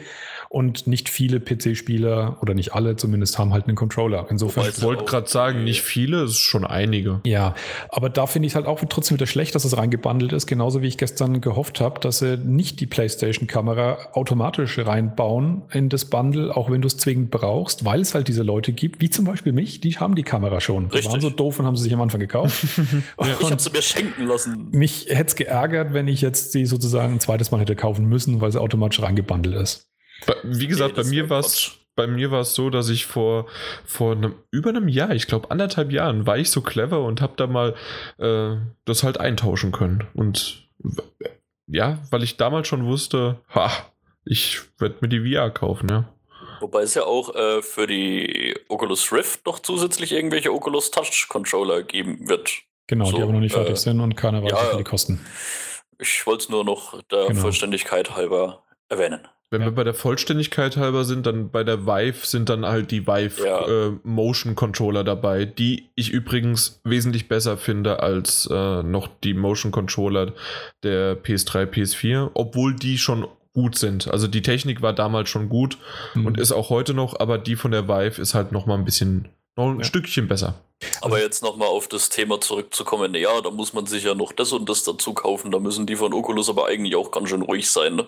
[0.49, 4.27] und nicht viele PC-Spieler oder nicht alle zumindest haben halt einen Controller.
[4.31, 4.69] Insofern.
[4.69, 7.21] Ich wollte gerade sagen, nicht viele, es ist schon einige.
[7.25, 7.55] Ja,
[7.89, 10.83] aber da finde ich es halt auch trotzdem wieder schlecht, dass es reingebundelt ist, genauso
[10.83, 16.57] wie ich gestern gehofft habe, dass sie nicht die PlayStation-Kamera automatisch reinbauen in das Bundle,
[16.57, 19.53] auch wenn du es zwingend brauchst, weil es halt diese Leute gibt, wie zum Beispiel
[19.53, 20.89] mich, die haben die Kamera schon.
[20.91, 22.65] Die waren so doof und haben sie sich am Anfang gekauft.
[23.21, 23.27] ja.
[23.41, 24.69] Ich habe sie mir schenken lassen.
[24.73, 28.41] Mich hätte es geärgert, wenn ich jetzt sie sozusagen ein zweites Mal hätte kaufen müssen,
[28.41, 29.87] weil sie automatisch reingebundelt ist.
[30.43, 33.47] Wie gesagt, nee, bei mir war es bei mir war es so, dass ich vor,
[33.85, 37.33] vor einem, über einem Jahr, ich glaube anderthalb Jahren, war ich so clever und habe
[37.37, 37.75] da mal
[38.19, 40.07] äh, das halt eintauschen können.
[40.15, 40.69] Und
[41.67, 43.71] ja, weil ich damals schon wusste, ha,
[44.25, 46.13] ich werde mir die VR kaufen, ja.
[46.61, 51.83] Wobei es ja auch äh, für die Oculus Rift noch zusätzlich irgendwelche Oculus Touch Controller
[51.83, 52.51] geben wird.
[52.87, 54.79] Genau, so, die aber noch nicht fertig äh, sind und keiner weiß, ja, wie viel
[54.79, 55.27] die kosten.
[55.99, 57.41] Ich wollte es nur noch der genau.
[57.41, 59.27] Vollständigkeit halber erwähnen.
[59.51, 59.69] Wenn ja.
[59.69, 63.45] wir bei der Vollständigkeit halber sind, dann bei der Vive sind dann halt die Vive
[63.45, 63.67] ja.
[63.67, 69.71] äh, Motion Controller dabei, die ich übrigens wesentlich besser finde als äh, noch die Motion
[69.71, 70.33] Controller
[70.83, 74.09] der PS3, PS4, obwohl die schon gut sind.
[74.09, 75.79] Also die Technik war damals schon gut
[76.15, 76.27] mhm.
[76.27, 78.85] und ist auch heute noch, aber die von der Vive ist halt noch mal ein
[78.85, 79.85] bisschen noch ein ja.
[79.85, 80.55] Stückchen besser.
[81.01, 84.53] Aber jetzt nochmal auf das Thema zurückzukommen, ja, da muss man sich ja noch das
[84.53, 87.71] und das dazu kaufen, da müssen die von Oculus aber eigentlich auch ganz schön ruhig
[87.71, 88.07] sein, ne?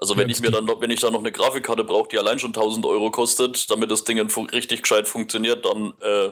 [0.00, 2.38] Also wenn ich mir dann noch, wenn ich da noch eine Grafikkarte brauche, die allein
[2.38, 6.30] schon 1000 Euro kostet, damit das Ding richtig gescheit funktioniert, dann äh,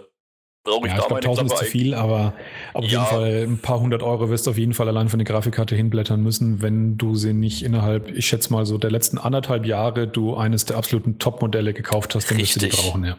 [0.64, 2.32] brauche ich ja, da ich glaub, meine 1000 ist zu viel, aber
[2.72, 2.90] auf ja.
[2.90, 5.76] jeden Fall ein paar hundert Euro wirst du auf jeden Fall allein für eine Grafikkarte
[5.76, 10.08] hinblättern müssen, wenn du sie nicht innerhalb, ich schätze mal so der letzten anderthalb Jahre,
[10.08, 13.18] du eines der absoluten Top-Modelle gekauft hast, dann wirst du die brauchen, ja.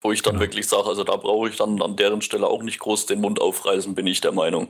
[0.00, 0.42] Wo ich dann genau.
[0.42, 3.40] wirklich sage, also da brauche ich dann an deren Stelle auch nicht groß den Mund
[3.40, 4.68] aufreißen, bin ich der Meinung.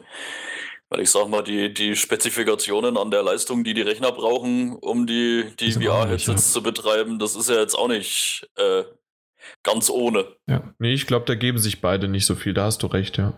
[0.93, 5.07] Weil ich sag mal, die, die Spezifikationen an der Leistung, die die Rechner brauchen, um
[5.07, 6.53] die, die VR-Headsets ja.
[6.53, 8.83] zu betreiben, das ist ja jetzt auch nicht äh,
[9.63, 10.27] ganz ohne.
[10.47, 13.17] Ja, nee, ich glaube, da geben sich beide nicht so viel, da hast du recht,
[13.17, 13.33] ja.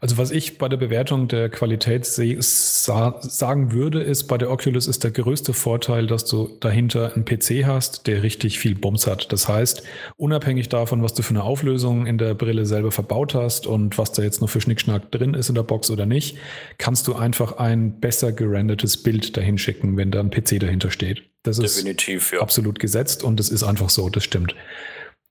[0.00, 5.04] Also was ich bei der Bewertung der Qualität sagen würde, ist, bei der Oculus ist
[5.04, 9.32] der größte Vorteil, dass du dahinter einen PC hast, der richtig viel Bums hat.
[9.32, 9.82] Das heißt,
[10.16, 14.12] unabhängig davon, was du für eine Auflösung in der Brille selber verbaut hast und was
[14.12, 16.38] da jetzt noch für Schnickschnack drin ist in der Box oder nicht,
[16.78, 21.24] kannst du einfach ein besser gerendertes Bild dahin schicken, wenn da ein PC dahinter steht.
[21.42, 22.40] Das Definitiv, ist ja.
[22.40, 24.54] absolut gesetzt und es ist einfach so, das stimmt.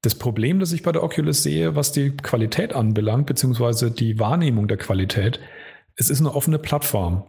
[0.05, 4.67] Das Problem, das ich bei der Oculus sehe, was die Qualität anbelangt, beziehungsweise die Wahrnehmung
[4.67, 5.39] der Qualität,
[5.95, 7.23] es ist eine offene Plattform.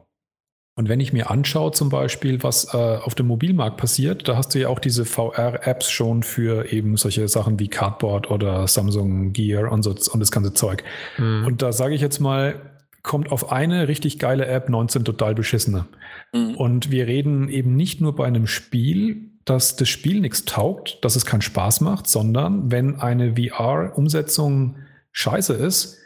[0.75, 4.55] Und wenn ich mir anschaue zum Beispiel, was äh, auf dem Mobilmarkt passiert, da hast
[4.55, 9.73] du ja auch diese VR-Apps schon für eben solche Sachen wie Cardboard oder Samsung Gear
[9.73, 10.85] und, so, und das ganze Zeug.
[11.17, 11.47] Mhm.
[11.47, 12.61] Und da sage ich jetzt mal,
[13.03, 15.87] kommt auf eine richtig geile App 19 total beschissene.
[16.35, 16.57] Mhm.
[16.57, 21.17] Und wir reden eben nicht nur bei einem Spiel, dass das Spiel nichts taugt, dass
[21.17, 24.77] es keinen Spaß macht, sondern wenn eine VR-Umsetzung
[25.13, 25.97] scheiße ist,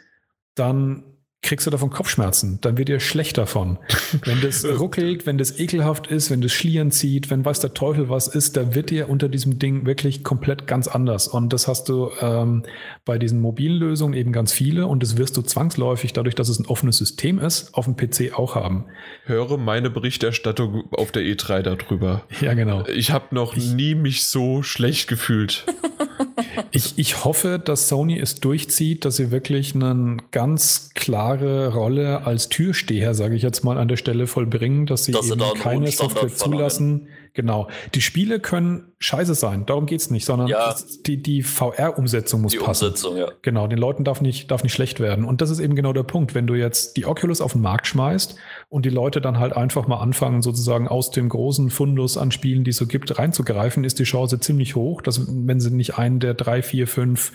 [0.55, 1.03] dann
[1.41, 3.79] kriegst du davon Kopfschmerzen, dann wird dir schlecht davon.
[4.25, 8.09] Wenn das ruckelt, wenn das ekelhaft ist, wenn das Schlieren zieht, wenn weiß der Teufel
[8.09, 11.27] was ist, da wird dir unter diesem Ding wirklich komplett ganz anders.
[11.27, 12.63] Und das hast du ähm,
[13.05, 16.59] bei diesen mobilen Lösungen eben ganz viele und das wirst du zwangsläufig, dadurch, dass es
[16.59, 18.85] ein offenes System ist, auf dem PC auch haben.
[19.25, 22.23] Höre meine Berichterstattung auf der E3 darüber.
[22.41, 22.85] Ja, genau.
[22.87, 25.65] Ich habe noch ich, nie mich so schlecht gefühlt.
[26.71, 32.25] ich, ich hoffe, dass Sony es durchzieht, dass sie wirklich einen ganz klar klare Rolle
[32.25, 35.91] als Türsteher, sage ich jetzt mal an der Stelle, vollbringen, dass sie dass eben keine
[35.91, 37.07] Software zulassen.
[37.33, 37.69] Genau.
[37.95, 40.75] Die Spiele können scheiße sein, darum geht es nicht, sondern ja.
[41.05, 42.87] die, die VR-Umsetzung muss die passen.
[42.87, 43.31] Umsetzung, ja.
[43.41, 45.23] Genau, den Leuten darf nicht, darf nicht schlecht werden.
[45.23, 46.35] Und das ist eben genau der Punkt.
[46.35, 48.35] Wenn du jetzt die Oculus auf den Markt schmeißt
[48.67, 52.65] und die Leute dann halt einfach mal anfangen, sozusagen aus dem großen Fundus an Spielen,
[52.65, 56.19] die es so gibt, reinzugreifen, ist die Chance ziemlich hoch, dass wenn sie nicht einen
[56.19, 57.31] der drei, vier, fünf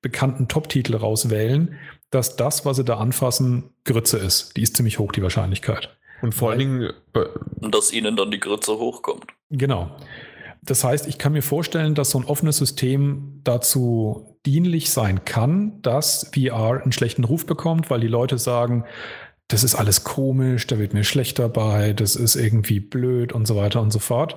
[0.00, 1.76] bekannten Top-Titel rauswählen,
[2.10, 4.56] dass das, was sie da anfassen, Grütze ist.
[4.56, 5.96] Die ist ziemlich hoch, die Wahrscheinlichkeit.
[6.22, 6.92] Und vor allen Dingen.
[7.60, 9.26] Dass ihnen dann die Grütze hochkommt.
[9.50, 9.90] Genau.
[10.62, 15.82] Das heißt, ich kann mir vorstellen, dass so ein offenes System dazu dienlich sein kann,
[15.82, 18.84] dass VR einen schlechten Ruf bekommt, weil die Leute sagen,
[19.48, 23.56] das ist alles komisch, da wird mir schlecht dabei, das ist irgendwie blöd und so
[23.56, 24.36] weiter und so fort.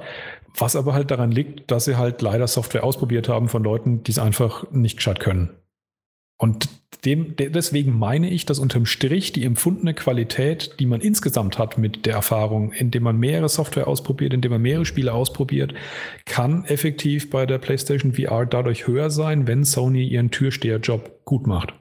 [0.58, 4.12] Was aber halt daran liegt, dass sie halt leider Software ausprobiert haben von Leuten, die
[4.12, 5.52] es einfach nicht gescheit können.
[6.38, 6.68] Und
[7.06, 12.06] dem, deswegen meine ich, dass unterm Strich die empfundene Qualität, die man insgesamt hat mit
[12.06, 15.74] der Erfahrung, indem man mehrere Software ausprobiert, indem man mehrere Spiele ausprobiert,
[16.26, 21.74] kann effektiv bei der PlayStation VR dadurch höher sein, wenn Sony ihren Türsteherjob gut macht.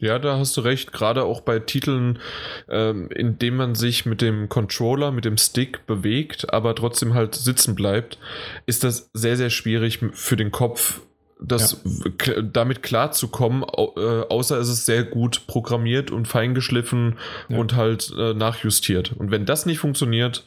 [0.00, 0.92] Ja, da hast du recht.
[0.92, 2.18] Gerade auch bei Titeln,
[2.70, 7.34] ähm, in denen man sich mit dem Controller, mit dem Stick bewegt, aber trotzdem halt
[7.34, 8.18] sitzen bleibt,
[8.64, 11.02] ist das sehr, sehr schwierig für den Kopf,
[11.42, 11.82] das
[12.26, 12.42] ja.
[12.42, 17.18] damit klarzukommen, äh, außer es ist sehr gut programmiert und feingeschliffen
[17.48, 17.58] ja.
[17.58, 19.12] und halt äh, nachjustiert.
[19.16, 20.44] Und wenn das nicht funktioniert,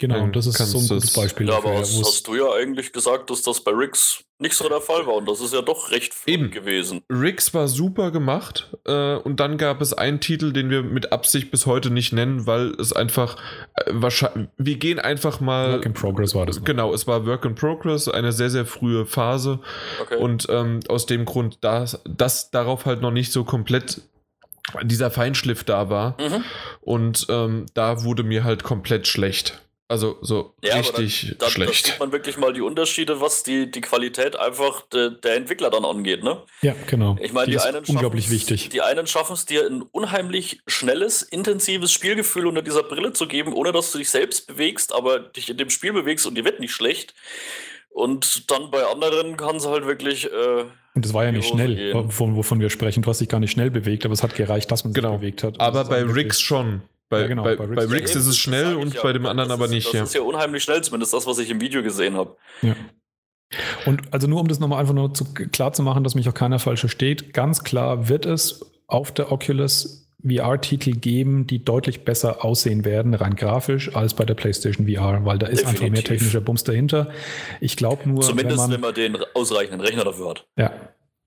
[0.00, 1.48] Genau, das ist so ein gutes Beispiel.
[1.48, 4.68] Ja, dafür, aber hast, hast, du ja eigentlich gesagt, dass das bei Riggs nicht so
[4.68, 7.02] der Fall war und das ist ja doch recht eben gewesen.
[7.10, 11.50] Riggs war super gemacht äh, und dann gab es einen Titel, den wir mit Absicht
[11.50, 13.36] bis heute nicht nennen, weil es einfach
[13.74, 15.72] äh, wahrscheinlich, wir gehen einfach mal.
[15.72, 16.62] Work in Progress war das.
[16.62, 19.58] Genau, es war Work in Progress, eine sehr, sehr frühe Phase
[20.00, 20.16] okay.
[20.18, 24.02] und ähm, aus dem Grund, dass das darauf halt noch nicht so komplett
[24.82, 26.44] dieser Feinschliff da war mhm.
[26.82, 29.60] und ähm, da wurde mir halt komplett schlecht.
[29.90, 31.86] Also so ja, richtig dann, dann, schlecht.
[31.86, 35.70] Da sieht man wirklich mal die Unterschiede, was die, die Qualität einfach de, der Entwickler
[35.70, 36.42] dann angeht, ne?
[36.60, 37.16] Ja, genau.
[37.22, 38.68] Ich meine, die, die einen unglaublich wichtig.
[38.68, 43.54] Die einen schaffen es dir ein unheimlich schnelles, intensives Spielgefühl unter dieser Brille zu geben,
[43.54, 46.60] ohne dass du dich selbst bewegst, aber dich in dem Spiel bewegst und die wird
[46.60, 47.14] nicht schlecht.
[47.88, 50.26] Und dann bei anderen kann es halt wirklich.
[50.26, 53.02] Äh, und das war ja nicht schnell, wovon, wovon, wir sprechen.
[53.02, 55.16] Du hast dich gar nicht schnell bewegt, aber es hat gereicht, dass man sich genau.
[55.16, 55.58] bewegt hat.
[55.58, 56.82] Aber bei Riggs schon.
[57.08, 59.24] Bei, ja, genau, bei, bei Riggs, bei Riggs ist es schnell und ja, bei dem
[59.26, 59.86] anderen aber nicht.
[59.86, 60.02] Das ja.
[60.02, 62.36] ist ja unheimlich schnell, zumindest das, was ich im Video gesehen habe.
[62.62, 62.76] Ja.
[63.86, 66.34] Und also nur um das nochmal einfach nur zu, klar zu machen, dass mich auch
[66.34, 72.44] keiner falsch versteht, ganz klar wird es auf der Oculus VR-Titel geben, die deutlich besser
[72.44, 75.82] aussehen werden, rein grafisch, als bei der PlayStation VR, weil da ist Definitiv.
[75.82, 77.10] einfach mehr technischer Bums dahinter.
[77.60, 78.20] Ich glaube nur.
[78.20, 80.46] Zumindest wenn man, wenn man den ausreichenden Rechner dafür hat.
[80.56, 80.72] Ja,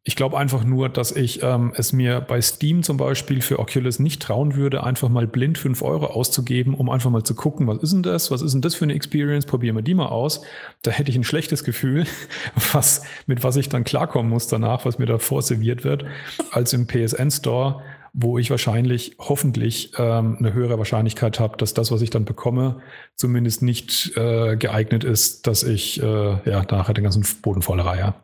[0.04, 4.00] ich glaube einfach nur, dass ich ähm, es mir bei Steam zum Beispiel für Oculus
[4.00, 7.84] nicht trauen würde, einfach mal blind 5 Euro auszugeben, um einfach mal zu gucken, was
[7.84, 8.32] ist denn das?
[8.32, 9.46] Was ist denn das für eine Experience?
[9.46, 10.42] Probieren wir die mal aus.
[10.82, 12.06] Da hätte ich ein schlechtes Gefühl,
[12.74, 16.04] was, mit was ich dann klarkommen muss danach, was mir da vorserviert wird,
[16.50, 21.92] als im PSN Store, wo ich wahrscheinlich, hoffentlich ähm, eine höhere Wahrscheinlichkeit habe, dass das,
[21.92, 22.82] was ich dann bekomme,
[23.16, 26.06] zumindest nicht äh, geeignet ist, dass ich äh,
[26.50, 28.16] ja nachher den ganzen Boden voll reihe.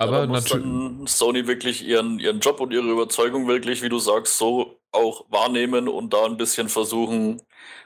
[0.00, 0.66] Aber natürlich.
[1.10, 5.88] Sony wirklich ihren, ihren Job und ihre Überzeugung wirklich, wie du sagst, so auch wahrnehmen
[5.88, 7.42] und da ein bisschen versuchen,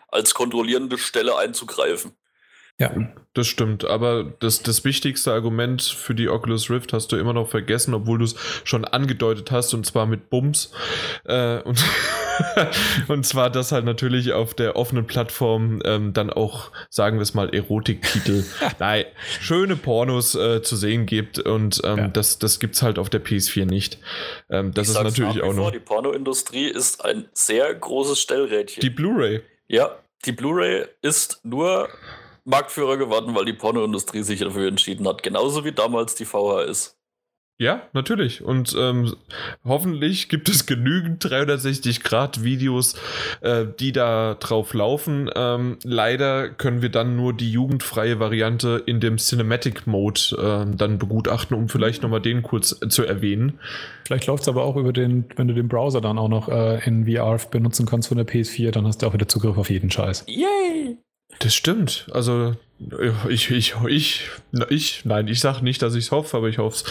[0.09, 2.17] als kontrollierende Stelle einzugreifen.
[2.81, 2.93] Ja,
[3.35, 3.85] das stimmt.
[3.85, 8.19] Aber das, das wichtigste Argument für die Oculus Rift hast du immer noch vergessen, obwohl
[8.19, 8.35] du es
[8.65, 10.73] schon angedeutet hast, und zwar mit Bums.
[11.25, 11.85] Äh, und,
[13.09, 17.33] und zwar, dass halt natürlich auf der offenen Plattform ähm, dann auch, sagen wir es
[17.33, 18.45] mal, Erotiktitel,
[18.81, 19.05] nein,
[19.41, 21.39] schöne Pornos äh, zu sehen gibt.
[21.39, 22.09] Und ähm, ja.
[22.09, 23.99] das, das gibt es halt auf der PS4 nicht.
[24.51, 25.71] Ähm, das ich ist natürlich auch noch.
[25.71, 28.81] Die Pornoindustrie ist ein sehr großes Stellrädchen.
[28.81, 29.43] Die Blu-ray.
[29.69, 31.89] Ja, die Blu-ray ist nur
[32.45, 35.23] Marktführer geworden, weil die Pornoindustrie sich dafür entschieden hat.
[35.23, 36.97] Genauso wie damals die VHS.
[37.57, 38.43] Ja, natürlich.
[38.43, 39.15] Und ähm,
[39.65, 42.97] hoffentlich gibt es genügend 360-Grad-Videos,
[43.43, 45.31] äh, die da drauf laufen.
[45.37, 50.99] Ähm, leider können wir dann nur die jugendfreie Variante in dem Cinematic Mode äh, dann
[50.99, 53.61] begutachten, um vielleicht nochmal den kurz zu erwähnen.
[54.05, 56.85] Vielleicht läuft es aber auch über den, wenn du den Browser dann auch noch äh,
[56.85, 59.93] in VR benutzen kannst von der PS4, dann hast du auch wieder Zugriff auf jeden
[59.93, 60.25] Scheiß.
[60.27, 60.99] Yay!
[61.45, 62.07] Das stimmt.
[62.11, 62.57] Also
[63.29, 64.31] ich, ich, ich,
[64.71, 66.85] ich, nein, ich sage nicht, dass ich es hoffe, aber ich hoffe es.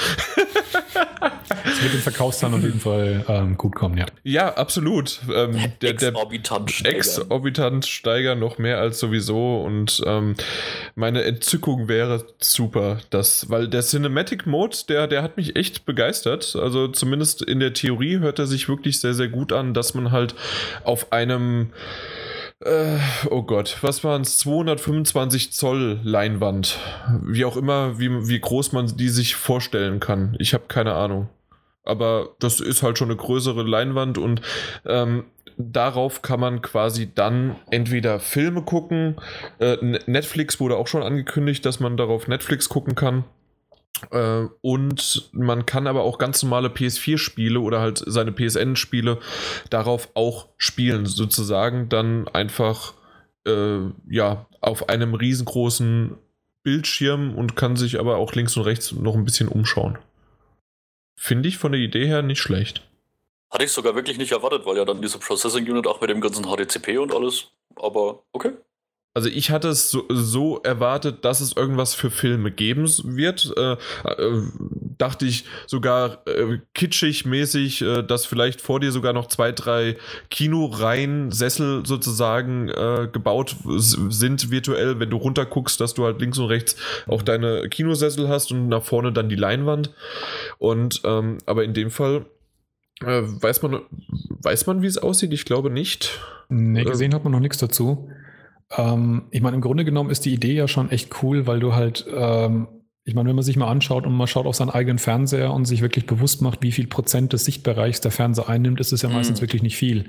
[1.65, 4.05] Es wird den Verkaufszahlen auf jeden Fall ähm, gut kommen, ja.
[4.21, 5.21] Ja, absolut.
[5.33, 6.97] Ähm, der, exorbitant steigern.
[6.99, 10.35] Exorbitant steigern noch mehr als sowieso und ähm,
[10.93, 16.55] meine Entzückung wäre super, das, weil der Cinematic Mode, der, der hat mich echt begeistert.
[16.55, 20.11] Also zumindest in der Theorie hört er sich wirklich sehr, sehr gut an, dass man
[20.11, 20.35] halt
[20.83, 21.71] auf einem
[22.65, 22.99] äh,
[23.29, 24.37] oh Gott, was waren es?
[24.39, 26.79] 225 Zoll Leinwand.
[27.21, 30.35] Wie auch immer, wie, wie groß man die sich vorstellen kann.
[30.39, 31.29] Ich habe keine Ahnung.
[31.83, 34.41] Aber das ist halt schon eine größere Leinwand und
[34.85, 35.25] ähm,
[35.57, 39.17] darauf kann man quasi dann entweder Filme gucken.
[39.59, 43.25] Äh, Netflix wurde auch schon angekündigt, dass man darauf Netflix gucken kann.
[44.11, 49.19] Äh, und man kann aber auch ganz normale PS4-Spiele oder halt seine PSN-Spiele
[49.69, 52.93] darauf auch spielen, sozusagen dann einfach
[53.45, 53.79] äh,
[54.09, 56.17] ja auf einem riesengroßen
[56.63, 59.97] Bildschirm und kann sich aber auch links und rechts noch ein bisschen umschauen.
[61.15, 62.87] Finde ich von der Idee her nicht schlecht.
[63.51, 66.21] Hatte ich sogar wirklich nicht erwartet, weil ja dann diese Processing Unit auch mit dem
[66.21, 67.51] ganzen HDCP und alles.
[67.75, 68.53] Aber okay.
[69.15, 73.53] Also ich hatte es so, so, erwartet, dass es irgendwas für Filme geben wird.
[73.55, 73.77] Äh, äh,
[74.97, 79.97] dachte ich sogar äh, kitschig mäßig, äh, dass vielleicht vor dir sogar noch zwei, drei
[80.31, 86.47] Kinoreihen, Sessel sozusagen äh, gebaut sind virtuell, wenn du runterguckst, dass du halt links und
[86.47, 86.75] rechts
[87.05, 89.93] auch deine Kinosessel hast und nach vorne dann die Leinwand.
[90.57, 92.25] Und ähm, aber in dem Fall
[93.01, 93.81] äh, weiß man,
[94.41, 95.33] weiß man, wie es aussieht?
[95.33, 96.19] Ich glaube nicht.
[96.49, 98.09] Nee, gesehen hat man noch nichts dazu.
[98.71, 101.75] Ähm, ich meine, im Grunde genommen ist die Idee ja schon echt cool, weil du
[101.75, 102.67] halt, ähm,
[103.05, 105.65] ich meine, wenn man sich mal anschaut und man schaut auf seinen eigenen Fernseher und
[105.65, 109.09] sich wirklich bewusst macht, wie viel Prozent des Sichtbereichs der Fernseher einnimmt, ist es ja
[109.09, 109.43] meistens mhm.
[109.43, 110.05] wirklich nicht viel.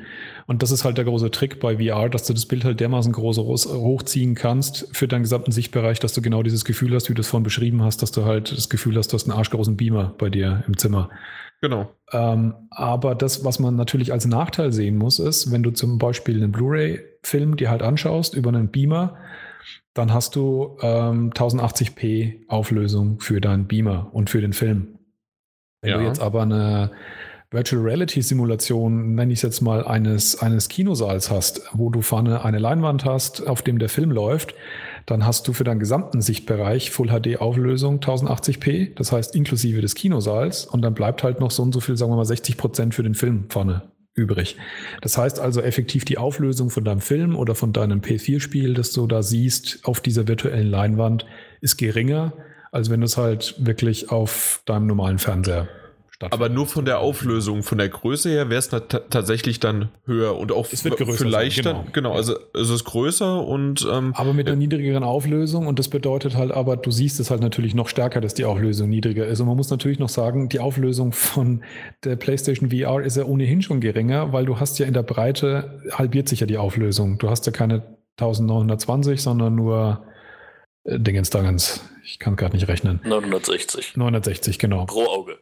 [0.46, 3.12] Und das ist halt der große Trick bei VR, dass du das Bild halt dermaßen
[3.12, 7.20] groß hochziehen kannst für deinen gesamten Sichtbereich, dass du genau dieses Gefühl hast, wie du
[7.20, 10.14] es vorhin beschrieben hast, dass du halt das Gefühl hast, du hast einen arschgroßen Beamer
[10.16, 11.10] bei dir im Zimmer.
[11.64, 11.90] Genau.
[12.12, 16.36] Ähm, aber das, was man natürlich als Nachteil sehen muss, ist, wenn du zum Beispiel
[16.36, 16.52] einen
[17.24, 19.16] Blu-ray-Film dir halt anschaust über einen Beamer,
[19.94, 24.98] dann hast du ähm, 1080p Auflösung für deinen Beamer und für den Film.
[25.80, 25.98] Wenn ja.
[25.98, 26.90] du jetzt aber eine
[27.50, 32.44] Virtual Reality Simulation, nenne ich es jetzt mal, eines, eines Kinosaals hast, wo du vorne
[32.44, 34.54] eine Leinwand hast, auf dem der Film läuft,
[35.06, 39.94] dann hast du für deinen gesamten Sichtbereich Full HD Auflösung 1080p, das heißt inklusive des
[39.94, 42.94] Kinosaals und dann bleibt halt noch so und so viel, sagen wir mal 60 Prozent
[42.94, 43.82] für den Film vorne
[44.14, 44.56] übrig.
[45.00, 49.06] Das heißt also effektiv die Auflösung von deinem Film oder von deinem P4-Spiel, das du
[49.06, 51.26] da siehst auf dieser virtuellen Leinwand,
[51.60, 52.32] ist geringer,
[52.70, 55.68] als wenn du es halt wirklich auf deinem normalen Fernseher
[56.30, 60.52] aber nur von der Auflösung, von der Größe her wäre es tatsächlich dann höher und
[60.52, 61.82] auch es wird größer vielleicht sein, genau.
[61.82, 65.88] dann, genau, also es ist größer und ähm, aber mit einer niedrigeren Auflösung und das
[65.88, 69.40] bedeutet halt aber, du siehst es halt natürlich noch stärker, dass die Auflösung niedriger ist
[69.40, 71.62] und man muss natürlich noch sagen, die Auflösung von
[72.04, 75.80] der PlayStation VR ist ja ohnehin schon geringer, weil du hast ja in der Breite
[75.92, 77.18] halbiert sich ja die Auflösung.
[77.18, 77.82] Du hast ja keine
[78.18, 80.04] 1920, sondern nur
[80.84, 81.88] äh, Dingens Dangens.
[82.04, 83.00] Ich kann gerade nicht rechnen.
[83.04, 83.96] 960.
[83.96, 84.84] 960, genau.
[84.84, 85.38] Pro Auge.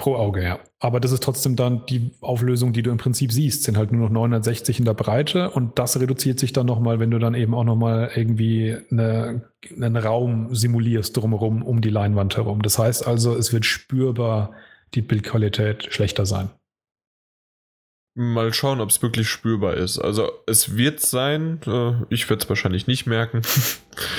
[0.00, 0.58] Pro Auge, ja.
[0.78, 4.00] Aber das ist trotzdem dann die Auflösung, die du im Prinzip siehst, sind halt nur
[4.00, 7.54] noch 960 in der Breite und das reduziert sich dann nochmal, wenn du dann eben
[7.54, 9.42] auch nochmal irgendwie eine,
[9.76, 12.62] einen Raum simulierst drumherum, um die Leinwand herum.
[12.62, 14.52] Das heißt also, es wird spürbar
[14.94, 16.48] die Bildqualität schlechter sein.
[18.14, 19.98] Mal schauen, ob es wirklich spürbar ist.
[19.98, 23.42] Also es wird sein, äh, ich werde es wahrscheinlich nicht merken.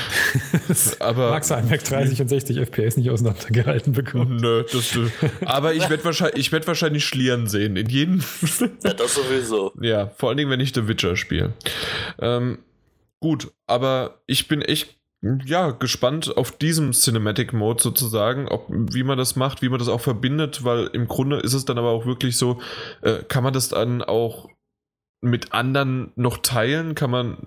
[1.00, 4.38] aber Mag sein, Mac 30 und 60 FPS nicht auseinandergehalten bekommen.
[4.38, 4.98] Nö, das,
[5.46, 7.76] aber ich werde wahrscheinlich, werd wahrscheinlich Schlieren sehen.
[7.76, 8.24] In jedem.
[8.84, 9.74] ja, das sowieso.
[9.82, 11.54] Ja, vor allen Dingen, wenn ich The Witcher spiele.
[12.18, 12.60] Ähm,
[13.20, 19.18] gut, aber ich bin echt ja, gespannt auf diesem Cinematic Mode sozusagen, ob, wie man
[19.18, 22.06] das macht, wie man das auch verbindet, weil im Grunde ist es dann aber auch
[22.06, 22.60] wirklich so,
[23.02, 24.50] äh, kann man das dann auch
[25.22, 26.96] mit anderen noch teilen?
[26.96, 27.38] Kann man,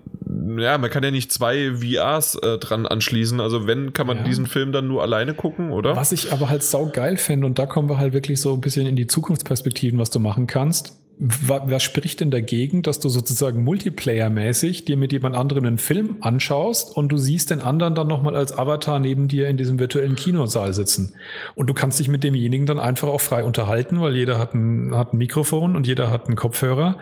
[0.57, 3.41] ja, man kann ja nicht zwei VRs äh, dran anschließen.
[3.41, 4.23] Also wenn, kann man ja.
[4.23, 5.97] diesen Film dann nur alleine gucken, oder?
[5.97, 8.61] Was ich aber halt sau geil fände, und da kommen wir halt wirklich so ein
[8.61, 11.01] bisschen in die Zukunftsperspektiven, was du machen kannst.
[11.17, 16.95] Was spricht denn dagegen, dass du sozusagen Multiplayer-mäßig dir mit jemand anderem einen Film anschaust
[16.95, 20.73] und du siehst den anderen dann nochmal als Avatar neben dir in diesem virtuellen Kinosaal
[20.73, 21.13] sitzen?
[21.55, 24.93] Und du kannst dich mit demjenigen dann einfach auch frei unterhalten, weil jeder hat ein,
[24.93, 26.97] hat ein Mikrofon und jeder hat einen Kopfhörer.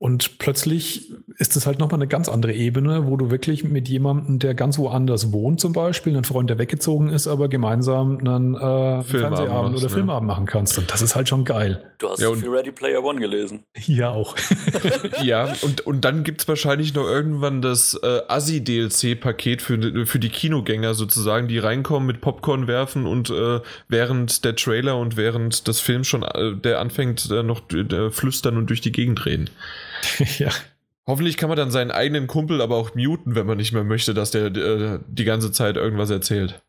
[0.00, 4.38] Und plötzlich ist es halt nochmal eine ganz andere Ebene, wo du wirklich mit jemandem,
[4.38, 9.02] der ganz woanders wohnt, zum Beispiel, einen Freund, der weggezogen ist, aber gemeinsam einen äh,
[9.02, 10.78] Fernsehabend oder Filmabend machen kannst.
[10.78, 11.82] Und das ist halt schon geil.
[11.98, 13.47] Du hast Ja, viel Ready Player One gelesen.
[13.86, 14.36] Ja, auch.
[15.22, 20.28] Ja, und, und dann gibt es wahrscheinlich noch irgendwann das äh, Assi-DLC-Paket für, für die
[20.28, 25.80] Kinogänger sozusagen, die reinkommen mit Popcorn werfen und äh, während der Trailer und während des
[25.80, 29.50] Films schon äh, der anfängt, äh, noch äh, flüstern und durch die Gegend reden.
[30.38, 30.50] ja.
[31.06, 34.12] Hoffentlich kann man dann seinen eigenen Kumpel aber auch muten, wenn man nicht mehr möchte,
[34.12, 36.60] dass der äh, die ganze Zeit irgendwas erzählt.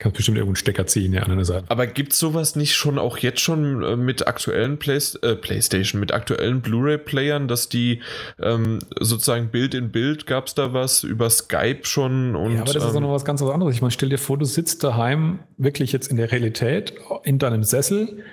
[0.00, 1.66] Kannst bestimmt irgendwo einen Stecker ziehen, ja, an einer Seite.
[1.68, 6.00] Aber gibt es sowas nicht schon auch jetzt schon äh, mit aktuellen Play äh, PlayStation,
[6.00, 8.00] mit aktuellen Blu-ray-Playern, dass die
[8.40, 12.72] ähm, sozusagen Bild in Bild gab es da was über Skype schon und ja, aber
[12.72, 13.74] das ist auch ähm, noch was ganz anderes.
[13.74, 16.94] Ich meine, stell dir vor, du sitzt daheim wirklich jetzt in der Realität
[17.24, 18.24] in deinem Sessel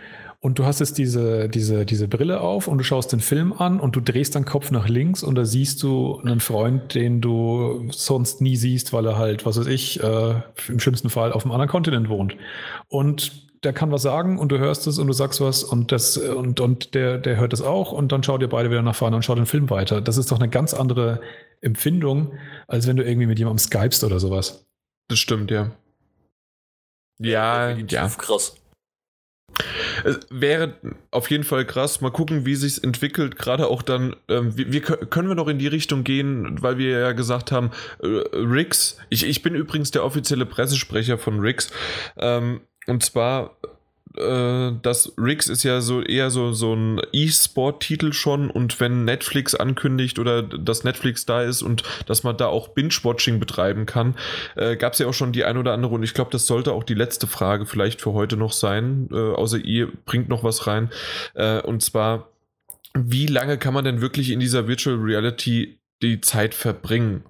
[0.48, 3.82] und du hast jetzt diese, diese, diese Brille auf und du schaust den Film an
[3.82, 7.90] und du drehst deinen Kopf nach links und da siehst du einen Freund, den du
[7.92, 10.36] sonst nie siehst, weil er halt, was weiß ich, äh,
[10.70, 12.38] im schlimmsten Fall auf einem anderen Kontinent wohnt.
[12.88, 16.16] Und der kann was sagen und du hörst es und du sagst was und das
[16.16, 19.18] und, und der, der hört es auch und dann schaut ihr beide wieder nach vorne
[19.18, 20.00] und schaut den Film weiter.
[20.00, 21.20] Das ist doch eine ganz andere
[21.60, 22.32] Empfindung,
[22.70, 24.66] als wenn du irgendwie mit jemandem skypst oder sowas.
[25.10, 25.72] das stimmt, ja.
[27.20, 28.08] Ja, ja.
[28.08, 28.56] krass.
[30.04, 30.74] Es wäre
[31.12, 32.02] auf jeden Fall krass.
[32.02, 33.38] Mal gucken, wie sich entwickelt.
[33.38, 36.78] Gerade auch dann, ähm, wir, wir kö- können wir noch in die Richtung gehen, weil
[36.78, 37.72] wir ja gesagt haben,
[38.02, 38.98] äh, Rix.
[39.10, 41.72] Ich, ich bin übrigens der offizielle Pressesprecher von Rix.
[42.18, 43.58] Ähm, und zwar,
[44.18, 48.50] äh, das Rix ist ja so eher so, so ein E-Sport-Titel schon.
[48.50, 53.40] Und wenn Netflix ankündigt oder dass Netflix da ist und dass man da auch Binge-Watching
[53.40, 54.16] betreiben kann,
[54.56, 55.96] äh, gab es ja auch schon die ein oder andere.
[55.96, 59.10] Und ich glaube, das sollte auch die letzte Frage vielleicht für heute noch sein.
[59.12, 60.90] Äh, außer ihr bringt noch was rein.
[61.34, 62.30] Äh, und zwar,
[62.94, 67.24] wie lange kann man denn wirklich in dieser Virtual Reality die Zeit verbringen?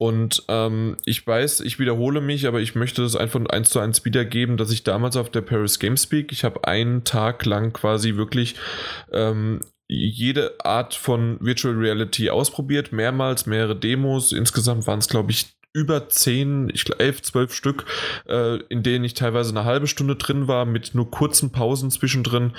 [0.00, 4.02] Und ähm, ich weiß, ich wiederhole mich, aber ich möchte das einfach eins zu eins
[4.06, 8.16] wiedergeben, dass ich damals auf der Paris Games Week, ich habe einen Tag lang quasi
[8.16, 8.54] wirklich
[9.12, 14.32] ähm, jede Art von Virtual Reality ausprobiert, mehrmals, mehrere Demos.
[14.32, 17.84] Insgesamt waren es, glaube ich, über 10, ich glaube 11, 12 Stück,
[18.26, 22.52] äh, in denen ich teilweise eine halbe Stunde drin war, mit nur kurzen Pausen zwischendrin.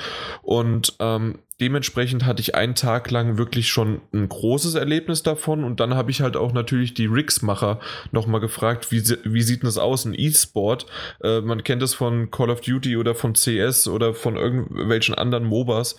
[0.43, 5.63] Und ähm, dementsprechend hatte ich einen Tag lang wirklich schon ein großes Erlebnis davon.
[5.63, 7.79] Und dann habe ich halt auch natürlich die Rigs-Macher
[8.11, 10.87] nochmal gefragt, wie, wie sieht denn das aus, ein E-Sport?
[11.23, 15.45] Äh, man kennt es von Call of Duty oder von CS oder von irgendwelchen anderen
[15.45, 15.97] MOBAs.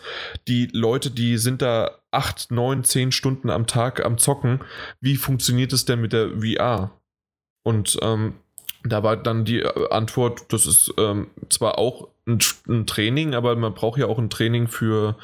[0.48, 4.60] Die Leute, die sind da 8, 9, 10 Stunden am Tag am Zocken.
[5.00, 7.00] Wie funktioniert es denn mit der VR?
[7.64, 8.34] Und ähm,
[8.84, 12.38] da war dann die äh, Antwort, das ist ähm, zwar auch ein,
[12.68, 15.16] ein Training, aber man braucht ja auch ein Training für,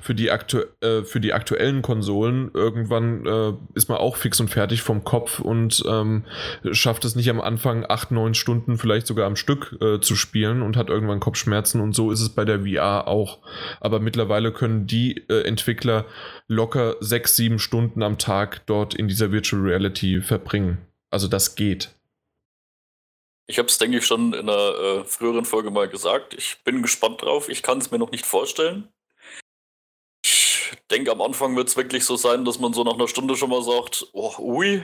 [0.00, 2.50] für, die, aktu äh, für die aktuellen Konsolen.
[2.54, 6.24] Irgendwann äh, ist man auch fix und fertig vom Kopf und ähm,
[6.70, 10.62] schafft es nicht am Anfang acht, neun Stunden vielleicht sogar am Stück äh, zu spielen
[10.62, 13.38] und hat irgendwann Kopfschmerzen und so ist es bei der VR auch.
[13.80, 16.04] Aber mittlerweile können die äh, Entwickler
[16.46, 20.78] locker sechs, sieben Stunden am Tag dort in dieser Virtual Reality verbringen.
[21.10, 21.90] Also das geht.
[23.46, 26.34] Ich habe es, denke ich, schon in einer äh, früheren Folge mal gesagt.
[26.34, 27.48] Ich bin gespannt drauf.
[27.48, 28.88] Ich kann es mir noch nicht vorstellen.
[30.24, 33.36] Ich denke, am Anfang wird es wirklich so sein, dass man so nach einer Stunde
[33.36, 34.82] schon mal sagt, oh, ui,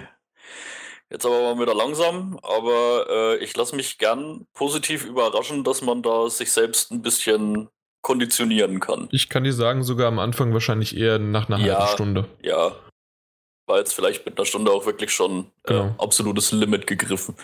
[1.08, 2.38] jetzt aber mal wieder langsam.
[2.42, 7.68] Aber äh, ich lasse mich gern positiv überraschen, dass man da sich selbst ein bisschen
[8.02, 9.08] konditionieren kann.
[9.10, 11.78] Ich kann dir sagen, sogar am Anfang wahrscheinlich eher nach einer Ja.
[11.78, 12.28] halben Stunde.
[12.42, 12.76] Ja,
[13.66, 15.94] war jetzt vielleicht mit einer Stunde auch wirklich schon äh, Genau.
[15.98, 17.34] absolutes Limit gegriffen.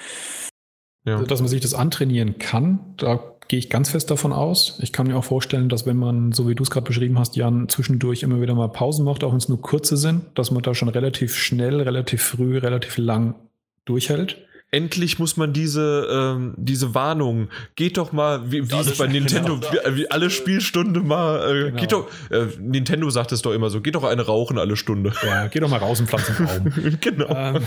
[1.06, 1.14] Ja.
[1.14, 4.78] Also, dass man sich das antrainieren kann, da gehe ich ganz fest davon aus.
[4.82, 7.36] Ich kann mir auch vorstellen, dass wenn man, so wie du es gerade beschrieben hast,
[7.36, 10.62] Jan, zwischendurch immer wieder mal Pausen macht, auch wenn es nur kurze sind, dass man
[10.62, 13.36] da schon relativ schnell, relativ früh, relativ lang
[13.84, 14.38] durchhält.
[14.72, 19.06] Endlich muss man diese, ähm, diese Warnung, geht doch mal, wie, wie Ja, es bei
[19.06, 19.72] Nintendo, genau.
[19.90, 21.80] wie, wie alle Spielstunde mal, äh, Genau.
[21.80, 25.12] geht doch, äh, Nintendo sagt es doch immer so, geht doch eine rauchen alle Stunde.
[25.24, 26.96] Ja, geh doch mal raus und pflanz einen Baum.
[27.00, 27.28] genau.
[27.30, 27.62] Ähm,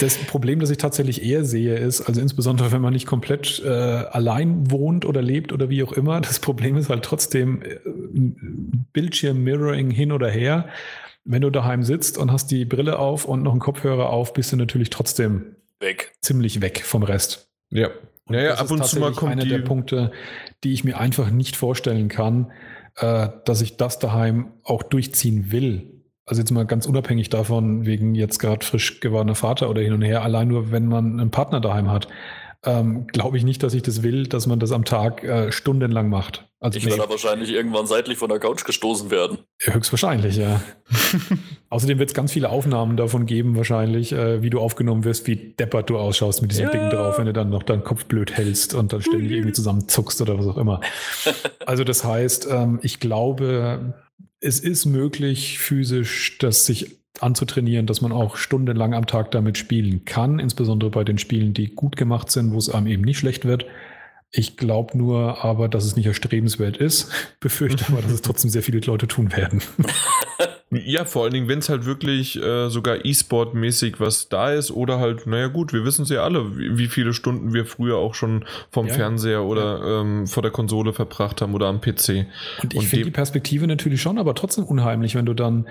[0.00, 3.68] das Problem, das ich tatsächlich eher sehe, ist, also insbesondere wenn man nicht komplett äh,
[3.68, 7.78] allein wohnt oder lebt oder wie auch immer, das Problem ist halt trotzdem äh,
[8.92, 10.68] Bildschirm-Mirroring hin oder her.
[11.24, 14.52] Wenn du daheim sitzt und hast die Brille auf und noch einen Kopfhörer auf, bist
[14.52, 16.12] du natürlich trotzdem Weg.
[16.22, 17.48] ziemlich weg vom Rest.
[17.70, 17.88] ja.
[18.26, 20.12] Und Ja, ja, das ab ist und zu mal tatsächlich kommt einer die- der Punkte,
[20.62, 22.52] die ich mir einfach nicht vorstellen kann,
[22.96, 25.97] äh, dass ich das daheim auch durchziehen will.
[26.28, 30.02] Also jetzt mal ganz unabhängig davon, wegen jetzt gerade frisch gewordener Vater oder hin und
[30.02, 32.06] her, allein nur, wenn man einen Partner daheim hat,
[32.64, 36.10] ähm, glaube ich nicht, dass ich das will, dass man das am Tag äh, stundenlang
[36.10, 36.48] macht.
[36.60, 39.38] Also ich werde da wahrscheinlich irgendwann seitlich von der Couch gestoßen werden.
[39.60, 40.60] Höchstwahrscheinlich, ja.
[41.70, 45.54] Außerdem wird es ganz viele Aufnahmen davon geben, wahrscheinlich, äh, wie du aufgenommen wirst, wie
[45.54, 46.72] deppert du ausschaust mit diesem ja.
[46.72, 50.20] Ding drauf, wenn du dann noch deinen Kopf blöd hältst und dann ständig irgendwie zusammenzuckst
[50.20, 50.80] oder was auch immer.
[51.66, 53.94] Also das heißt, ähm, ich glaube,
[54.40, 60.04] es ist möglich, physisch das sich anzutrainieren, dass man auch stundenlang am Tag damit spielen
[60.04, 63.44] kann, insbesondere bei den Spielen, die gut gemacht sind, wo es einem eben nicht schlecht
[63.44, 63.66] wird.
[64.30, 67.10] Ich glaube nur aber, dass es nicht erstrebenswert ist.
[67.40, 69.62] Befürchte aber, dass es trotzdem sehr viele Leute tun werden.
[70.70, 74.98] Ja, vor allen Dingen, wenn es halt wirklich äh, sogar E-Sport-mäßig was da ist oder
[74.98, 78.14] halt, naja gut, wir wissen es ja alle, wie, wie, viele Stunden wir früher auch
[78.14, 80.00] schon vom ja, Fernseher oder ja.
[80.02, 82.26] ähm, vor der Konsole verbracht haben oder am PC.
[82.62, 85.66] Und ich finde die Perspektive natürlich schon, aber trotzdem unheimlich, wenn du dann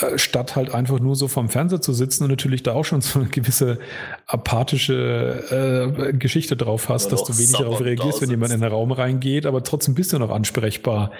[0.00, 3.02] äh, statt halt einfach nur so vom Fernseher zu sitzen und natürlich da auch schon
[3.02, 3.78] so eine gewisse
[4.26, 8.90] apathische äh, Geschichte drauf hast, dass du wenig darauf reagierst, wenn jemand in den Raum
[8.90, 11.12] reingeht, aber trotzdem bist du noch ansprechbar.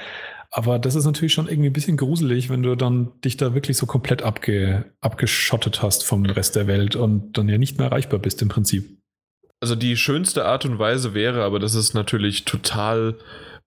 [0.56, 3.76] Aber das ist natürlich schon irgendwie ein bisschen gruselig, wenn du dann dich da wirklich
[3.76, 8.20] so komplett abge, abgeschottet hast vom Rest der Welt und dann ja nicht mehr erreichbar
[8.20, 8.96] bist im Prinzip.
[9.58, 13.16] Also die schönste Art und Weise wäre, aber das ist natürlich total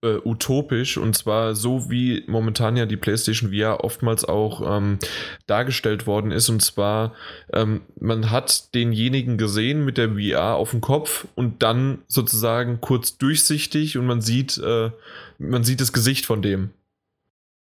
[0.02, 5.00] äh, utopisch und zwar so wie momentan ja die PlayStation VR oftmals auch ähm,
[5.46, 7.16] dargestellt worden ist und zwar
[7.52, 13.18] ähm, man hat denjenigen gesehen mit der VR auf dem Kopf und dann sozusagen kurz
[13.18, 14.92] durchsichtig und man sieht äh,
[15.38, 16.72] man sieht das Gesicht von dem.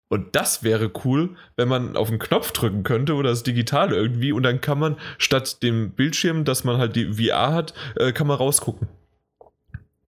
[0.08, 4.32] Und das wäre cool, wenn man auf den Knopf drücken könnte oder das digital irgendwie
[4.32, 8.28] und dann kann man statt dem Bildschirm, dass man halt die VR hat, äh, kann
[8.28, 8.88] man rausgucken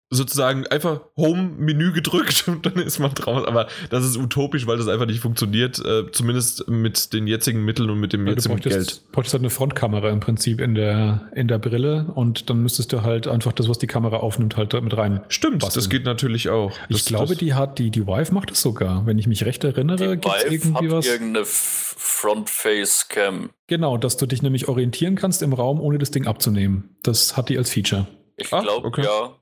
[0.09, 3.45] sozusagen einfach Home-Menü gedrückt und dann ist man draus.
[3.45, 7.89] Aber das ist utopisch, weil das einfach nicht funktioniert, äh, zumindest mit den jetzigen Mitteln
[7.89, 9.11] und mit dem weil jetzigen du bräuchtest, Geld.
[9.11, 13.01] bräuchtest halt eine Frontkamera im Prinzip in der, in der Brille und dann müsstest du
[13.01, 15.21] halt einfach das, was die Kamera aufnimmt, halt mit rein.
[15.27, 15.83] Stimmt, basteln.
[15.83, 16.71] das geht natürlich auch.
[16.89, 19.05] Das, ich glaube, die hat, die, die Vive macht es sogar.
[19.05, 21.05] Wenn ich mich recht erinnere, gibt es irgendwie hat was.
[21.05, 23.49] irgendeine Front-Face-Cam.
[23.67, 26.95] Genau, dass du dich nämlich orientieren kannst im Raum, ohne das Ding abzunehmen.
[27.03, 28.07] Das hat die als Feature.
[28.37, 29.03] Ich glaube, okay.
[29.03, 29.35] ja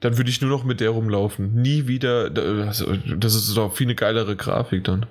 [0.00, 1.54] dann würde ich nur noch mit der rumlaufen.
[1.54, 2.30] Nie wieder.
[2.30, 5.06] Das ist doch viel eine geilere Grafik dann.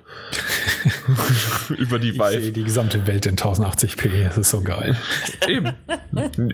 [1.68, 2.36] Über die Vive.
[2.36, 4.24] Ich sehe die gesamte Welt in 1080p.
[4.24, 4.96] Das ist so geil.
[5.46, 5.72] Eben.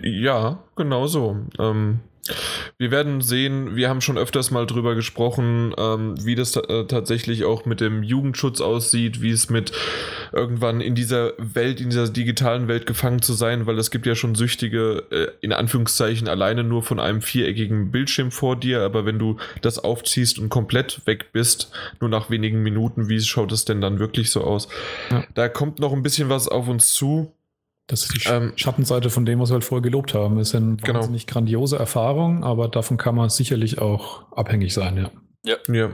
[0.03, 1.37] Ja, genau so.
[1.59, 1.99] Ähm,
[2.77, 7.45] wir werden sehen, wir haben schon öfters mal drüber gesprochen, ähm, wie das äh, tatsächlich
[7.45, 9.71] auch mit dem Jugendschutz aussieht, wie es mit
[10.31, 14.15] irgendwann in dieser Welt, in dieser digitalen Welt gefangen zu sein, weil es gibt ja
[14.15, 19.19] schon Süchtige, äh, in Anführungszeichen, alleine nur von einem viereckigen Bildschirm vor dir, aber wenn
[19.19, 21.71] du das aufziehst und komplett weg bist,
[22.01, 24.67] nur nach wenigen Minuten, wie schaut es denn dann wirklich so aus?
[25.11, 25.23] Ja.
[25.33, 27.31] Da kommt noch ein bisschen was auf uns zu.
[27.87, 30.39] Das ist die ähm, Schattenseite von dem, was wir halt vorher gelobt haben.
[30.39, 30.99] Es sind genau.
[30.99, 35.11] wahnsinnig grandiose Erfahrungen, aber davon kann man sicherlich auch abhängig sein, ja.
[35.45, 35.57] Ja.
[35.71, 35.91] ja,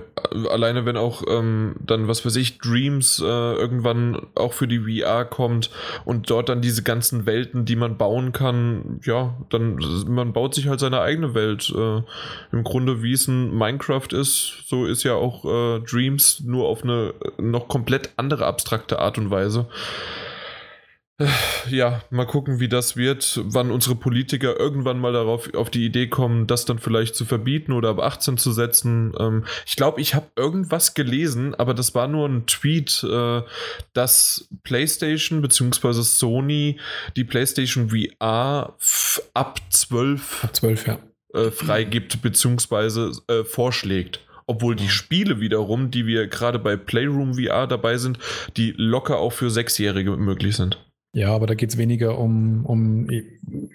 [0.50, 5.26] alleine wenn auch ähm, dann, was weiß ich, Dreams äh, irgendwann auch für die VR
[5.26, 5.70] kommt
[6.06, 9.78] und dort dann diese ganzen Welten, die man bauen kann, ja, dann
[10.08, 11.70] man baut sich halt seine eigene Welt.
[11.76, 12.02] Äh,
[12.54, 16.84] Im Grunde, wie es ein Minecraft ist, so ist ja auch äh, Dreams nur auf
[16.84, 19.68] eine noch komplett andere abstrakte Art und Weise
[21.70, 26.08] ja, mal gucken, wie das wird, wann unsere Politiker irgendwann mal darauf auf die Idee
[26.08, 29.14] kommen, das dann vielleicht zu verbieten oder ab 18 zu setzen.
[29.20, 33.42] Ähm, ich glaube, ich habe irgendwas gelesen, aber das war nur ein Tweet, äh,
[33.94, 36.02] dass PlayStation bzw.
[36.02, 36.80] Sony
[37.16, 38.76] die PlayStation VR
[39.34, 41.00] ab 12, ab 12 ja.
[41.34, 43.12] äh, freigibt bzw.
[43.28, 48.20] Äh, vorschlägt obwohl die Spiele wiederum, die wir gerade bei Playroom VR dabei sind,
[48.58, 50.78] die locker auch für Sechsjährige möglich sind.
[51.14, 53.08] Ja, aber da geht es weniger um, um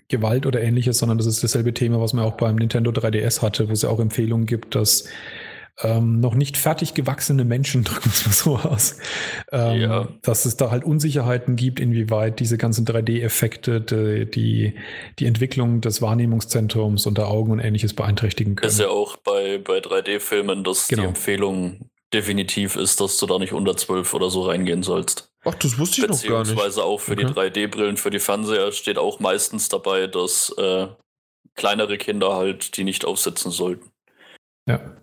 [0.09, 3.69] Gewalt oder ähnliches, sondern das ist dasselbe Thema, was man auch beim Nintendo 3DS hatte,
[3.69, 5.09] wo es ja auch Empfehlungen gibt, dass
[5.83, 8.99] ähm, noch nicht fertig gewachsene Menschen, drücken wir es mal so aus,
[9.53, 10.09] ähm, ja.
[10.23, 14.75] dass es da halt Unsicherheiten gibt, inwieweit diese ganzen 3D-Effekte die, die,
[15.19, 18.67] die Entwicklung des Wahrnehmungszentrums und der Augen und ähnliches beeinträchtigen können.
[18.67, 21.03] Das ist ja auch bei, bei 3D-Filmen, dass genau.
[21.03, 25.31] die Empfehlung definitiv ist, dass du da nicht unter 12 oder so reingehen sollst.
[25.49, 26.51] Ach, das wusste ich noch gar nicht.
[26.51, 27.27] Beziehungsweise auch für okay.
[27.27, 30.89] die 3D-Brillen, für die Fernseher steht auch meistens dabei, dass äh,
[31.55, 33.91] kleinere Kinder halt die nicht aufsetzen sollten.
[34.69, 34.97] Ja.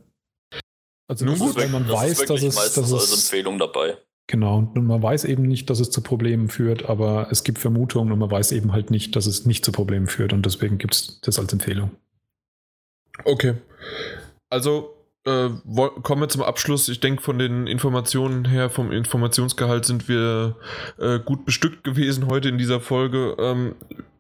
[1.07, 3.97] Also Nun gut, wenn man das weiß, dass es meistens dass es, als Empfehlung dabei.
[4.27, 8.11] Genau, und man weiß eben nicht, dass es zu Problemen führt, aber es gibt Vermutungen
[8.11, 10.95] und man weiß eben halt nicht, dass es nicht zu Problemen führt und deswegen gibt
[10.95, 11.91] es das als Empfehlung.
[13.25, 13.55] Okay.
[14.49, 14.92] Also
[15.25, 15.49] äh,
[16.01, 16.89] kommen wir zum Abschluss.
[16.89, 20.57] Ich denke, von den Informationen her, vom Informationsgehalt sind wir
[20.99, 23.35] äh, gut bestückt gewesen heute in dieser Folge.
[23.39, 23.75] Ähm,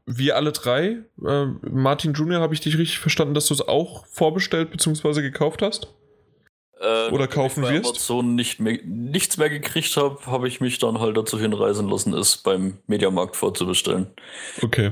[0.05, 4.05] wir alle drei, äh, Martin Junior, habe ich dich richtig verstanden, dass du es auch
[4.07, 5.21] vorbestellt bzw.
[5.21, 5.87] gekauft hast?
[6.79, 7.85] Äh, Oder kaufen wirst?
[7.85, 12.13] Amazon nicht mehr, nichts mehr gekriegt habe, habe ich mich dann halt dazu hinreisen lassen,
[12.13, 14.07] es beim Mediamarkt vorzubestellen.
[14.61, 14.91] Okay.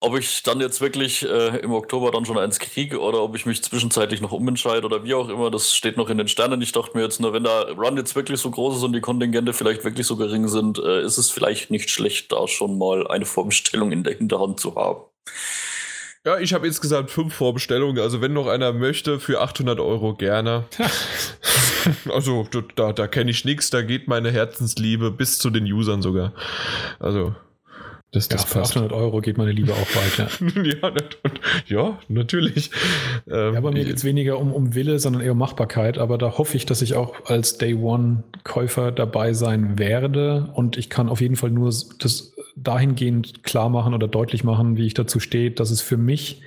[0.00, 3.46] Ob ich dann jetzt wirklich äh, im Oktober dann schon eins kriege oder ob ich
[3.46, 6.60] mich zwischenzeitlich noch umentscheide oder wie auch immer, das steht noch in den Sternen.
[6.60, 9.00] Ich dachte mir jetzt nur, wenn der Run jetzt wirklich so groß ist und die
[9.00, 13.06] Kontingente vielleicht wirklich so gering sind, äh, ist es vielleicht nicht schlecht, da schon mal
[13.06, 15.00] eine Vorbestellung in der Hinterhand zu haben.
[16.26, 18.00] Ja, ich habe insgesamt fünf Vorbestellungen.
[18.00, 20.64] Also wenn noch einer möchte, für 800 Euro gerne.
[22.12, 23.70] also da, da kenne ich nichts.
[23.70, 26.32] Da geht meine Herzensliebe bis zu den Usern sogar.
[26.98, 27.34] Also
[28.16, 30.28] das, das ja, für 800 Euro geht meine Liebe auch weiter.
[30.64, 30.92] ja,
[31.66, 32.70] ja, natürlich.
[33.28, 35.98] Ähm, ja, bei mir geht es weniger um, um Wille, sondern eher um Machbarkeit.
[35.98, 40.50] Aber da hoffe ich, dass ich auch als Day One-Käufer dabei sein werde.
[40.54, 41.66] Und ich kann auf jeden Fall nur
[41.98, 46.40] das dahingehend klar machen oder deutlich machen, wie ich dazu stehe, dass es für mich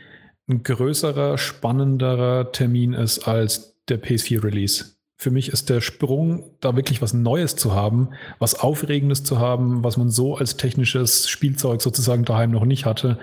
[0.47, 4.98] ein größerer, spannenderer Termin ist als der PS4-Release.
[5.21, 9.83] Für mich ist der Sprung, da wirklich was Neues zu haben, was Aufregendes zu haben,
[9.83, 13.19] was man so als technisches Spielzeug sozusagen daheim noch nicht hatte,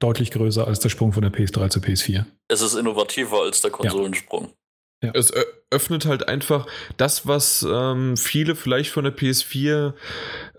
[0.00, 2.24] deutlich größer als der Sprung von der PS3 zur PS4.
[2.48, 4.54] Es ist innovativer als der Konsolensprung.
[5.04, 5.12] Ja.
[5.14, 5.32] Es
[5.70, 6.66] öffnet halt einfach
[6.96, 9.94] das, was ähm, viele vielleicht von der PS4,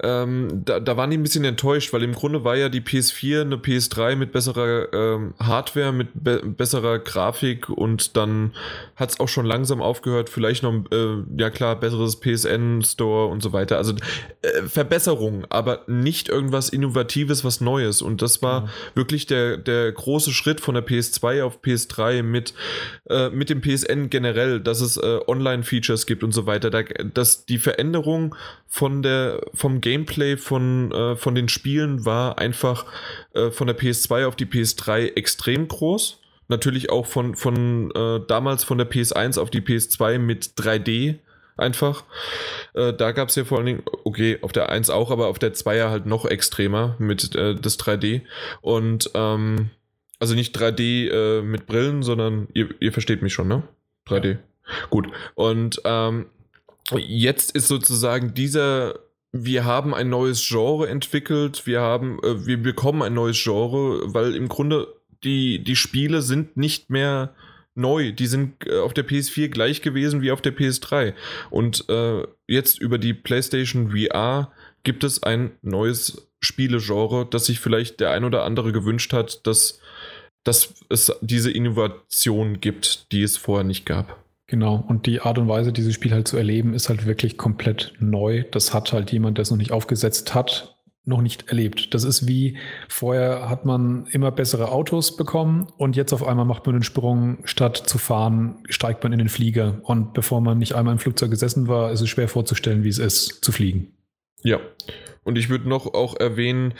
[0.03, 3.41] ähm, da, da, waren die ein bisschen enttäuscht, weil im Grunde war ja die PS4
[3.41, 8.53] eine PS3 mit besserer ähm, Hardware, mit be besserer Grafik und dann
[8.97, 13.53] hat es auch schon langsam aufgehört, vielleicht noch, äh, ja klar, besseres PSN-Store und so
[13.53, 13.77] weiter.
[13.77, 13.93] Also
[14.41, 18.01] äh, Verbesserung, aber nicht irgendwas Innovatives, was Neues.
[18.01, 18.69] Und das war mhm.
[18.95, 22.53] wirklich der, der große Schritt von der PS2 auf PS3 mit,
[23.09, 27.45] äh, mit dem PSN generell, dass es äh, Online-Features gibt und so weiter, da, dass
[27.45, 28.36] die Veränderung
[28.68, 32.86] von der, vom Gameplay von, äh, von den Spielen war einfach
[33.34, 36.19] äh, von der PS2 auf die PS3 extrem groß.
[36.49, 41.19] Natürlich auch von, von äh, damals von der PS1 auf die PS2 mit 3D
[41.57, 42.03] einfach.
[42.74, 45.40] Äh, da gab es ja vor allen Dingen, okay, auf der 1 auch, aber auf
[45.40, 48.22] der 2 ja halt noch extremer mit äh, das 3D.
[48.61, 49.72] Und ähm,
[50.19, 53.64] also nicht 3D äh, mit Brillen, sondern ihr, ihr versteht mich schon, ne?
[54.07, 54.38] 3D.
[54.89, 55.07] Gut.
[55.35, 56.27] Und ähm,
[56.95, 58.99] jetzt ist sozusagen dieser
[59.31, 64.35] wir haben ein neues Genre entwickelt, wir haben, äh, wir bekommen ein neues Genre, weil
[64.35, 64.88] im Grunde
[65.23, 67.35] die, die Spiele sind nicht mehr
[67.76, 71.14] neu, die sind äh, auf der PS4 gleich gewesen wie auf der PS3.
[71.49, 74.52] Und äh, jetzt über die PlayStation VR
[74.84, 79.80] gibt es ein neues Spielegenre, das sich vielleicht der ein oder andere gewünscht hat, dass,
[80.44, 84.23] dass es diese Innovation gibt, die es vorher nicht gab.
[84.48, 87.94] Genau, und die Art und Weise, dieses Spiel halt zu erleben, ist halt wirklich komplett
[87.99, 88.45] neu.
[88.49, 91.94] Das hat halt jemand, der es noch nicht aufgesetzt hat, noch nicht erlebt.
[91.94, 92.57] Das ist wie
[92.88, 97.40] vorher hat man immer bessere Autos bekommen und jetzt auf einmal macht man den Sprung,
[97.44, 99.82] statt zu fahren, steigt man in den Flieger.
[99.84, 102.99] Und bevor man nicht einmal im Flugzeug gesessen war, ist es schwer vorzustellen, wie es
[102.99, 103.94] ist, zu fliegen.
[104.44, 104.60] Ja,
[105.27, 106.73] und ich würde noch auch erwähnen,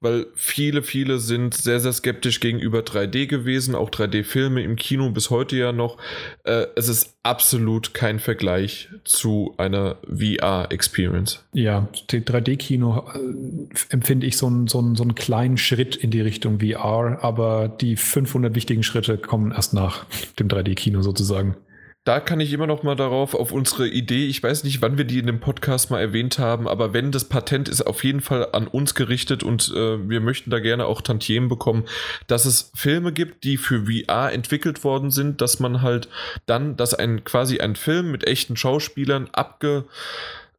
[0.00, 5.30] weil viele, viele sind sehr, sehr skeptisch gegenüber 3D gewesen, auch 3D-Filme im Kino bis
[5.30, 5.98] heute ja noch.
[6.42, 11.44] Äh, es ist absolut kein Vergleich zu einer VR-Experience.
[11.52, 16.58] Ja, 3D-Kino äh, empfinde ich so einen, so, so einen kleinen Schritt in die Richtung
[16.58, 20.06] VR, aber die 500 wichtigen Schritte kommen erst nach
[20.40, 21.56] dem 3D-Kino sozusagen
[22.04, 25.04] da kann ich immer noch mal darauf, auf unsere Idee, ich weiß nicht, wann wir
[25.04, 28.48] die in dem Podcast mal erwähnt haben, aber wenn das Patent ist auf jeden Fall
[28.52, 31.84] an uns gerichtet und äh, wir möchten da gerne auch Tantiemen bekommen,
[32.26, 36.08] dass es Filme gibt, die für VR entwickelt worden sind, dass man halt
[36.46, 39.84] dann, dass ein quasi ein Film mit echten Schauspielern abge,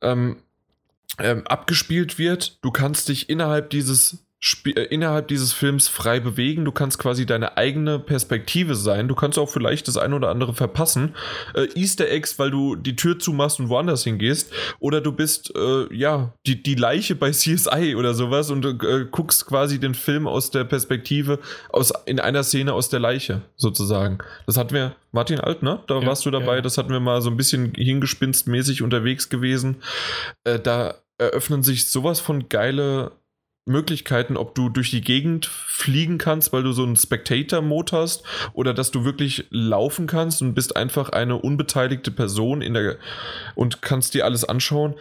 [0.01, 0.37] ähm,
[1.19, 2.63] ähm, abgespielt wird.
[2.63, 4.22] Du kannst dich innerhalb dieses
[4.89, 6.65] innerhalb dieses Films frei bewegen.
[6.65, 9.07] Du kannst quasi deine eigene Perspektive sein.
[9.07, 11.15] Du kannst auch vielleicht das eine oder andere verpassen.
[11.53, 14.51] Äh, Easter Eggs, weil du die Tür zumachst und woanders hingehst.
[14.79, 19.05] Oder du bist, äh, ja, die, die Leiche bei CSI oder sowas und du äh,
[19.09, 21.39] guckst quasi den Film aus der Perspektive,
[21.69, 24.17] aus, in einer Szene aus der Leiche, sozusagen.
[24.45, 25.79] Das hatten wir, Martin Alt, ne?
[25.87, 26.55] Da ja, warst du dabei.
[26.55, 26.61] Ja.
[26.61, 29.77] Das hatten wir mal so ein bisschen hingespinstmäßig unterwegs gewesen.
[30.43, 33.11] Äh, da eröffnen sich sowas von geile
[33.65, 38.23] Möglichkeiten, ob du durch die Gegend fliegen kannst, weil du so einen Spectator-Mode hast,
[38.53, 42.98] oder dass du wirklich laufen kannst und bist einfach eine unbeteiligte Person in der
[43.56, 44.95] und kannst dir alles anschauen.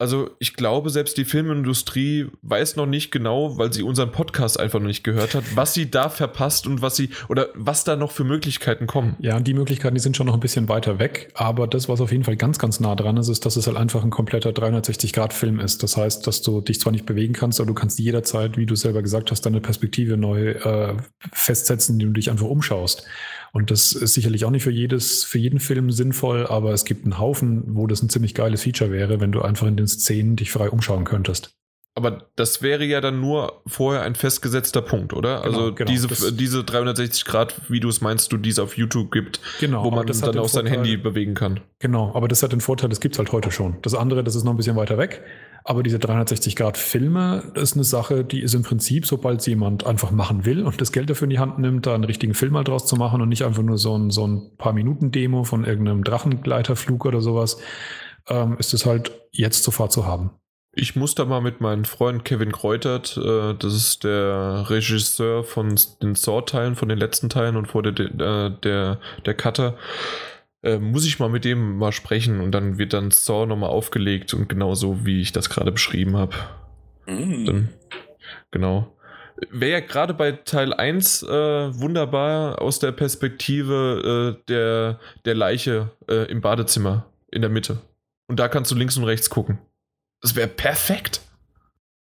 [0.00, 4.80] Also ich glaube, selbst die Filmindustrie weiß noch nicht genau, weil sie unseren Podcast einfach
[4.80, 8.10] noch nicht gehört hat, was sie da verpasst und was sie oder was da noch
[8.10, 9.14] für Möglichkeiten kommen.
[9.18, 12.12] Ja, die Möglichkeiten, die sind schon noch ein bisschen weiter weg, aber das, was auf
[12.12, 15.60] jeden Fall ganz, ganz nah dran ist, ist, dass es halt einfach ein kompletter 360-Grad-Film
[15.60, 15.82] ist.
[15.82, 18.76] Das heißt, dass du dich zwar nicht bewegen kannst, aber du kannst jederzeit, wie du
[18.76, 20.96] selber gesagt hast, deine Perspektive neu äh,
[21.30, 23.04] festsetzen, indem du dich einfach umschaust.
[23.52, 27.04] Und das ist sicherlich auch nicht für jedes, für jeden Film sinnvoll, aber es gibt
[27.04, 30.36] einen Haufen, wo das ein ziemlich geiles Feature wäre, wenn du einfach in den Szenen
[30.36, 31.54] dich frei umschauen könntest.
[31.96, 35.42] Aber das wäre ja dann nur vorher ein festgesetzter Punkt, oder?
[35.42, 39.40] Genau, also genau, diese, diese 360 Grad Videos meinst du, die es auf YouTube gibt,
[39.58, 41.60] genau, wo man dann auch sein Handy bewegen kann.
[41.80, 43.78] Genau, aber das hat den Vorteil, das gibt es halt heute schon.
[43.82, 45.22] Das andere, das ist noch ein bisschen weiter weg.
[45.64, 50.64] Aber diese 360-Grad-Filme ist eine Sache, die ist im Prinzip, sobald jemand einfach machen will
[50.64, 52.96] und das Geld dafür in die Hand nimmt, da einen richtigen Film mal draus zu
[52.96, 57.04] machen und nicht einfach nur so ein, so ein paar Minuten Demo von irgendeinem Drachengleiterflug
[57.04, 57.58] oder sowas,
[58.28, 60.30] ähm, ist es halt jetzt sofort zu haben.
[60.72, 65.74] Ich muss da mal mit meinem Freund Kevin Kreutert, äh, das ist der Regisseur von
[66.00, 69.76] den Saw-Teilen, von den letzten Teilen und vor der, der, der, der Cutter,
[70.62, 74.34] äh, muss ich mal mit dem mal sprechen und dann wird dann Saw nochmal aufgelegt
[74.34, 76.34] und genau so, wie ich das gerade beschrieben habe.
[77.06, 77.70] Dann,
[78.50, 78.96] genau.
[79.50, 85.90] Wäre ja gerade bei Teil 1 äh, wunderbar aus der Perspektive äh, der, der Leiche
[86.08, 87.78] äh, im Badezimmer in der Mitte.
[88.26, 89.58] Und da kannst du links und rechts gucken.
[90.20, 91.22] Das wäre perfekt.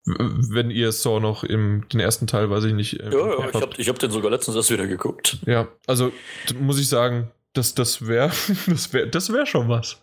[0.05, 2.99] Wenn ihr Saw noch im den ersten Teil, weiß ich nicht.
[2.99, 5.39] Äh, ja, ja, ich habe hab den sogar letztens erst wieder geguckt.
[5.47, 6.11] Ja, also
[6.59, 8.31] muss ich sagen, das, das wäre
[8.67, 9.97] das wär, das wär schon was.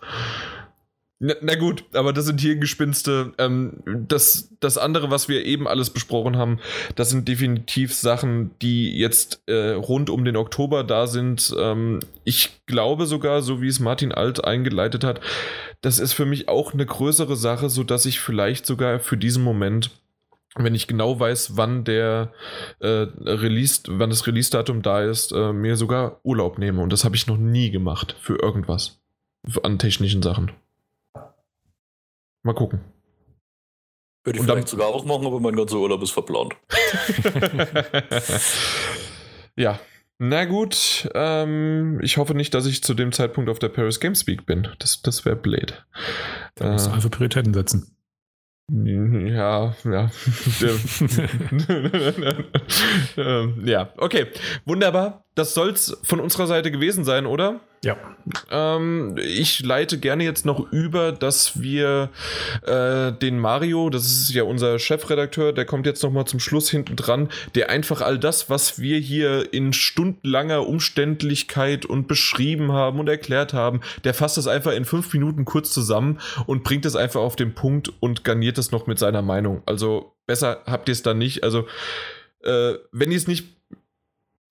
[1.25, 3.33] Na, na, gut, aber das sind Hirngespinste.
[3.39, 6.59] Ähm, das, das andere, was wir eben alles besprochen haben,
[6.97, 11.55] das sind definitiv Sachen, die jetzt äh, rund um den Oktober da sind.
[11.57, 15.21] Ähm, ich glaube sogar, so wie es Martin Alt eingeleitet hat,
[15.81, 19.93] das ist für mich auch eine größere Sache, sodass ich vielleicht sogar für diesen Moment
[20.57, 22.33] wenn ich genau weiß, wann der
[22.81, 26.83] äh, Release, wann das Release-Datum da ist, äh, mir sogar Urlaub nehme.
[26.83, 29.01] Und das habe ich noch nie gemacht für irgendwas.
[29.63, 30.53] An technischen Sachen.
[32.43, 32.81] Mal gucken.
[34.25, 36.55] Würde ich Und vielleicht dann, sogar auch machen, aber mein ganzer Urlaub ist verplant.
[39.57, 39.81] ja.
[40.19, 44.25] Na gut, ähm, ich hoffe nicht, dass ich zu dem Zeitpunkt auf der Paris Games
[44.29, 44.69] Week bin.
[44.79, 45.85] Das, das wäre blöd.
[46.55, 47.97] Da musst du äh, einfach Prioritäten setzen.
[48.69, 50.11] Ja, ja.
[53.17, 54.27] Ähm, ja, okay.
[54.65, 55.25] Wunderbar.
[55.35, 57.61] Das soll's von unserer Seite gewesen sein, oder?
[57.85, 57.97] Ja.
[58.51, 62.11] Ähm, ich leite gerne jetzt noch über, dass wir
[62.65, 66.95] äh, den Mario, das ist ja unser Chefredakteur, der kommt jetzt nochmal zum Schluss hinten
[66.95, 73.09] dran, der einfach all das, was wir hier in stundenlanger Umständlichkeit und beschrieben haben und
[73.09, 77.21] erklärt haben, der fasst das einfach in fünf Minuten kurz zusammen und bringt es einfach
[77.21, 79.63] auf den Punkt und garniert es noch mit seiner Meinung.
[79.67, 81.43] Also besser habt ihr es dann nicht.
[81.43, 81.67] Also
[82.45, 83.62] äh, wenn ihr es nicht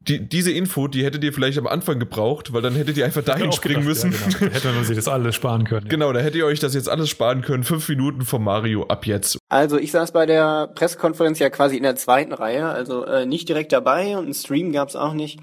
[0.07, 3.23] die, diese Info, die hättet ihr vielleicht am Anfang gebraucht, weil dann hättet ihr einfach
[3.23, 4.11] dahin springen gedacht, müssen.
[4.11, 4.53] Ja, genau.
[4.53, 5.85] Hätte man sich das alles sparen können.
[5.85, 5.89] Ja.
[5.89, 7.63] Genau, da hättet ihr euch das jetzt alles sparen können.
[7.63, 9.37] Fünf Minuten von Mario ab jetzt.
[9.49, 13.47] Also ich saß bei der Pressekonferenz ja quasi in der zweiten Reihe, also äh, nicht
[13.47, 15.39] direkt dabei und einen Stream gab's auch nicht.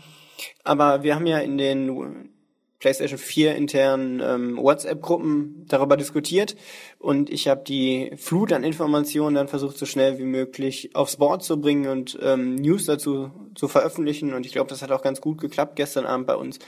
[0.64, 2.30] Aber wir haben ja in den
[2.78, 6.56] PlayStation 4 internen ähm, WhatsApp-Gruppen darüber diskutiert
[6.98, 11.42] und ich habe die Flut an Informationen dann versucht, so schnell wie möglich aufs Board
[11.42, 15.20] zu bringen und ähm, News dazu zu veröffentlichen und ich glaube, das hat auch ganz
[15.20, 16.59] gut geklappt gestern Abend bei uns.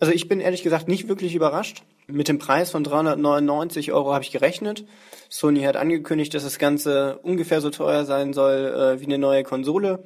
[0.00, 1.82] Also ich bin ehrlich gesagt nicht wirklich überrascht.
[2.06, 4.86] Mit dem Preis von 399 Euro habe ich gerechnet.
[5.28, 9.44] Sony hat angekündigt, dass das Ganze ungefähr so teuer sein soll äh, wie eine neue
[9.44, 10.02] Konsole.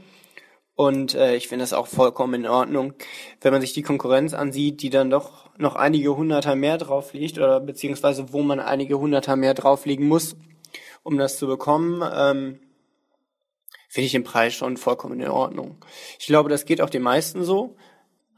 [0.77, 2.95] Und äh, ich finde das auch vollkommen in Ordnung,
[3.41, 7.39] wenn man sich die Konkurrenz ansieht, die dann doch noch einige Hunderter mehr drauf liegt
[7.39, 10.37] oder beziehungsweise wo man einige Hunderter mehr drauflegen muss,
[11.05, 12.59] um das zu bekommen, ähm,
[13.89, 15.77] finde ich den Preis schon vollkommen in Ordnung.
[16.19, 17.77] Ich glaube, das geht auch den meisten so.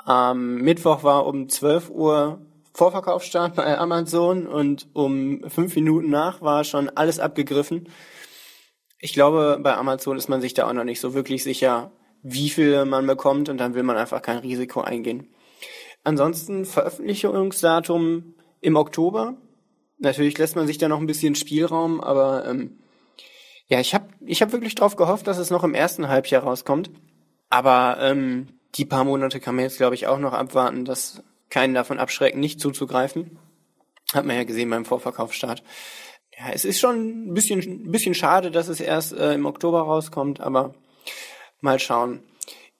[0.04, 2.40] Am Mittwoch war um 12 Uhr
[2.74, 7.88] Vorverkaufsstart bei Amazon und um fünf Minuten nach war schon alles abgegriffen.
[8.98, 11.90] Ich glaube, bei Amazon ist man sich da auch noch nicht so wirklich sicher,
[12.22, 15.28] wie viel man bekommt und dann will man einfach kein Risiko eingehen.
[16.04, 19.36] Ansonsten Veröffentlichungsdatum im Oktober.
[19.98, 22.78] Natürlich lässt man sich da noch ein bisschen Spielraum, aber ähm,
[23.68, 26.90] ja, ich habe ich hab wirklich drauf gehofft, dass es noch im ersten Halbjahr rauskommt.
[27.50, 31.74] Aber ähm, die paar Monate kann man jetzt, glaube ich, auch noch abwarten, dass keinen
[31.74, 33.38] davon abschrecken, nicht zuzugreifen.
[34.12, 35.62] Hat man ja gesehen beim Vorverkaufsstart.
[36.38, 39.80] Ja, es ist schon ein bisschen, ein bisschen schade, dass es erst äh, im Oktober
[39.80, 40.74] rauskommt, aber
[41.66, 42.20] Mal schauen.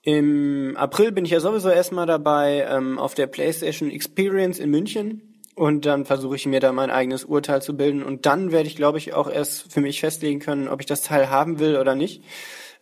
[0.03, 5.43] Im April bin ich ja sowieso erstmal dabei ähm, auf der PlayStation Experience in München.
[5.57, 8.05] Und dann versuche ich mir da mein eigenes Urteil zu bilden.
[8.05, 11.03] Und dann werde ich, glaube ich, auch erst für mich festlegen können, ob ich das
[11.03, 12.23] Teil haben will oder nicht.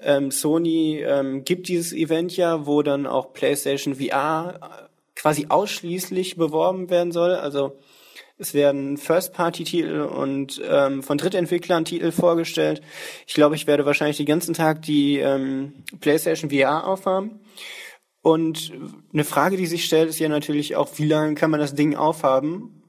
[0.01, 6.37] Ähm, Sony ähm, gibt dieses Event ja, wo dann auch PlayStation VR äh, quasi ausschließlich
[6.37, 7.33] beworben werden soll.
[7.33, 7.79] Also
[8.37, 12.83] es werden First-Party-Titel und ähm, von Drittentwicklern Titel vorgestellt.
[13.27, 17.41] Ich glaube, ich werde wahrscheinlich den ganzen Tag die ähm, PlayStation VR aufhaben.
[18.23, 18.73] Und
[19.13, 21.95] eine Frage, die sich stellt, ist ja natürlich auch, wie lange kann man das Ding
[21.95, 22.83] aufhaben,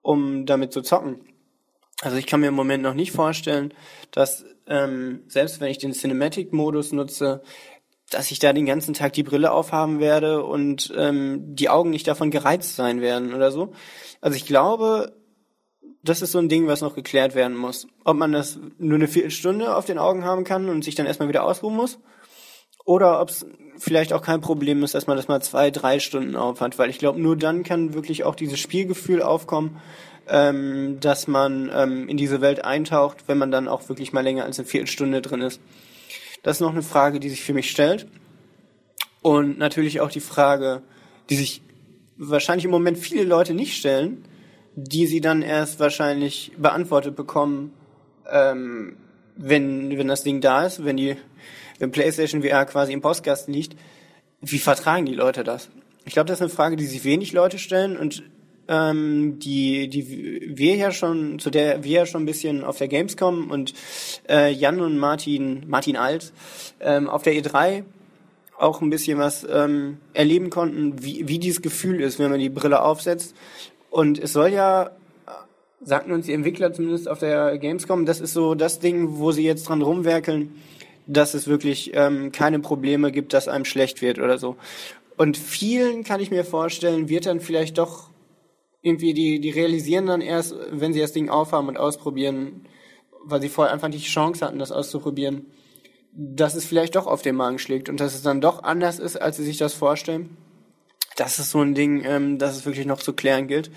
[0.00, 1.20] um damit zu zocken?
[2.02, 3.74] Also ich kann mir im Moment noch nicht vorstellen,
[4.12, 7.42] dass ähm, selbst wenn ich den Cinematic-Modus nutze,
[8.10, 12.06] dass ich da den ganzen Tag die Brille aufhaben werde und ähm, die Augen nicht
[12.06, 13.72] davon gereizt sein werden oder so.
[14.20, 15.16] Also ich glaube,
[16.02, 17.88] das ist so ein Ding, was noch geklärt werden muss.
[18.04, 21.28] Ob man das nur eine Viertelstunde auf den Augen haben kann und sich dann erstmal
[21.28, 21.98] wieder ausruhen muss
[22.86, 23.44] oder ob es
[23.76, 26.98] vielleicht auch kein Problem ist, dass man das mal zwei, drei Stunden aufhat, weil ich
[26.98, 29.82] glaube, nur dann kann wirklich auch dieses Spielgefühl aufkommen,
[30.28, 34.44] ähm, dass man ähm, in diese Welt eintaucht, wenn man dann auch wirklich mal länger
[34.44, 35.60] als eine Viertelstunde drin ist.
[36.46, 38.06] Das ist noch eine Frage, die sich für mich stellt.
[39.20, 40.80] Und natürlich auch die Frage,
[41.28, 41.60] die sich
[42.18, 44.24] wahrscheinlich im Moment viele Leute nicht stellen,
[44.76, 47.72] die sie dann erst wahrscheinlich beantwortet bekommen,
[48.30, 48.96] ähm,
[49.34, 51.16] wenn, wenn das Ding da ist, wenn die
[51.80, 53.76] wenn PlayStation VR quasi im Postkasten liegt,
[54.40, 55.68] wie vertragen die Leute das?
[56.04, 58.22] Ich glaube, das ist eine Frage, die sich wenig Leute stellen und
[58.68, 62.88] ähm, die, die wir ja schon, zu der wir ja schon ein bisschen auf der
[62.88, 63.74] Gamescom und
[64.28, 66.32] äh, Jan und Martin, Martin Alt,
[66.80, 67.84] ähm, auf der E3
[68.58, 72.48] auch ein bisschen was ähm, erleben konnten, wie, wie dieses Gefühl ist, wenn man die
[72.48, 73.34] Brille aufsetzt.
[73.90, 74.90] Und es soll ja,
[75.82, 79.44] sagten uns die Entwickler zumindest auf der Gamescom, das ist so das Ding, wo sie
[79.44, 80.54] jetzt dran rumwerkeln,
[81.06, 84.56] dass es wirklich ähm, keine Probleme gibt, dass einem schlecht wird oder so.
[85.16, 88.10] Und vielen kann ich mir vorstellen, wird dann vielleicht doch
[88.86, 92.66] irgendwie, die, die realisieren dann erst, wenn sie das Ding aufhaben und ausprobieren,
[93.24, 95.46] weil sie vorher einfach nicht die Chance hatten, das auszuprobieren,
[96.12, 99.16] dass es vielleicht doch auf den Magen schlägt und dass es dann doch anders ist,
[99.16, 100.36] als sie sich das vorstellen.
[101.16, 103.70] Das ist so ein Ding, ähm, das es wirklich noch zu klären gilt.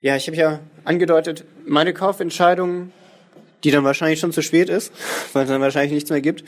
[0.00, 2.92] Ja, ich habe ja angedeutet, meine Kaufentscheidung
[3.64, 4.92] die dann wahrscheinlich schon zu spät ist,
[5.32, 6.44] weil es dann wahrscheinlich nichts mehr gibt.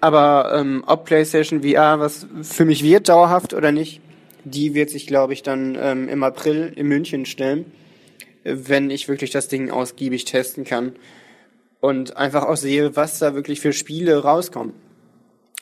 [0.00, 4.00] Aber ähm, ob PlayStation VR was für mich wird, dauerhaft oder nicht,
[4.50, 7.66] die wird sich, glaube ich, dann ähm, im April in München stellen,
[8.44, 10.92] wenn ich wirklich das Ding ausgiebig testen kann
[11.80, 14.72] und einfach auch sehe, was da wirklich für Spiele rauskommen.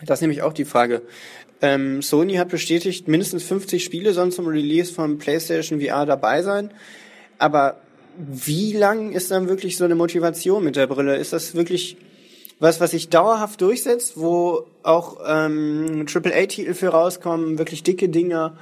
[0.05, 1.03] Das ist nämlich auch die Frage.
[1.63, 6.71] Ähm, Sony hat bestätigt, mindestens 50 Spiele sollen zum Release von PlayStation VR dabei sein.
[7.39, 7.81] Aber
[8.19, 11.17] wie lang ist dann wirklich so eine Motivation mit der Brille?
[11.17, 11.97] Ist das wirklich
[12.59, 18.57] was, was sich dauerhaft durchsetzt, wo auch ähm, AAA-Titel für rauskommen, wirklich dicke Dinger,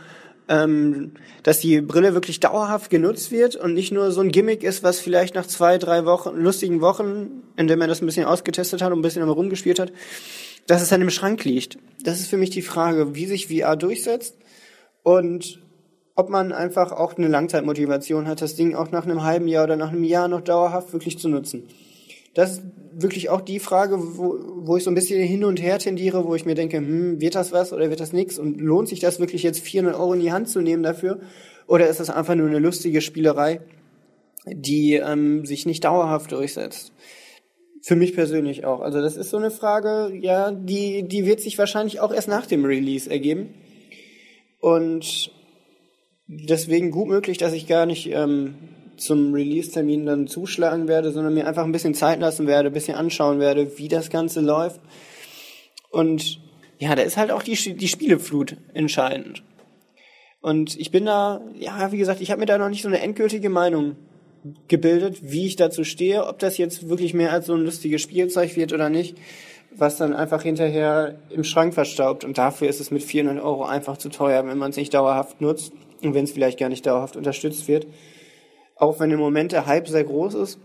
[0.49, 1.13] ähm,
[1.43, 5.01] dass die Brille wirklich dauerhaft genutzt wird und nicht nur so ein Gimmick ist, was
[5.01, 8.93] vielleicht nach zwei, drei Wochen, lustigen Wochen, in dem er das ein bisschen ausgetestet hat
[8.93, 9.93] und ein bisschen rumgespielt hat,
[10.67, 11.79] dass es dann im Schrank liegt.
[12.03, 14.37] Das ist für mich die Frage, wie sich VR durchsetzt
[15.03, 15.61] und
[16.17, 19.77] ob man einfach auch eine Langzeitmotivation hat, das Ding auch nach einem halben Jahr oder
[19.77, 21.65] nach einem Jahr noch dauerhaft wirklich zu nutzen.
[22.35, 22.63] Das ist
[22.93, 26.35] wirklich auch die Frage, wo, wo ich so ein bisschen hin und her tendiere, wo
[26.35, 28.39] ich mir denke, hm, wird das was oder wird das nichts?
[28.39, 31.21] Und lohnt sich das wirklich jetzt 400 Euro in die Hand zu nehmen dafür?
[31.67, 33.61] Oder ist das einfach nur eine lustige Spielerei,
[34.47, 36.93] die ähm, sich nicht dauerhaft durchsetzt?
[37.83, 38.81] Für mich persönlich auch.
[38.81, 42.47] Also das ist so eine Frage, ja, die, die wird sich wahrscheinlich auch erst nach
[42.47, 43.55] dem Release ergeben.
[44.59, 45.31] Und
[46.27, 48.55] deswegen gut möglich, dass ich gar nicht ähm,
[48.97, 52.97] zum Release-Termin dann zuschlagen werde, sondern mir einfach ein bisschen Zeit lassen werde, ein bisschen
[52.97, 54.81] anschauen werde, wie das Ganze läuft.
[55.91, 56.41] Und
[56.79, 59.43] ja, da ist halt auch die, die Spieleflut entscheidend.
[60.41, 63.01] Und ich bin da, ja, wie gesagt, ich habe mir da noch nicht so eine
[63.01, 63.97] endgültige Meinung
[64.69, 68.55] gebildet, wie ich dazu stehe, ob das jetzt wirklich mehr als so ein lustiges Spielzeug
[68.57, 69.17] wird oder nicht,
[69.75, 72.25] was dann einfach hinterher im Schrank verstaubt.
[72.25, 75.41] Und dafür ist es mit 400 Euro einfach zu teuer, wenn man es nicht dauerhaft
[75.41, 75.73] nutzt
[76.03, 77.87] und wenn es vielleicht gar nicht dauerhaft unterstützt wird.
[78.77, 80.59] Auch wenn im Moment der Hype sehr groß ist.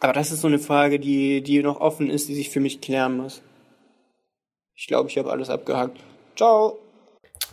[0.00, 2.80] Aber das ist so eine Frage, die, die noch offen ist, die sich für mich
[2.80, 3.42] klären muss.
[4.74, 5.98] Ich glaube, ich habe alles abgehakt.
[6.36, 6.78] Ciao!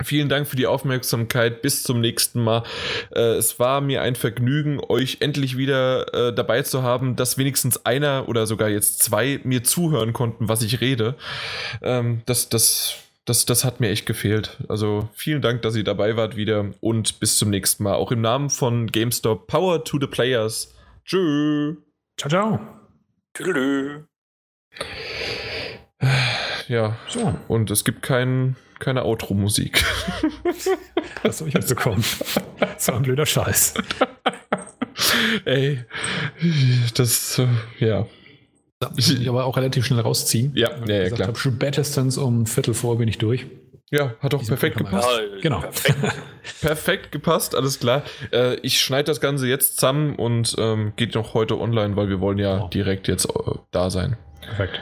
[0.03, 1.61] Vielen Dank für die Aufmerksamkeit.
[1.61, 2.63] Bis zum nächsten Mal.
[3.15, 7.85] Äh, es war mir ein Vergnügen, euch endlich wieder äh, dabei zu haben, dass wenigstens
[7.85, 11.15] einer oder sogar jetzt zwei mir zuhören konnten, was ich rede.
[11.81, 12.95] Ähm, das, das
[13.25, 14.57] das, das hat mir echt gefehlt.
[14.67, 17.95] Also vielen Dank, dass ihr dabei wart wieder und bis zum nächsten Mal.
[17.95, 20.73] Auch im Namen von GameStop, Power to the Players.
[21.05, 21.75] Tschö.
[22.17, 22.59] Ciao, ciao.
[23.33, 24.03] Tschüss.
[26.67, 26.97] Ja.
[27.07, 27.35] So.
[27.47, 29.83] Und es gibt kein, keine Outro-Musik.
[31.23, 32.03] Das habe ich mitbekommen.
[32.59, 33.75] Das war ein blöder Scheiß.
[35.45, 35.85] Ey,
[36.95, 37.41] das,
[38.83, 39.19] äh, ja.
[39.19, 40.51] Ich aber auch relativ schnell rausziehen.
[40.55, 41.27] Ja, ja, ja klar.
[41.29, 43.45] Hab, spätestens um Viertel vor bin ich durch.
[43.91, 45.07] Ja, hat doch perfekt gepasst.
[45.11, 45.59] Ja, Genau.
[45.59, 45.97] Perfekt.
[46.61, 48.03] Perfekt gepasst, alles klar.
[48.31, 52.19] Äh, ich schneide das Ganze jetzt zusammen und ähm, geht noch heute online, weil wir
[52.19, 52.67] wollen ja Oh.
[52.69, 54.17] direkt jetzt äh, da sein.
[54.41, 54.79] Perfekt.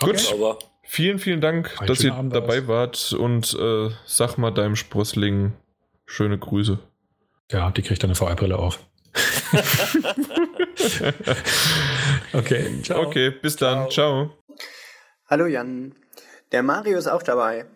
[0.00, 0.32] Gut.
[0.34, 4.74] Aber Vielen, vielen Dank, Einen dass ihr Abend dabei wart und äh, sag mal deinem
[4.74, 5.52] Sprossling
[6.04, 6.80] schöne Grüße.
[7.52, 8.80] Ja, die kriegt eine VR-Brille auf.
[12.32, 13.06] okay, ciao.
[13.06, 13.90] Okay, bis dann.
[13.90, 14.30] Ciao.
[15.26, 15.94] Hallo Jan.
[16.52, 17.66] Der Mario ist auch dabei.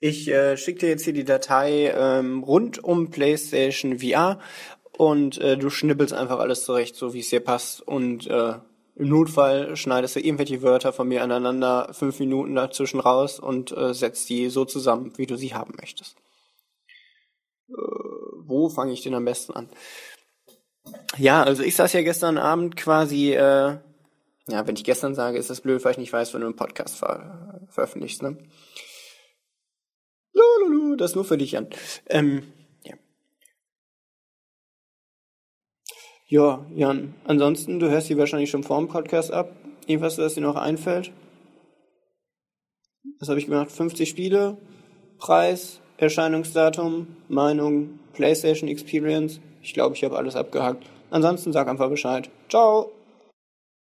[0.00, 4.40] Ich äh, schicke dir jetzt hier die Datei ähm, rund um PlayStation VR
[4.96, 7.82] und äh, du schnippelst einfach alles zurecht, so wie es dir passt.
[7.82, 8.54] Und äh,
[8.96, 13.92] im Notfall schneidest du irgendwelche Wörter von mir aneinander, fünf Minuten dazwischen raus und äh,
[13.92, 16.16] setzt die so zusammen, wie du sie haben möchtest.
[17.68, 19.68] Äh, wo fange ich denn am besten an?
[21.16, 23.76] Ja, also ich saß ja gestern Abend quasi äh,
[24.50, 26.56] ja, wenn ich gestern sage, ist das blöd, weil ich nicht weiß, wenn du einen
[26.56, 28.36] Podcast ver veröffentlichst, ne?
[30.32, 31.68] Lululu, das nur für dich, Jan.
[32.08, 32.52] Ähm,
[32.84, 32.94] ja.
[36.26, 39.54] Ja, Jan, ansonsten, du hörst sie wahrscheinlich schon vor dem Podcast ab.
[39.86, 41.12] Irgendwas, das dir noch einfällt?
[43.18, 43.70] Was habe ich gemacht?
[43.70, 44.56] 50 Spiele,
[45.18, 49.40] Preis, Erscheinungsdatum, Meinung, PlayStation Experience.
[49.62, 50.84] Ich glaube, ich habe alles abgehakt.
[51.10, 52.28] Ansonsten sag einfach Bescheid.
[52.48, 52.90] Ciao!